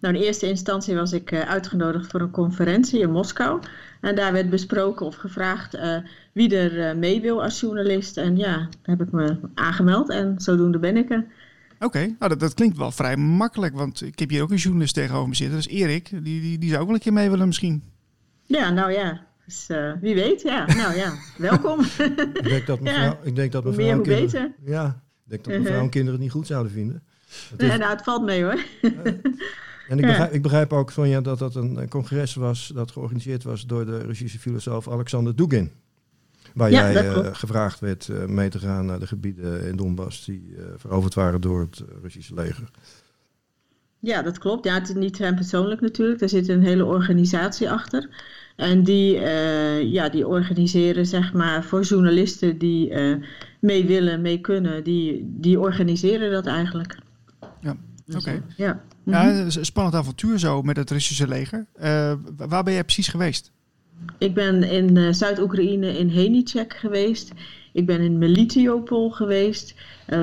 Nou, 0.00 0.14
in 0.14 0.22
eerste 0.22 0.48
instantie 0.48 0.94
was 0.94 1.12
ik 1.12 1.32
uitgenodigd 1.32 2.10
voor 2.10 2.20
een 2.20 2.30
conferentie 2.30 3.00
in 3.00 3.10
Moskou. 3.10 3.60
En 4.00 4.14
daar 4.14 4.32
werd 4.32 4.50
besproken 4.50 5.06
of 5.06 5.16
gevraagd 5.16 5.78
wie 6.32 6.56
er 6.56 6.96
mee 6.96 7.20
wil 7.20 7.42
als 7.42 7.60
journalist. 7.60 8.16
En 8.16 8.36
ja, 8.36 8.56
daar 8.56 8.96
heb 8.96 9.00
ik 9.00 9.12
me 9.12 9.38
aangemeld 9.54 10.10
en 10.10 10.34
zodoende 10.36 10.78
ben 10.78 10.96
ik 10.96 11.10
er. 11.10 11.26
Oké, 11.74 11.84
okay. 11.84 12.14
nou, 12.18 12.28
dat, 12.28 12.40
dat, 12.40 12.54
klinkt 12.54 12.76
wel 12.76 12.90
vrij 12.90 13.16
makkelijk, 13.16 13.74
want 13.74 14.02
ik 14.02 14.18
heb 14.18 14.30
hier 14.30 14.42
ook 14.42 14.50
een 14.50 14.56
journalist 14.56 14.94
tegenover 14.94 15.28
me 15.28 15.34
zitten. 15.34 15.56
Dat 15.56 15.66
is 15.66 15.72
Erik, 15.72 16.10
die, 16.10 16.40
die, 16.40 16.58
die 16.58 16.68
zou 16.68 16.80
ook 16.80 16.86
wel 16.86 16.96
een 16.96 17.02
keer 17.02 17.12
mee 17.12 17.30
willen 17.30 17.46
misschien. 17.46 17.82
Ja, 18.52 18.70
nou 18.70 18.92
ja. 18.92 19.26
Dus 19.44 19.68
uh, 19.70 19.92
wie 20.00 20.14
weet, 20.14 20.42
ja. 20.42 20.66
Nou 20.66 20.94
ja, 20.94 21.14
welkom. 21.36 21.80
ik 21.80 22.42
denk 22.42 22.66
dat 22.66 22.80
mevrouw, 22.86 23.02
ja. 23.02 23.18
ik 23.22 23.36
denk 23.36 23.52
dat 23.52 23.64
mevrouw 23.64 23.84
meer, 23.84 23.94
hoe 23.94 24.04
beter. 24.04 24.52
Ja, 24.64 25.02
ik 25.24 25.30
denk 25.30 25.44
dat 25.44 25.58
mevrouw 25.58 25.80
en 25.80 25.88
kinderen 25.88 26.12
het 26.12 26.22
niet 26.22 26.30
goed 26.30 26.46
zouden 26.46 26.72
vinden. 26.72 27.02
Is, 27.28 27.52
nee, 27.56 27.78
nou, 27.78 27.90
het 27.90 28.02
valt 28.02 28.24
mee 28.24 28.42
hoor. 28.42 28.64
en 29.88 29.98
ik 29.98 30.06
begrijp, 30.06 30.32
ik 30.32 30.42
begrijp 30.42 30.72
ook, 30.72 30.90
Sonja, 30.90 31.20
dat 31.20 31.38
dat 31.38 31.54
een 31.54 31.88
congres 31.88 32.34
was 32.34 32.72
dat 32.74 32.90
georganiseerd 32.90 33.42
was 33.42 33.66
door 33.66 33.86
de 33.86 33.98
Russische 33.98 34.38
filosoof 34.38 34.88
Alexander 34.88 35.36
Dugin. 35.36 35.72
Waar 36.54 36.70
ja, 36.70 36.92
jij 36.92 37.16
uh, 37.16 37.28
gevraagd 37.32 37.80
werd 37.80 38.08
uh, 38.08 38.24
mee 38.24 38.48
te 38.48 38.58
gaan 38.58 38.86
naar 38.86 38.98
de 38.98 39.06
gebieden 39.06 39.66
in 39.66 39.76
Donbass 39.76 40.24
die 40.24 40.54
veroverd 40.76 41.14
waren 41.14 41.40
door 41.40 41.60
het 41.60 41.84
Russische 42.02 42.34
leger. 42.34 42.70
Ja, 44.02 44.22
dat 44.22 44.38
klopt. 44.38 44.64
Ja, 44.64 44.74
het 44.74 44.88
is 44.88 44.94
niet 44.94 45.18
hem 45.18 45.34
persoonlijk 45.34 45.80
natuurlijk. 45.80 46.20
Er 46.20 46.28
zit 46.28 46.48
een 46.48 46.62
hele 46.62 46.84
organisatie 46.84 47.70
achter. 47.70 48.08
En 48.56 48.82
die, 48.82 49.14
uh, 49.14 49.82
ja, 49.82 50.08
die 50.08 50.26
organiseren 50.26 51.06
zeg 51.06 51.32
maar 51.32 51.64
voor 51.64 51.82
journalisten 51.82 52.58
die 52.58 52.90
uh, 52.90 53.16
mee 53.60 53.86
willen, 53.86 54.20
mee 54.20 54.40
kunnen, 54.40 54.84
die, 54.84 55.22
die 55.24 55.60
organiseren 55.60 56.30
dat 56.30 56.46
eigenlijk. 56.46 56.98
Ja, 57.60 57.76
dus, 58.04 58.14
oké. 58.14 58.28
Okay. 58.28 58.34
Uh, 58.34 58.42
ja. 58.56 58.80
ja, 59.04 59.24
het 59.24 59.46
is 59.46 59.54
een 59.54 59.64
spannend 59.64 59.96
avontuur 59.96 60.38
zo 60.38 60.62
met 60.62 60.76
het 60.76 60.90
Russische 60.90 61.28
leger. 61.28 61.66
waar 62.36 62.64
ben 62.64 62.72
jij 62.72 62.84
precies 62.84 63.08
geweest? 63.08 63.52
Ik 64.18 64.34
ben 64.34 64.62
in 64.62 65.14
Zuid-Oekraïne 65.14 65.98
in 65.98 66.08
Henicek 66.08 66.76
geweest. 66.76 67.32
Ik 67.72 67.86
ben 67.86 68.00
in 68.00 68.18
Melitiopol 68.18 69.10
geweest. 69.10 69.74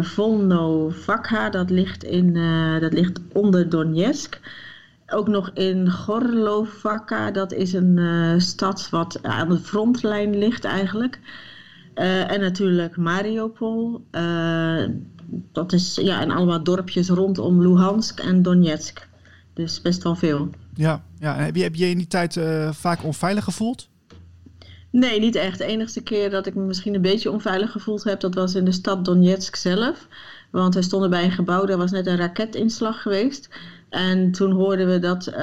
Volnovakha, 0.02 1.50
dat 1.50 1.70
ligt, 1.70 2.04
in, 2.04 2.34
dat 2.80 2.94
ligt 2.94 3.22
onder 3.34 3.70
Donetsk 3.70 4.40
ook 5.12 5.28
nog 5.28 5.52
in 5.54 5.92
Gorlovaka. 5.92 7.32
Dat 7.32 7.52
is 7.52 7.74
een 7.74 7.98
uh, 7.98 8.40
stad 8.40 8.90
wat 8.90 9.24
aan 9.24 9.50
de 9.50 9.60
frontlijn 9.60 10.38
ligt 10.38 10.64
eigenlijk. 10.64 11.20
Uh, 11.96 12.32
en 12.32 12.40
natuurlijk 12.40 12.98
Mariupol. 12.98 14.06
Uh, 14.12 14.84
dat 15.52 15.74
is 15.74 15.96
ja, 15.96 16.22
en 16.22 16.32
allemaal 16.32 16.64
dorpjes 16.64 17.10
rondom 17.10 17.62
Luhansk 17.62 18.20
en 18.20 18.42
Donetsk. 18.42 19.08
Dus 19.54 19.82
best 19.82 20.04
wel 20.04 20.16
veel. 20.16 20.50
Ja, 20.74 21.04
ja. 21.20 21.38
En 21.38 21.44
heb, 21.44 21.56
je, 21.56 21.64
heb 21.64 21.76
je 21.76 21.90
in 21.90 21.98
die 21.98 22.08
tijd 22.08 22.40
vaak 22.72 23.04
onveilig 23.04 23.44
gevoeld? 23.44 23.89
Nee, 24.92 25.20
niet 25.20 25.36
echt. 25.36 25.58
De 25.58 25.66
enige 25.66 26.02
keer 26.02 26.30
dat 26.30 26.46
ik 26.46 26.56
me 26.56 26.62
misschien 26.62 26.94
een 26.94 27.02
beetje 27.02 27.32
onveilig 27.32 27.72
gevoeld 27.72 28.04
heb, 28.04 28.20
dat 28.20 28.34
was 28.34 28.56
in 28.56 28.66
de 28.66 28.72
stad 28.72 29.06
Donetsk 29.06 29.56
zelf. 29.56 30.08
Want 30.52 30.74
we 30.76 30.82
stonden 30.82 31.10
bij 31.10 31.24
een 31.24 31.32
gebouw, 31.32 31.66
daar 31.66 31.78
was 31.78 31.92
net 31.92 32.08
een 32.08 32.18
raketinslag 32.18 33.02
geweest. 33.02 33.50
En 33.90 34.32
toen 34.32 34.52
hoorden 34.52 34.88
we 34.88 35.00
dat 35.00 35.28
uh, 35.28 35.36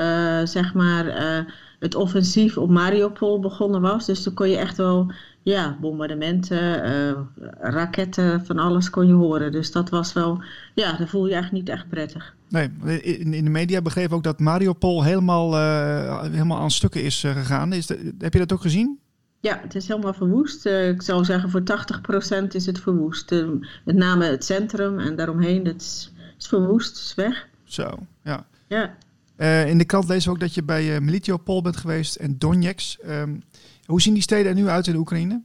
zeg 0.44 0.74
maar, 0.74 1.06
uh, 1.06 1.52
het 1.78 1.94
offensief 1.94 2.58
op 2.58 2.70
Mariupol 2.70 3.40
begonnen 3.40 3.80
was. 3.80 4.06
Dus 4.06 4.22
toen 4.22 4.34
kon 4.34 4.48
je 4.48 4.56
echt 4.56 4.76
wel 4.76 5.12
ja, 5.42 5.76
bombardementen, 5.80 6.82
eh, 6.82 7.12
raketten, 7.60 8.46
van 8.46 8.58
alles 8.58 8.90
kon 8.90 9.06
je 9.06 9.12
horen. 9.12 9.52
Dus 9.52 9.72
dat 9.72 9.90
was 9.90 10.12
wel, 10.12 10.42
ja, 10.74 10.96
daar 10.96 11.08
voel 11.08 11.26
je 11.26 11.32
eigenlijk 11.32 11.64
niet 11.64 11.76
echt 11.76 11.88
prettig. 11.88 12.34
Nee, 12.48 12.70
in, 13.02 13.44
de 13.44 13.50
media 13.50 13.82
begreep 13.82 14.12
ook 14.12 14.22
dat 14.22 14.40
Mariupol 14.40 15.04
helemaal, 15.04 15.56
eh, 15.56 16.22
helemaal 16.22 16.58
aan 16.58 16.70
stukken 16.70 17.02
is 17.02 17.24
eh, 17.24 17.32
gegaan. 17.32 17.72
Is 17.72 17.88
heb 18.18 18.32
je 18.32 18.38
dat 18.38 18.52
ook 18.52 18.60
gezien? 18.60 18.98
Ja, 19.46 19.60
het 19.62 19.74
is 19.74 19.88
helemaal 19.88 20.14
verwoest. 20.14 20.66
Eh, 20.66 20.88
ik 20.88 21.02
zou 21.02 21.24
zeggen 21.24 21.50
voor 21.50 21.62
80% 21.62 22.54
is 22.54 22.66
het 22.66 22.80
verwoest. 22.80 23.32
Eh, 23.32 23.48
met 23.84 23.96
name 23.96 24.24
het 24.24 24.44
centrum 24.44 24.98
en 24.98 25.16
daaromheen, 25.16 25.66
het 25.66 25.82
is, 25.82 26.12
is 26.38 26.46
verwoest, 26.46 26.88
het 26.88 27.04
is 27.04 27.14
weg. 27.14 27.48
Zo, 27.64 27.98
ja. 28.24 28.46
Ja. 28.66 28.94
Eh, 29.36 29.68
in 29.68 29.78
de 29.78 29.84
krant 29.84 30.08
lezen 30.08 30.28
we 30.28 30.34
ook 30.34 30.40
dat 30.40 30.54
je 30.54 30.62
bij 30.62 31.00
Melitopol 31.00 31.62
bent 31.62 31.76
geweest 31.76 32.16
en 32.16 32.38
Donetsk. 32.38 32.98
Ehm, 32.98 33.36
hoe 33.84 34.00
zien 34.00 34.14
die 34.14 34.22
steden 34.22 34.46
er 34.46 34.54
nu 34.54 34.68
uit 34.68 34.86
in 34.86 34.92
de 34.92 34.98
Oekraïne? 34.98 35.42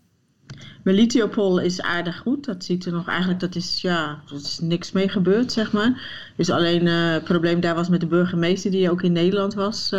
Melitopol 0.84 1.60
is 1.60 1.82
aardig 1.82 2.20
goed. 2.20 2.46
Dat 2.46 2.64
ziet 2.64 2.86
er 2.86 2.92
nog 2.92 3.08
eigenlijk, 3.08 3.40
dat 3.40 3.56
is, 3.56 3.82
ja, 3.82 4.22
er 4.30 4.36
is 4.36 4.60
niks 4.60 4.92
mee 4.92 5.10
gebeurd, 5.10 5.52
zeg 5.52 5.72
maar. 5.72 6.02
Dus 6.36 6.50
alleen 6.50 6.86
het 6.86 7.24
probleem 7.24 7.60
daar 7.60 7.76
was 7.76 7.90
met 7.90 8.00
de 8.00 8.08
burgemeester 8.08 8.72
die 8.72 8.92
ook 8.92 9.02
in 9.02 9.12
Nederland 9.12 9.54
was, 9.54 9.90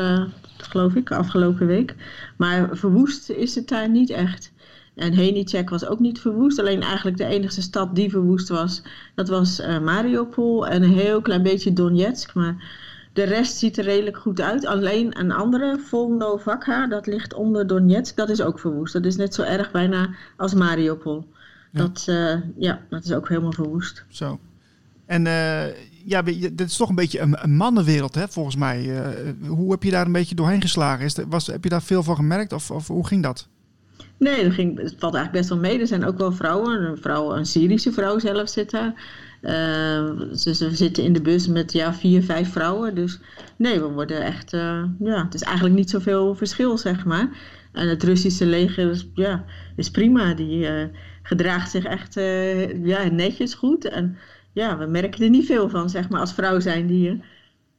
geloof 0.67 0.95
ik, 0.95 1.11
afgelopen 1.11 1.67
week. 1.67 1.95
Maar 2.37 2.77
verwoest 2.77 3.31
is 3.31 3.55
het 3.55 3.69
daar 3.69 3.89
niet 3.89 4.11
echt. 4.11 4.53
En 4.95 5.13
Henicek 5.13 5.71
was 5.71 5.87
ook 5.87 5.99
niet 5.99 6.21
verwoest. 6.21 6.59
Alleen 6.59 6.83
eigenlijk 6.83 7.17
de 7.17 7.25
enige 7.25 7.63
stad 7.63 7.95
die 7.95 8.11
verwoest 8.11 8.49
was, 8.49 8.83
dat 9.15 9.29
was 9.29 9.61
eh, 9.61 9.79
Mariupol 9.79 10.67
en 10.67 10.83
een 10.83 10.93
heel 10.93 11.21
klein 11.23 11.43
beetje 11.43 11.73
Donetsk. 11.73 12.35
Maar 12.35 12.81
de 13.13 13.23
rest 13.23 13.57
ziet 13.57 13.79
er 13.79 13.85
redelijk 13.85 14.17
goed 14.17 14.41
uit. 14.41 14.67
Alleen 14.67 15.19
een 15.19 15.33
andere, 15.33 15.79
Volnovakha, 15.79 16.87
dat 16.87 17.07
ligt 17.07 17.35
onder 17.35 17.67
Donetsk, 17.67 18.17
dat 18.17 18.29
is 18.29 18.43
ook 18.43 18.59
verwoest. 18.59 18.93
Dat 18.93 19.05
is 19.05 19.17
net 19.17 19.35
zo 19.35 19.43
erg 19.43 19.71
bijna 19.71 20.15
als 20.37 20.55
Mariupol. 20.55 21.29
Ja. 21.71 21.81
Dat, 21.81 22.05
eh, 22.09 22.35
ja, 22.57 22.81
dat 22.89 23.05
is 23.05 23.13
ook 23.13 23.29
helemaal 23.29 23.53
verwoest. 23.53 24.05
Zo. 24.09 24.41
En 25.07 25.27
eh, 25.27 25.65
ja, 26.05 26.23
dit 26.23 26.61
is 26.61 26.77
toch 26.77 26.89
een 26.89 26.95
beetje 26.95 27.21
een, 27.21 27.57
mannenwereld, 27.57 28.15
hè, 28.15 28.29
volgens 28.29 28.57
mij. 28.57 29.05
Eh, 29.05 29.31
hoe 29.47 29.71
heb 29.71 29.83
je 29.83 29.91
daar 29.91 30.07
een 30.07 30.13
beetje 30.13 30.35
doorheen 30.35 30.61
geslagen? 30.61 31.05
Is 31.05 31.17
was, 31.29 31.47
heb 31.47 31.65
je 31.65 31.71
daar 31.71 31.83
veel 31.83 32.03
van 32.03 32.17
gemerkt 32.17 32.53
of, 32.53 32.71
of 32.71 32.87
hoe 32.87 33.07
ging 33.07 33.23
dat? 33.23 33.49
Nee, 34.19 34.45
dat 34.45 34.53
ging, 34.53 34.79
het 34.79 34.95
valt 34.99 35.15
eigenlijk 35.15 35.33
best 35.33 35.49
wel 35.49 35.71
mee. 35.71 35.81
Er 35.81 35.87
zijn 35.87 36.05
ook 36.05 36.19
wel 36.19 36.33
vrouwen. 36.33 36.83
Een, 36.83 36.97
vrouw, 36.97 37.37
een 37.37 37.47
Syrische 37.47 37.93
vrouw 37.93 38.19
zelf 38.19 38.49
zit 38.49 38.71
daar. 38.71 38.95
Eh, 39.41 40.11
ze, 40.35 40.55
ze 40.55 40.77
zitten 40.77 41.05
in 41.05 41.13
de 41.13 41.23
bus 41.23 41.47
met 41.47 41.73
ja, 41.73 41.95
vier, 41.95 42.23
vijf 42.23 42.53
vrouwen. 42.53 42.95
Dus 42.95 43.21
nee, 43.57 43.81
we 43.81 43.89
worden 43.89 44.23
echt... 44.23 44.53
eh, 44.53 44.85
ja, 44.99 45.25
het 45.25 45.35
is 45.35 45.43
eigenlijk 45.43 45.75
niet 45.75 45.91
zoveel 45.91 46.35
verschil, 46.35 46.79
zeg 46.79 47.05
maar. 47.05 47.29
En 47.73 47.89
het 47.89 48.03
Russische 48.03 48.47
leger 48.47 48.91
is, 48.91 49.09
ja, 49.15 49.45
is 49.77 49.91
prima. 49.91 50.35
Die 50.35 50.67
eh, 50.67 50.89
gedraagt 51.23 51.71
zich 51.71 51.85
echt 51.85 52.17
eh, 52.17 52.85
ja, 52.85 53.05
netjes 53.05 53.55
goed. 53.55 53.85
En 53.85 54.17
ja, 54.53 54.79
we 54.79 54.87
merken 54.87 55.25
er 55.25 55.31
niet 55.31 55.47
veel 55.47 55.69
van, 55.69 55.91
zeg 55.91 56.09
maar, 56.09 56.21
als 56.21 56.33
vrouw 56.35 56.61
zijn 56.61 56.87
die... 56.87 57.09
eh, 57.09 57.15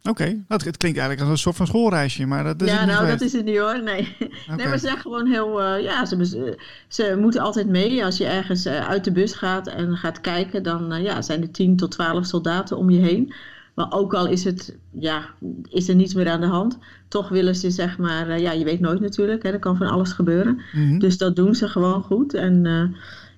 Oké, 0.10 0.44
dat 0.48 0.64
het 0.64 0.78
klinkt 0.78 0.98
eigenlijk 0.98 1.20
als 1.30 1.30
een 1.38 1.44
soort 1.44 1.56
van 1.56 1.68
schoolreisje, 1.68 2.26
maar 2.26 2.44
dat 2.44 2.62
is 2.62 2.72
ja, 2.72 2.86
nou, 2.86 3.08
dat 3.08 3.22
is 3.22 3.34
het 3.34 3.46
niet 3.46 3.58
hoor. 3.58 3.84
Nee, 3.84 4.16
nee 4.58 4.68
maar 4.68 4.78
ze 4.80 4.86
zijn 4.86 4.98
gewoon 4.98 5.28
heel. 5.28 5.62
eh, 5.62 5.84
ja, 5.84 6.06
ze, 6.06 6.26
ze, 6.26 6.58
ze 6.88 7.18
moeten 7.20 7.42
altijd 7.42 7.68
mee. 7.68 8.06
Als 8.06 8.18
je 8.18 8.26
ergens 8.26 8.66
eh, 8.66 8.88
uit 8.88 9.04
de 9.04 9.12
bus 9.12 9.34
gaat 9.34 9.68
en 9.68 9.98
gaat 9.98 10.22
kijken, 10.22 10.64
dan 10.64 10.92
eh, 10.92 11.04
ja, 11.04 11.22
zijn 11.22 11.42
er 11.42 11.52
10 11.52 11.76
tot 11.76 11.92
12 11.92 12.26
soldaten 12.26 12.78
om 12.78 12.90
je 12.90 13.00
heen. 13.00 13.34
Maar 13.76 13.92
ook 13.92 14.14
al 14.14 14.28
is, 14.28 14.44
het, 14.44 14.76
ja, 14.92 15.26
is 15.70 15.90
er 15.90 15.96
niets 15.96 16.14
meer 16.14 16.30
aan 16.30 16.42
de 16.42 16.48
hand, 16.48 16.78
toch 17.08 17.30
willen 17.30 17.56
ze 17.56 17.72
zeg 17.72 17.98
maar. 17.98 18.30
eh, 18.30 18.40
ja, 18.40 18.52
je 18.52 18.64
weet 18.66 18.80
nooit 18.80 19.00
natuurlijk, 19.00 19.44
hè, 19.44 19.52
er 19.52 19.60
kan 19.60 19.78
van 19.78 19.88
alles 19.88 20.12
gebeuren. 20.14 20.62
Mhm. 20.74 20.98
Dus 21.00 21.18
dat 21.18 21.36
doen 21.36 21.56
ze 21.56 21.68
gewoon 21.68 22.04
goed. 22.04 22.34
En 22.34 22.66
eh, 22.66 22.84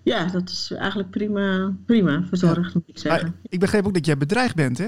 ja, 0.05 0.25
dat 0.25 0.49
is 0.49 0.71
eigenlijk 0.71 1.09
prima, 1.09 1.75
prima 1.85 2.23
verzorgd, 2.23 2.73
moet 2.73 2.83
ik 2.85 2.97
zeggen. 2.97 3.23
Maar 3.23 3.33
ik 3.49 3.59
begreep 3.59 3.85
ook 3.85 3.93
dat 3.93 4.05
jij 4.05 4.17
bedreigd 4.17 4.55
bent, 4.55 4.77
hè? 4.77 4.87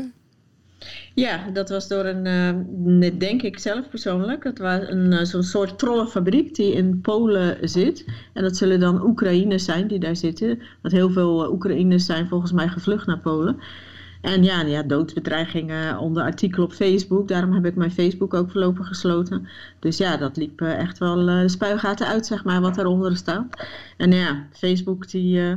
Ja, 1.13 1.49
dat 1.53 1.69
was 1.69 1.87
door 1.87 2.05
een, 2.05 2.25
eh, 2.25 2.53
net 2.77 3.19
denk 3.19 3.41
ik 3.41 3.59
zelf 3.59 3.89
persoonlijk, 3.89 4.43
dat 4.43 4.57
was 4.57 4.79
een, 4.87 5.13
eh, 5.13 5.25
zo'n 5.25 5.43
soort 5.43 5.79
trollenfabriek 5.79 6.55
die 6.55 6.73
in 6.73 7.01
Polen 7.01 7.69
zit. 7.69 8.05
En 8.33 8.43
dat 8.43 8.57
zullen 8.57 8.79
dan 8.79 9.05
Oekraïners 9.05 9.65
zijn 9.65 9.87
die 9.87 9.99
daar 9.99 10.15
zitten. 10.15 10.61
Want 10.81 10.93
heel 10.93 11.09
veel 11.09 11.43
eh, 11.43 11.51
Oekraïners 11.51 12.05
zijn 12.05 12.27
volgens 12.27 12.51
mij 12.51 12.67
gevlucht 12.67 13.07
naar 13.07 13.19
Polen. 13.19 13.59
En 14.21 14.43
ja, 14.43 14.61
ja, 14.61 14.83
doodsbedreigingen 14.83 15.97
onder 15.97 16.23
artikelen 16.23 16.65
op 16.65 16.73
Facebook. 16.73 17.27
Daarom 17.27 17.53
heb 17.53 17.65
ik 17.65 17.75
mijn 17.75 17.91
Facebook 17.91 18.33
ook 18.33 18.51
voorlopig 18.51 18.87
gesloten. 18.87 19.47
Dus 19.79 19.97
ja, 19.97 20.17
dat 20.17 20.37
liep 20.37 20.61
eh, 20.61 20.79
echt 20.79 20.97
wel 20.97 21.27
eh, 21.27 21.41
de 21.41 21.49
spuigaten 21.49 22.07
uit, 22.07 22.25
zeg 22.25 22.43
maar, 22.43 22.61
wat 22.61 22.75
daaronder 22.75 23.17
staat. 23.17 23.67
En 23.97 24.11
ja, 24.11 24.47
Facebook 24.51 25.09
die... 25.09 25.41
eh, 25.41 25.53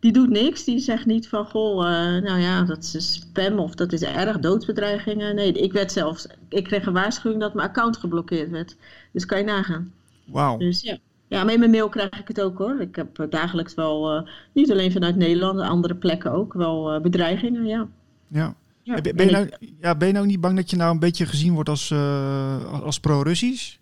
die 0.00 0.12
doet 0.12 0.28
niks. 0.28 0.64
Die 0.64 0.78
zegt 0.78 1.06
niet 1.06 1.28
van, 1.28 1.44
goh, 1.46 1.78
nou 2.20 2.40
ja, 2.40 2.62
dat 2.62 2.90
is 2.94 3.14
spam 3.14 3.58
of 3.58 3.74
dat 3.74 3.92
is 3.92 4.02
erg, 4.02 4.38
doodsbedreigingen. 4.38 5.34
Nee, 5.34 5.52
ik 5.52 5.72
werd 5.72 5.92
zelfs, 5.92 6.26
ik 6.48 6.64
kreeg 6.64 6.86
een 6.86 6.92
waarschuwing 6.92 7.40
dat 7.40 7.54
mijn 7.54 7.68
account 7.68 7.96
geblokkeerd 7.96 8.50
werd. 8.50 8.76
Dus 9.12 9.26
kan 9.26 9.38
je 9.38 9.44
nagaan. 9.44 9.92
Wauw. 10.24 10.56
Dus 10.56 10.82
ja. 10.82 10.98
Ja, 11.28 11.44
maar 11.44 11.52
in 11.52 11.58
mijn 11.58 11.70
mail 11.70 11.88
krijg 11.88 12.20
ik 12.20 12.28
het 12.28 12.40
ook 12.40 12.58
hoor. 12.58 12.80
Ik 12.80 12.96
heb 12.96 13.26
dagelijks 13.30 13.74
wel, 13.74 14.28
niet 14.52 14.70
alleen 14.70 14.92
vanuit 14.92 15.16
Nederland, 15.16 15.60
andere 15.60 15.94
plekken 15.94 16.32
ook, 16.32 16.52
wel 16.52 17.00
bedreigingen, 17.00 17.66
ja. 17.66 17.88
Ja. 18.28 18.54
ja. 18.82 19.00
Ben, 19.00 19.26
je 19.26 19.30
nou, 19.30 19.48
ja, 19.80 19.94
ben 19.94 20.08
je 20.08 20.14
nou 20.14 20.26
niet 20.26 20.40
bang 20.40 20.56
dat 20.56 20.70
je 20.70 20.76
nou 20.76 20.92
een 20.92 20.98
beetje 20.98 21.26
gezien 21.26 21.52
wordt 21.54 21.68
als, 21.68 21.90
eh, 21.90 22.82
als 22.82 23.00
pro-Russisch? 23.00 23.76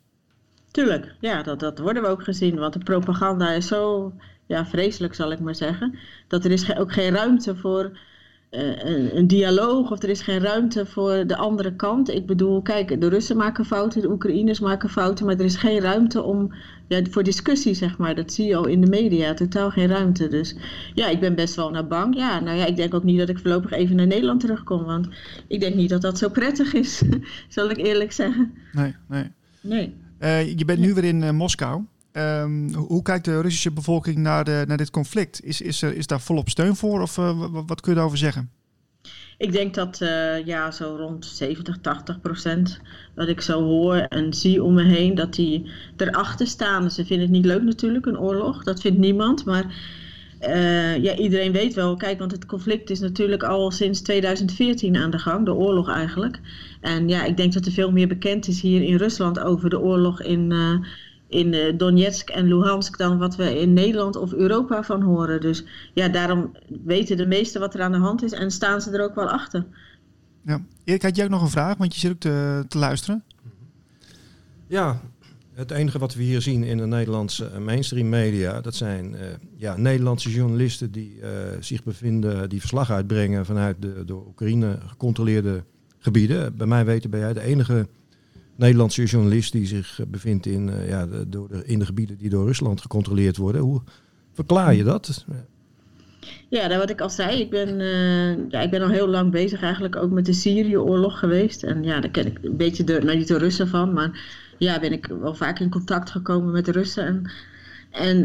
Tuurlijk, 0.71 1.15
ja, 1.21 1.43
dat, 1.43 1.61
dat 1.61 1.79
worden 1.79 2.03
we 2.03 2.09
ook 2.09 2.23
gezien. 2.23 2.57
Want 2.59 2.73
de 2.73 2.79
propaganda 2.79 3.51
is 3.53 3.67
zo 3.67 4.13
ja, 4.47 4.67
vreselijk, 4.67 5.15
zal 5.15 5.33
ik 5.33 5.41
maar 5.41 5.55
zeggen. 5.55 5.99
Dat 6.29 6.45
er 6.45 6.51
is 6.51 6.63
ge- 6.63 6.79
ook 6.79 6.93
geen 6.93 7.15
ruimte 7.15 7.57
voor 7.57 7.99
een, 8.57 9.17
een 9.17 9.27
dialoog 9.27 9.91
of 9.91 10.03
er 10.03 10.09
is 10.09 10.21
geen 10.21 10.41
ruimte 10.41 10.87
voor 10.87 11.27
de 11.27 11.37
andere 11.37 11.75
kant. 11.75 12.11
Ik 12.11 12.27
bedoel, 12.27 12.63
kijk, 12.63 13.01
de 13.01 13.09
Russen 13.09 13.37
maken 13.37 13.65
fouten, 13.65 14.01
de 14.01 14.11
Oekraïners 14.11 14.61
maken 14.61 14.89
fouten, 14.89 15.27
maar 15.27 15.35
er 15.39 15.45
is 15.45 15.57
geen 15.57 15.81
ruimte 15.81 16.23
om, 16.23 16.55
ja, 16.89 17.01
voor 17.11 17.23
discussie, 17.23 17.75
zeg 17.75 17.99
maar. 17.99 18.15
Dat 18.15 18.33
zie 18.33 18.47
je 18.47 18.57
al 18.57 18.67
in 18.67 18.81
de 18.81 18.87
media, 18.87 19.35
totaal 19.35 19.71
geen 19.71 19.89
ruimte. 19.89 20.29
Dus 20.29 20.57
ja, 20.95 21.09
ik 21.09 21.21
ben 21.21 21.35
best 21.35 21.55
wel 21.55 21.71
naar 21.71 21.87
bang. 21.87 22.17
Ja, 22.17 22.41
nou 22.41 22.57
ja, 22.57 22.67
ik 22.67 22.77
denk 22.77 22.95
ook 22.95 23.05
niet 23.05 23.19
dat 23.19 23.29
ik 23.29 23.39
voorlopig 23.39 23.71
even 23.71 23.97
naar 23.97 24.07
Nederland 24.07 24.41
terugkom, 24.41 24.85
want 24.85 25.09
ik 25.49 25.61
denk 25.61 25.75
niet 25.75 25.89
dat 25.89 26.03
dat 26.03 26.19
zo 26.19 26.29
prettig 26.29 26.73
is, 26.73 27.03
zal 27.49 27.71
ik 27.71 27.77
eerlijk 27.77 28.13
zeggen. 28.13 28.53
Nee, 28.73 28.95
nee. 29.09 29.31
Nee. 29.61 29.95
Eh, 30.19 30.59
je 30.59 30.65
bent 30.65 30.79
nu 30.79 30.95
weer 30.95 31.05
in 31.05 31.23
eh, 31.23 31.31
Moskou. 31.31 31.85
Ehm, 32.17 32.73
hoe, 32.73 33.03
kijkt 33.03 33.25
de 33.25 33.41
Russische 33.41 33.73
bevolking 33.73 34.17
naar, 34.17 34.67
naar 34.67 34.77
dit 34.77 34.91
conflict? 34.91 35.45
Is, 35.45 35.61
is, 35.61 35.83
is 35.83 36.07
daar 36.07 36.21
volop 36.21 36.49
steun 36.49 36.77
voor 36.77 37.01
of 37.03 37.19
eh, 37.19 37.39
wa- 37.39 37.65
wat, 37.65 37.81
kun 37.81 37.91
je 37.91 37.95
daarover 37.95 38.19
zeggen? 38.19 38.51
Ik 39.39 39.53
denk 39.53 39.75
dat 39.75 40.01
eh, 40.01 40.47
ja, 40.47 40.71
zo 40.71 40.97
rond 40.99 41.27
70, 41.27 41.79
80 41.81 42.21
procent 42.21 42.81
dat 43.15 43.29
ik 43.29 43.41
zo 43.41 43.63
hoor 43.63 43.97
en 43.97 44.35
zie 44.35 44.63
om 44.63 44.75
me 44.75 44.85
heen, 44.85 45.15
dat 45.15 45.35
die 45.35 45.71
erachter 45.97 46.47
staan. 46.47 46.91
Ze 46.91 47.05
vinden 47.05 47.27
het 47.27 47.37
niet 47.37 47.45
leuk 47.45 47.63
natuurlijk, 47.63 48.07
een 48.07 48.19
oorlog. 48.19 48.65
Dat 48.65 48.81
vindt 48.81 48.99
niemand. 48.99 49.45
Maar 49.45 49.65
eh, 50.39 51.03
ja, 51.03 51.17
iedereen 51.17 51.53
weet 51.53 51.75
wel, 51.75 51.97
kijk, 51.97 52.19
want 52.19 52.33
het 52.33 52.47
conflict 52.47 52.91
is 52.91 53.01
natuurlijk 53.01 53.43
al 53.43 53.71
sinds 53.71 54.01
2014 54.01 54.97
aan 54.97 55.11
de 55.11 55.19
gang, 55.19 55.45
de 55.45 55.55
oorlog 55.55 55.91
eigenlijk. 55.91 56.41
En 56.81 57.09
ja, 57.09 57.25
ik 57.25 57.37
denk 57.37 57.53
dat 57.53 57.67
er 57.67 57.73
veel 57.73 57.93
meer 57.93 58.09
bekend 58.09 58.49
is 58.49 58.61
hier 58.61 58.83
in 58.83 58.97
Rusland 58.97 59.41
over 59.41 59.71
de 59.71 59.81
oorlog 59.81 60.23
in, 60.23 60.53
in 61.29 61.55
eh, 61.55 61.79
Donetsk 61.79 62.31
en 62.31 62.47
Luhansk 62.47 62.99
dan 62.99 63.19
wat 63.19 63.37
we 63.37 63.61
in 63.61 63.73
Nederland 63.73 64.17
of 64.17 64.33
Europa 64.33 64.83
van 64.83 65.03
horen. 65.03 65.41
Dus 65.41 65.65
ja, 65.95 66.09
daarom 66.09 66.53
weten 66.85 67.17
de 67.17 67.27
meesten 67.27 67.61
wat 67.61 67.75
er 67.75 67.83
aan 67.83 67.93
de 67.93 67.99
hand 67.99 68.23
is 68.23 68.33
en 68.33 68.51
staan 68.51 68.81
ze 68.81 68.91
er 68.91 69.05
ook 69.05 69.15
wel 69.15 69.29
achter. 69.29 69.67
Ja. 70.45 70.61
Erik, 70.85 71.03
had 71.03 71.17
jij 71.17 71.25
ook 71.25 71.31
nog 71.31 71.43
een 71.43 71.49
vraag? 71.49 71.77
Want 71.77 71.95
je 71.95 72.01
zit 72.01 72.11
ook 72.11 72.21
te, 72.21 72.65
te 72.69 72.79
luisteren. 72.79 73.25
Ja, 74.67 75.01
het 75.57 75.71
enige 75.71 75.99
wat 75.99 76.15
we 76.15 76.23
hier 76.23 76.43
zien 76.43 76.65
in 76.65 76.77
de 76.77 76.87
Nederlandse 76.87 77.47
eh, 77.47 77.59
mainstream 77.59 78.09
media, 78.09 78.61
dat 78.61 78.75
zijn 78.75 79.15
eh, 79.15 79.27
ja, 79.57 79.77
Nederlandse 79.77 80.31
journalisten 80.31 80.93
die 80.93 81.21
eh, 81.21 81.31
zich 81.61 81.85
bevinden, 81.85 82.49
die 82.49 82.61
verslag 82.61 82.91
uitbrengen 82.91 83.47
vanuit 83.47 83.77
de 83.83 84.03
door 84.07 84.27
Oekraïne 84.27 84.79
gecontroleerde 84.87 85.65
gebieden. 85.99 86.57
Bij 86.57 86.67
mij 86.67 86.85
weten 86.85 87.11
ben 87.11 87.21
jij 87.21 87.33
de 87.33 87.41
enige 87.41 87.89
Nederlandse 88.57 89.05
journalist 89.05 89.53
die 89.53 89.67
zich 89.67 90.01
eh, 90.01 90.07
bevindt 90.07 90.47
in, 90.47 90.69
eh, 90.69 90.89
ja, 90.89 91.07
de, 91.07 91.29
door 91.29 91.51
in 91.65 91.79
de 91.79 91.85
gebieden 91.85 92.17
die 92.17 92.31
door 92.31 92.47
Rusland 92.47 92.81
gecontroleerd 92.81 93.37
worden. 93.37 93.61
Hoe 93.61 93.83
verklaar 94.33 94.75
je 94.75 94.85
dat? 94.85 95.25
Ja, 96.49 96.69
dat 96.69 96.79
wat 96.79 96.91
ik 96.91 97.01
al 97.01 97.11
zei, 97.11 97.41
ik 97.41 97.51
ben, 97.51 97.81
eh, 97.81 98.51
ja, 98.51 98.61
ik 98.61 98.71
ben 98.71 98.83
al 98.83 98.89
heel 98.89 99.09
lang 99.09 99.31
bezig 99.31 99.63
eigenlijk 99.63 99.97
ook 99.97 100.11
met 100.11 100.27
de 100.27 100.33
Syrië-oorlog 100.33 101.19
geweest. 101.19 101.63
En 101.63 101.83
ja, 101.83 102.01
daar 102.01 102.11
ken 102.11 102.27
ik 102.27 102.39
een 102.43 102.57
beetje 102.57 102.85
de, 102.85 103.01
nou 103.05 103.17
niet 103.17 103.29
de 103.29 103.39
Russen 103.39 103.69
van, 103.69 103.93
maar 103.93 104.21
ja, 104.59 104.81
ben 104.81 104.93
ik 104.93 105.07
wel 105.07 105.35
vaak 105.35 105.59
in 105.59 105.71
contact 105.71 106.11
gekomen 106.11 106.53
met 106.53 106.65
de 106.65 106.73
Russen. 106.73 107.07
En, 107.91 108.25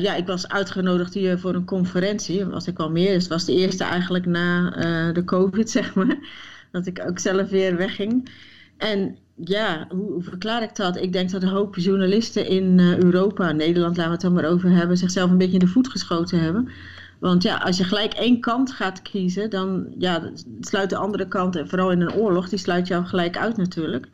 ja, 0.00 0.14
ik 0.14 0.26
was 0.26 0.48
uitgenodigd 0.48 1.14
hier 1.14 1.38
voor 1.38 1.54
een 1.54 1.64
conferentie, 1.64 2.44
was 2.44 2.66
ik 2.66 2.76
wel 2.76 2.90
meer. 2.90 3.12
Dus 3.12 3.22
het 3.22 3.32
was 3.32 3.44
de 3.44 3.54
eerste 3.54 3.84
eigenlijk 3.84 4.26
na 4.26 4.70
de 5.12 5.24
COVID, 5.24 5.70
zeg 5.78 5.94
maar, 5.94 6.18
dat 6.72 6.86
ik 6.86 7.04
ook 7.06 7.18
zelf 7.18 7.48
weer 7.48 7.76
wegging. 7.76 8.30
En 8.76 9.16
ja, 9.44 9.86
hoe, 9.88 10.22
verklaar 10.22 10.62
ik 10.62 10.76
dat? 10.76 10.96
Ik 10.96 11.12
denk 11.12 11.30
dat 11.30 11.42
een 11.42 11.48
hoop 11.48 11.76
journalisten 11.76 12.46
in 12.46 12.78
uh, 12.78 12.98
Europa, 12.98 13.52
Nederland, 13.52 13.96
laten 13.96 14.04
we 14.04 14.10
het 14.10 14.20
dan 14.20 14.32
maar 14.32 14.50
over 14.52 14.70
hebben, 14.70 14.96
zichzelf 14.96 15.30
een 15.30 15.38
beetje 15.38 15.52
in 15.52 15.58
de 15.58 15.66
voet 15.66 15.88
geschoten 15.88 16.40
hebben. 16.40 16.68
Want 17.18 17.42
ja, 17.42 17.56
als 17.56 17.76
je 17.76 17.84
gelijk 17.84 18.12
één 18.12 18.40
kant 18.40 18.72
gaat 18.72 19.02
kiezen, 19.02 19.50
dan 19.50 19.86
ja, 19.98 20.30
sluit 20.60 20.90
de 20.90 20.96
andere 20.96 21.28
kant, 21.28 21.56
en 21.56 21.68
vooral 21.68 21.90
in 21.90 22.00
een 22.00 22.14
oorlog, 22.14 22.48
die 22.48 22.58
sluit 22.58 22.86
jou 22.88 23.04
gelijk 23.04 23.36
uit 23.36 23.56
natuurlijk. 23.56 24.08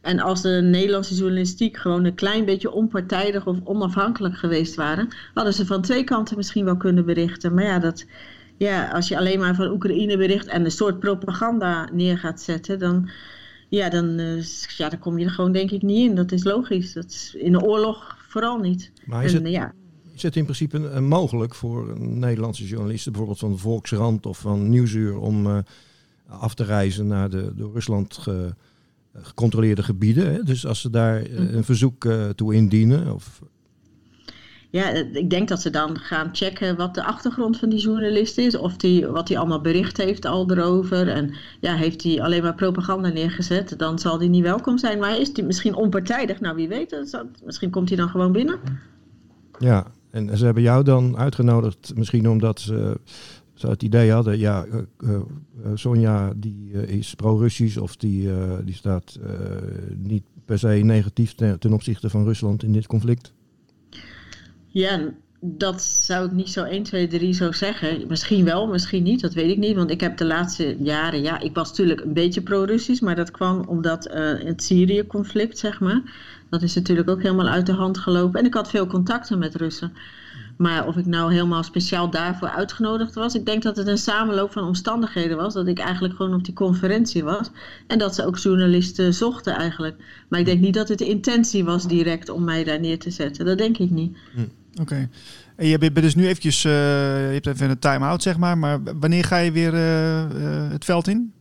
En 0.00 0.20
als 0.20 0.42
de 0.42 0.60
Nederlandse 0.62 1.14
journalistiek 1.14 1.76
gewoon 1.76 2.04
een 2.04 2.14
klein 2.14 2.44
beetje 2.44 2.72
onpartijdig 2.72 3.46
of 3.46 3.58
onafhankelijk 3.64 4.36
geweest 4.36 4.74
waren, 4.74 5.08
hadden 5.34 5.54
ze 5.54 5.66
van 5.66 5.82
twee 5.82 6.04
kanten 6.04 6.36
misschien 6.36 6.64
wel 6.64 6.76
kunnen 6.76 7.04
berichten. 7.04 7.54
Maar 7.54 7.64
ja, 7.64 7.78
dat, 7.78 8.06
ja 8.56 8.90
als 8.90 9.08
je 9.08 9.18
alleen 9.18 9.38
maar 9.38 9.54
van 9.54 9.70
Oekraïne 9.70 10.16
bericht 10.16 10.46
en 10.46 10.64
een 10.64 10.70
soort 10.70 10.98
propaganda 10.98 11.88
neer 11.92 12.18
gaat 12.18 12.40
zetten, 12.40 12.78
dan, 12.78 13.10
ja, 13.68 13.88
dan, 13.88 14.18
uh, 14.18 14.42
ja, 14.76 14.88
dan 14.88 14.98
kom 14.98 15.18
je 15.18 15.24
er 15.24 15.30
gewoon 15.30 15.52
denk 15.52 15.70
ik 15.70 15.82
niet 15.82 16.08
in. 16.08 16.14
Dat 16.14 16.32
is 16.32 16.44
logisch. 16.44 16.92
Dat 16.92 17.04
is 17.04 17.34
in 17.38 17.52
de 17.52 17.62
oorlog 17.62 18.16
vooral 18.28 18.58
niet. 18.58 18.92
Maar 19.04 19.24
is 19.24 19.32
het, 19.32 19.48
ja. 19.48 19.72
is 20.14 20.22
het 20.22 20.36
in 20.36 20.44
principe 20.44 20.78
uh, 20.78 20.98
mogelijk 20.98 21.54
voor 21.54 22.00
Nederlandse 22.00 22.66
journalisten, 22.66 23.12
bijvoorbeeld 23.12 23.40
van 23.40 23.52
de 23.52 23.58
Volksrand 23.58 24.26
of 24.26 24.38
van 24.38 24.68
Nieuwsuur, 24.68 25.18
om 25.18 25.46
uh, 25.46 25.58
af 26.26 26.54
te 26.54 26.64
reizen 26.64 27.06
naar 27.06 27.30
de 27.30 27.52
door 27.56 27.72
Rusland 27.72 28.16
ge, 28.16 28.54
gecontroleerde 29.14 29.82
gebieden? 29.82 30.32
Hè? 30.32 30.42
Dus 30.42 30.66
als 30.66 30.80
ze 30.80 30.90
daar 30.90 31.30
een 31.30 31.64
verzoek 31.64 32.08
toe 32.34 32.54
indienen 32.54 33.14
of 33.14 33.40
ja, 34.74 34.88
ik 35.12 35.30
denk 35.30 35.48
dat 35.48 35.60
ze 35.60 35.70
dan 35.70 35.98
gaan 35.98 36.28
checken 36.32 36.76
wat 36.76 36.94
de 36.94 37.04
achtergrond 37.04 37.58
van 37.58 37.68
die 37.68 37.78
journalist 37.78 38.38
is. 38.38 38.56
Of 38.56 38.76
die, 38.76 39.06
wat 39.06 39.28
hij 39.28 39.38
allemaal 39.38 39.60
bericht 39.60 39.96
heeft 39.96 40.24
al 40.24 40.50
erover. 40.50 41.08
En 41.08 41.34
ja, 41.60 41.74
heeft 41.74 42.02
hij 42.02 42.22
alleen 42.22 42.42
maar 42.42 42.54
propaganda 42.54 43.08
neergezet, 43.08 43.78
dan 43.78 43.98
zal 43.98 44.18
hij 44.18 44.28
niet 44.28 44.42
welkom 44.42 44.78
zijn. 44.78 44.98
Maar 44.98 45.20
is 45.20 45.30
hij 45.32 45.44
misschien 45.44 45.74
onpartijdig? 45.74 46.40
Nou, 46.40 46.56
wie 46.56 46.68
weet. 46.68 47.16
Misschien 47.44 47.70
komt 47.70 47.88
hij 47.88 47.98
dan 47.98 48.08
gewoon 48.08 48.32
binnen. 48.32 48.58
Ja, 49.58 49.86
en 50.10 50.38
ze 50.38 50.44
hebben 50.44 50.62
jou 50.62 50.84
dan 50.84 51.16
uitgenodigd, 51.16 51.92
misschien 51.94 52.28
omdat 52.28 52.60
ze, 52.60 53.00
het 53.58 53.82
idee 53.82 54.10
hadden, 54.12 54.38
ja, 54.38 54.66
uh, 54.98 55.20
Sonja 55.74 56.32
die 56.36 56.70
is 56.72 57.14
pro-Russisch 57.14 57.78
of 57.78 57.96
die, 57.96 58.28
die 58.64 58.74
staat 58.74 59.18
niet 59.96 60.24
per 60.44 60.58
se 60.58 60.68
negatief 60.68 61.34
ten 61.34 61.72
opzichte 61.72 62.10
van 62.10 62.24
Rusland 62.24 62.62
in 62.62 62.72
dit 62.72 62.86
conflict. 62.86 63.32
Ja, 64.74 65.00
dat 65.40 65.82
zou 65.82 66.26
ik 66.26 66.32
niet 66.32 66.50
zo 66.50 66.64
1, 66.64 66.82
2, 66.82 67.06
3 67.06 67.32
zo 67.32 67.52
zeggen. 67.52 68.06
Misschien 68.08 68.44
wel, 68.44 68.66
misschien 68.66 69.02
niet, 69.02 69.20
dat 69.20 69.34
weet 69.34 69.50
ik 69.50 69.58
niet. 69.58 69.76
Want 69.76 69.90
ik 69.90 70.00
heb 70.00 70.16
de 70.16 70.24
laatste 70.24 70.76
jaren, 70.78 71.22
ja, 71.22 71.40
ik 71.40 71.54
was 71.54 71.68
natuurlijk 71.68 72.00
een 72.00 72.12
beetje 72.12 72.42
pro-Russisch, 72.42 73.02
maar 73.02 73.14
dat 73.14 73.30
kwam 73.30 73.64
omdat 73.66 74.06
uh, 74.06 74.14
het 74.44 74.62
Syrië-conflict, 74.62 75.58
zeg 75.58 75.80
maar, 75.80 76.02
dat 76.50 76.62
is 76.62 76.74
natuurlijk 76.74 77.10
ook 77.10 77.22
helemaal 77.22 77.48
uit 77.48 77.66
de 77.66 77.72
hand 77.72 77.98
gelopen. 77.98 78.40
En 78.40 78.46
ik 78.46 78.54
had 78.54 78.70
veel 78.70 78.86
contacten 78.86 79.38
met 79.38 79.54
Russen. 79.54 79.92
Maar 80.56 80.86
of 80.86 80.96
ik 80.96 81.06
nou 81.06 81.32
helemaal 81.32 81.62
speciaal 81.62 82.10
daarvoor 82.10 82.48
uitgenodigd 82.48 83.14
was, 83.14 83.34
ik 83.34 83.46
denk 83.46 83.62
dat 83.62 83.76
het 83.76 83.86
een 83.86 83.98
samenloop 83.98 84.52
van 84.52 84.64
omstandigheden 84.64 85.36
was. 85.36 85.54
Dat 85.54 85.66
ik 85.66 85.78
eigenlijk 85.78 86.14
gewoon 86.14 86.34
op 86.34 86.44
die 86.44 86.54
conferentie 86.54 87.24
was. 87.24 87.50
En 87.86 87.98
dat 87.98 88.14
ze 88.14 88.26
ook 88.26 88.38
journalisten 88.38 89.14
zochten 89.14 89.54
eigenlijk. 89.54 89.96
Maar 90.28 90.40
ik 90.40 90.46
denk 90.46 90.60
niet 90.60 90.74
dat 90.74 90.88
het 90.88 90.98
de 90.98 91.08
intentie 91.08 91.64
was 91.64 91.86
direct 91.86 92.28
om 92.28 92.44
mij 92.44 92.64
daar 92.64 92.80
neer 92.80 92.98
te 92.98 93.10
zetten. 93.10 93.44
Dat 93.44 93.58
denk 93.58 93.78
ik 93.78 93.90
niet. 93.90 94.16
Hm. 94.34 94.40
Oké. 94.80 95.08
En 95.56 95.66
je 95.66 95.78
bent 95.78 95.94
dus 95.94 96.14
nu 96.14 96.26
eventjes, 96.26 96.64
uh, 96.64 96.72
je 97.26 97.32
hebt 97.32 97.46
even 97.46 97.70
een 97.70 97.78
time-out 97.78 98.22
zeg 98.22 98.38
maar, 98.38 98.58
maar 98.58 98.78
wanneer 99.00 99.24
ga 99.24 99.38
je 99.38 99.52
weer 99.52 99.74
uh, 99.74 100.18
uh, 100.18 100.70
het 100.70 100.84
veld 100.84 101.08
in? 101.08 101.32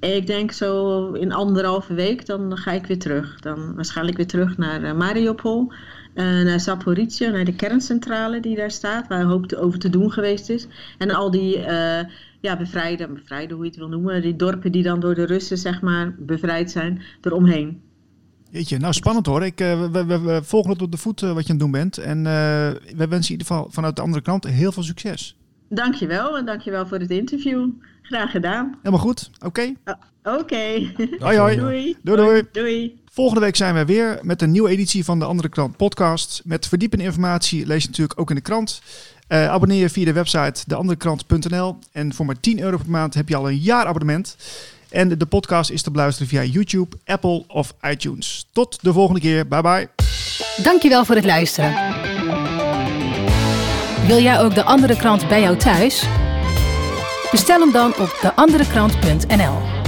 Ik 0.00 0.26
denk 0.26 0.52
zo 0.52 1.12
in 1.12 1.32
anderhalve 1.32 1.94
week, 1.94 2.26
dan 2.26 2.56
ga 2.56 2.72
ik 2.72 2.86
weer 2.86 2.98
terug. 2.98 3.40
Dan 3.40 3.74
waarschijnlijk 3.74 4.16
weer 4.16 4.26
terug 4.26 4.56
naar 4.56 4.96
Mariupol, 4.96 5.72
naar 6.14 6.60
Zaporizhia, 6.60 7.30
naar 7.30 7.44
de 7.44 7.54
kerncentrale 7.54 8.40
die 8.40 8.56
daar 8.56 8.70
staat, 8.70 9.08
waar 9.08 9.20
een 9.20 9.26
hoop 9.26 9.52
over 9.52 9.78
te 9.78 9.90
doen 9.90 10.12
geweest 10.12 10.50
is. 10.50 10.66
En 10.98 11.10
al 11.10 11.30
die 11.30 11.58
ja, 12.40 12.56
bevrijden, 12.56 13.14
bevrijden 13.14 13.56
hoe 13.56 13.64
je 13.64 13.70
het 13.70 13.78
wil 13.78 13.88
noemen, 13.88 14.22
die 14.22 14.36
dorpen 14.36 14.72
die 14.72 14.82
dan 14.82 15.00
door 15.00 15.14
de 15.14 15.26
Russen 15.26 15.58
zeg 15.58 15.80
maar 15.80 16.14
bevrijd 16.18 16.70
zijn, 16.70 17.02
eromheen. 17.20 17.82
Jeetje, 18.50 18.78
nou 18.78 18.92
spannend 18.92 19.26
hoor. 19.26 19.44
Ik, 19.44 19.60
uh, 19.60 19.90
we, 19.90 20.04
we, 20.04 20.20
we, 20.20 20.40
volgen 20.44 20.70
het 20.70 20.82
op 20.82 20.90
de 20.90 20.98
voet 20.98 21.22
uh, 21.22 21.32
wat 21.32 21.46
je 21.46 21.52
aan 21.52 21.58
het 21.58 21.58
doen 21.58 21.70
bent. 21.70 21.98
En 21.98 22.18
uh, 22.18 22.24
we 22.96 23.06
wensen 23.08 23.34
in 23.34 23.38
ieder 23.38 23.46
geval 23.46 23.68
vanuit 23.70 23.96
de 23.96 24.02
andere 24.02 24.22
kant 24.22 24.44
heel 24.44 24.72
veel 24.72 24.82
succes. 24.82 25.36
Dankjewel 25.68 26.38
en 26.38 26.46
dankjewel 26.46 26.86
voor 26.86 26.98
het 26.98 27.10
interview. 27.10 27.68
Graag 28.02 28.30
gedaan. 28.30 28.78
Helemaal 28.78 29.04
goed. 29.04 29.30
Oké. 29.34 29.46
Okay. 29.46 29.76
Oké. 30.22 30.38
Okay. 30.38 30.94
Hoi 31.18 31.38
hoi. 31.38 31.56
Doei. 31.56 31.96
Doei 32.02 32.16
doei. 32.16 32.42
Doei. 32.52 33.00
Volgende 33.12 33.40
week 33.40 33.56
zijn 33.56 33.74
we 33.74 33.84
weer 33.84 34.18
met 34.22 34.42
een 34.42 34.50
nieuwe 34.50 34.70
editie 34.70 35.04
van 35.04 35.18
de 35.18 35.24
Andere 35.24 35.48
Krant 35.48 35.76
podcast. 35.76 36.42
Met 36.44 36.66
verdiepende 36.66 37.04
informatie 37.04 37.66
lees 37.66 37.82
je 37.82 37.88
natuurlijk 37.88 38.20
ook 38.20 38.30
in 38.30 38.36
de 38.36 38.42
krant. 38.42 38.82
abonneer 39.28 39.80
je 39.80 39.90
via 39.90 40.04
de 40.04 40.12
website 40.12 40.62
deanderekrant.nl. 40.66 41.78
En 41.92 42.14
voor 42.14 42.26
maar 42.26 42.40
10 42.40 42.60
euro 42.60 42.76
per 42.76 42.90
maand 42.90 43.14
heb 43.14 43.28
je 43.28 43.36
al 43.36 43.48
een 43.48 43.58
jaar 43.58 43.86
abonnement. 43.86 44.36
En 44.90 45.08
de 45.08 45.26
podcast 45.26 45.70
is 45.70 45.82
te 45.82 45.90
beluisteren 45.90 46.28
via 46.28 46.42
YouTube, 46.42 46.96
Apple 47.04 47.44
of 47.46 47.74
iTunes. 47.90 48.46
Tot 48.52 48.78
de 48.82 48.92
volgende 48.92 49.20
keer. 49.20 49.48
Bye 49.48 49.62
bye. 49.62 49.88
Dankjewel 50.62 51.04
voor 51.04 51.14
het 51.14 51.24
luisteren. 51.24 51.74
Wil 54.06 54.22
jij 54.22 54.40
ook 54.40 54.54
de 54.54 54.64
andere 54.64 54.96
krant 54.96 55.28
bij 55.28 55.40
jou 55.40 55.56
thuis? 55.56 56.04
Bestel 57.30 57.60
hem 57.60 57.72
dan 57.72 57.94
op 57.98 58.18
deanderekrant.nl. 58.22 59.79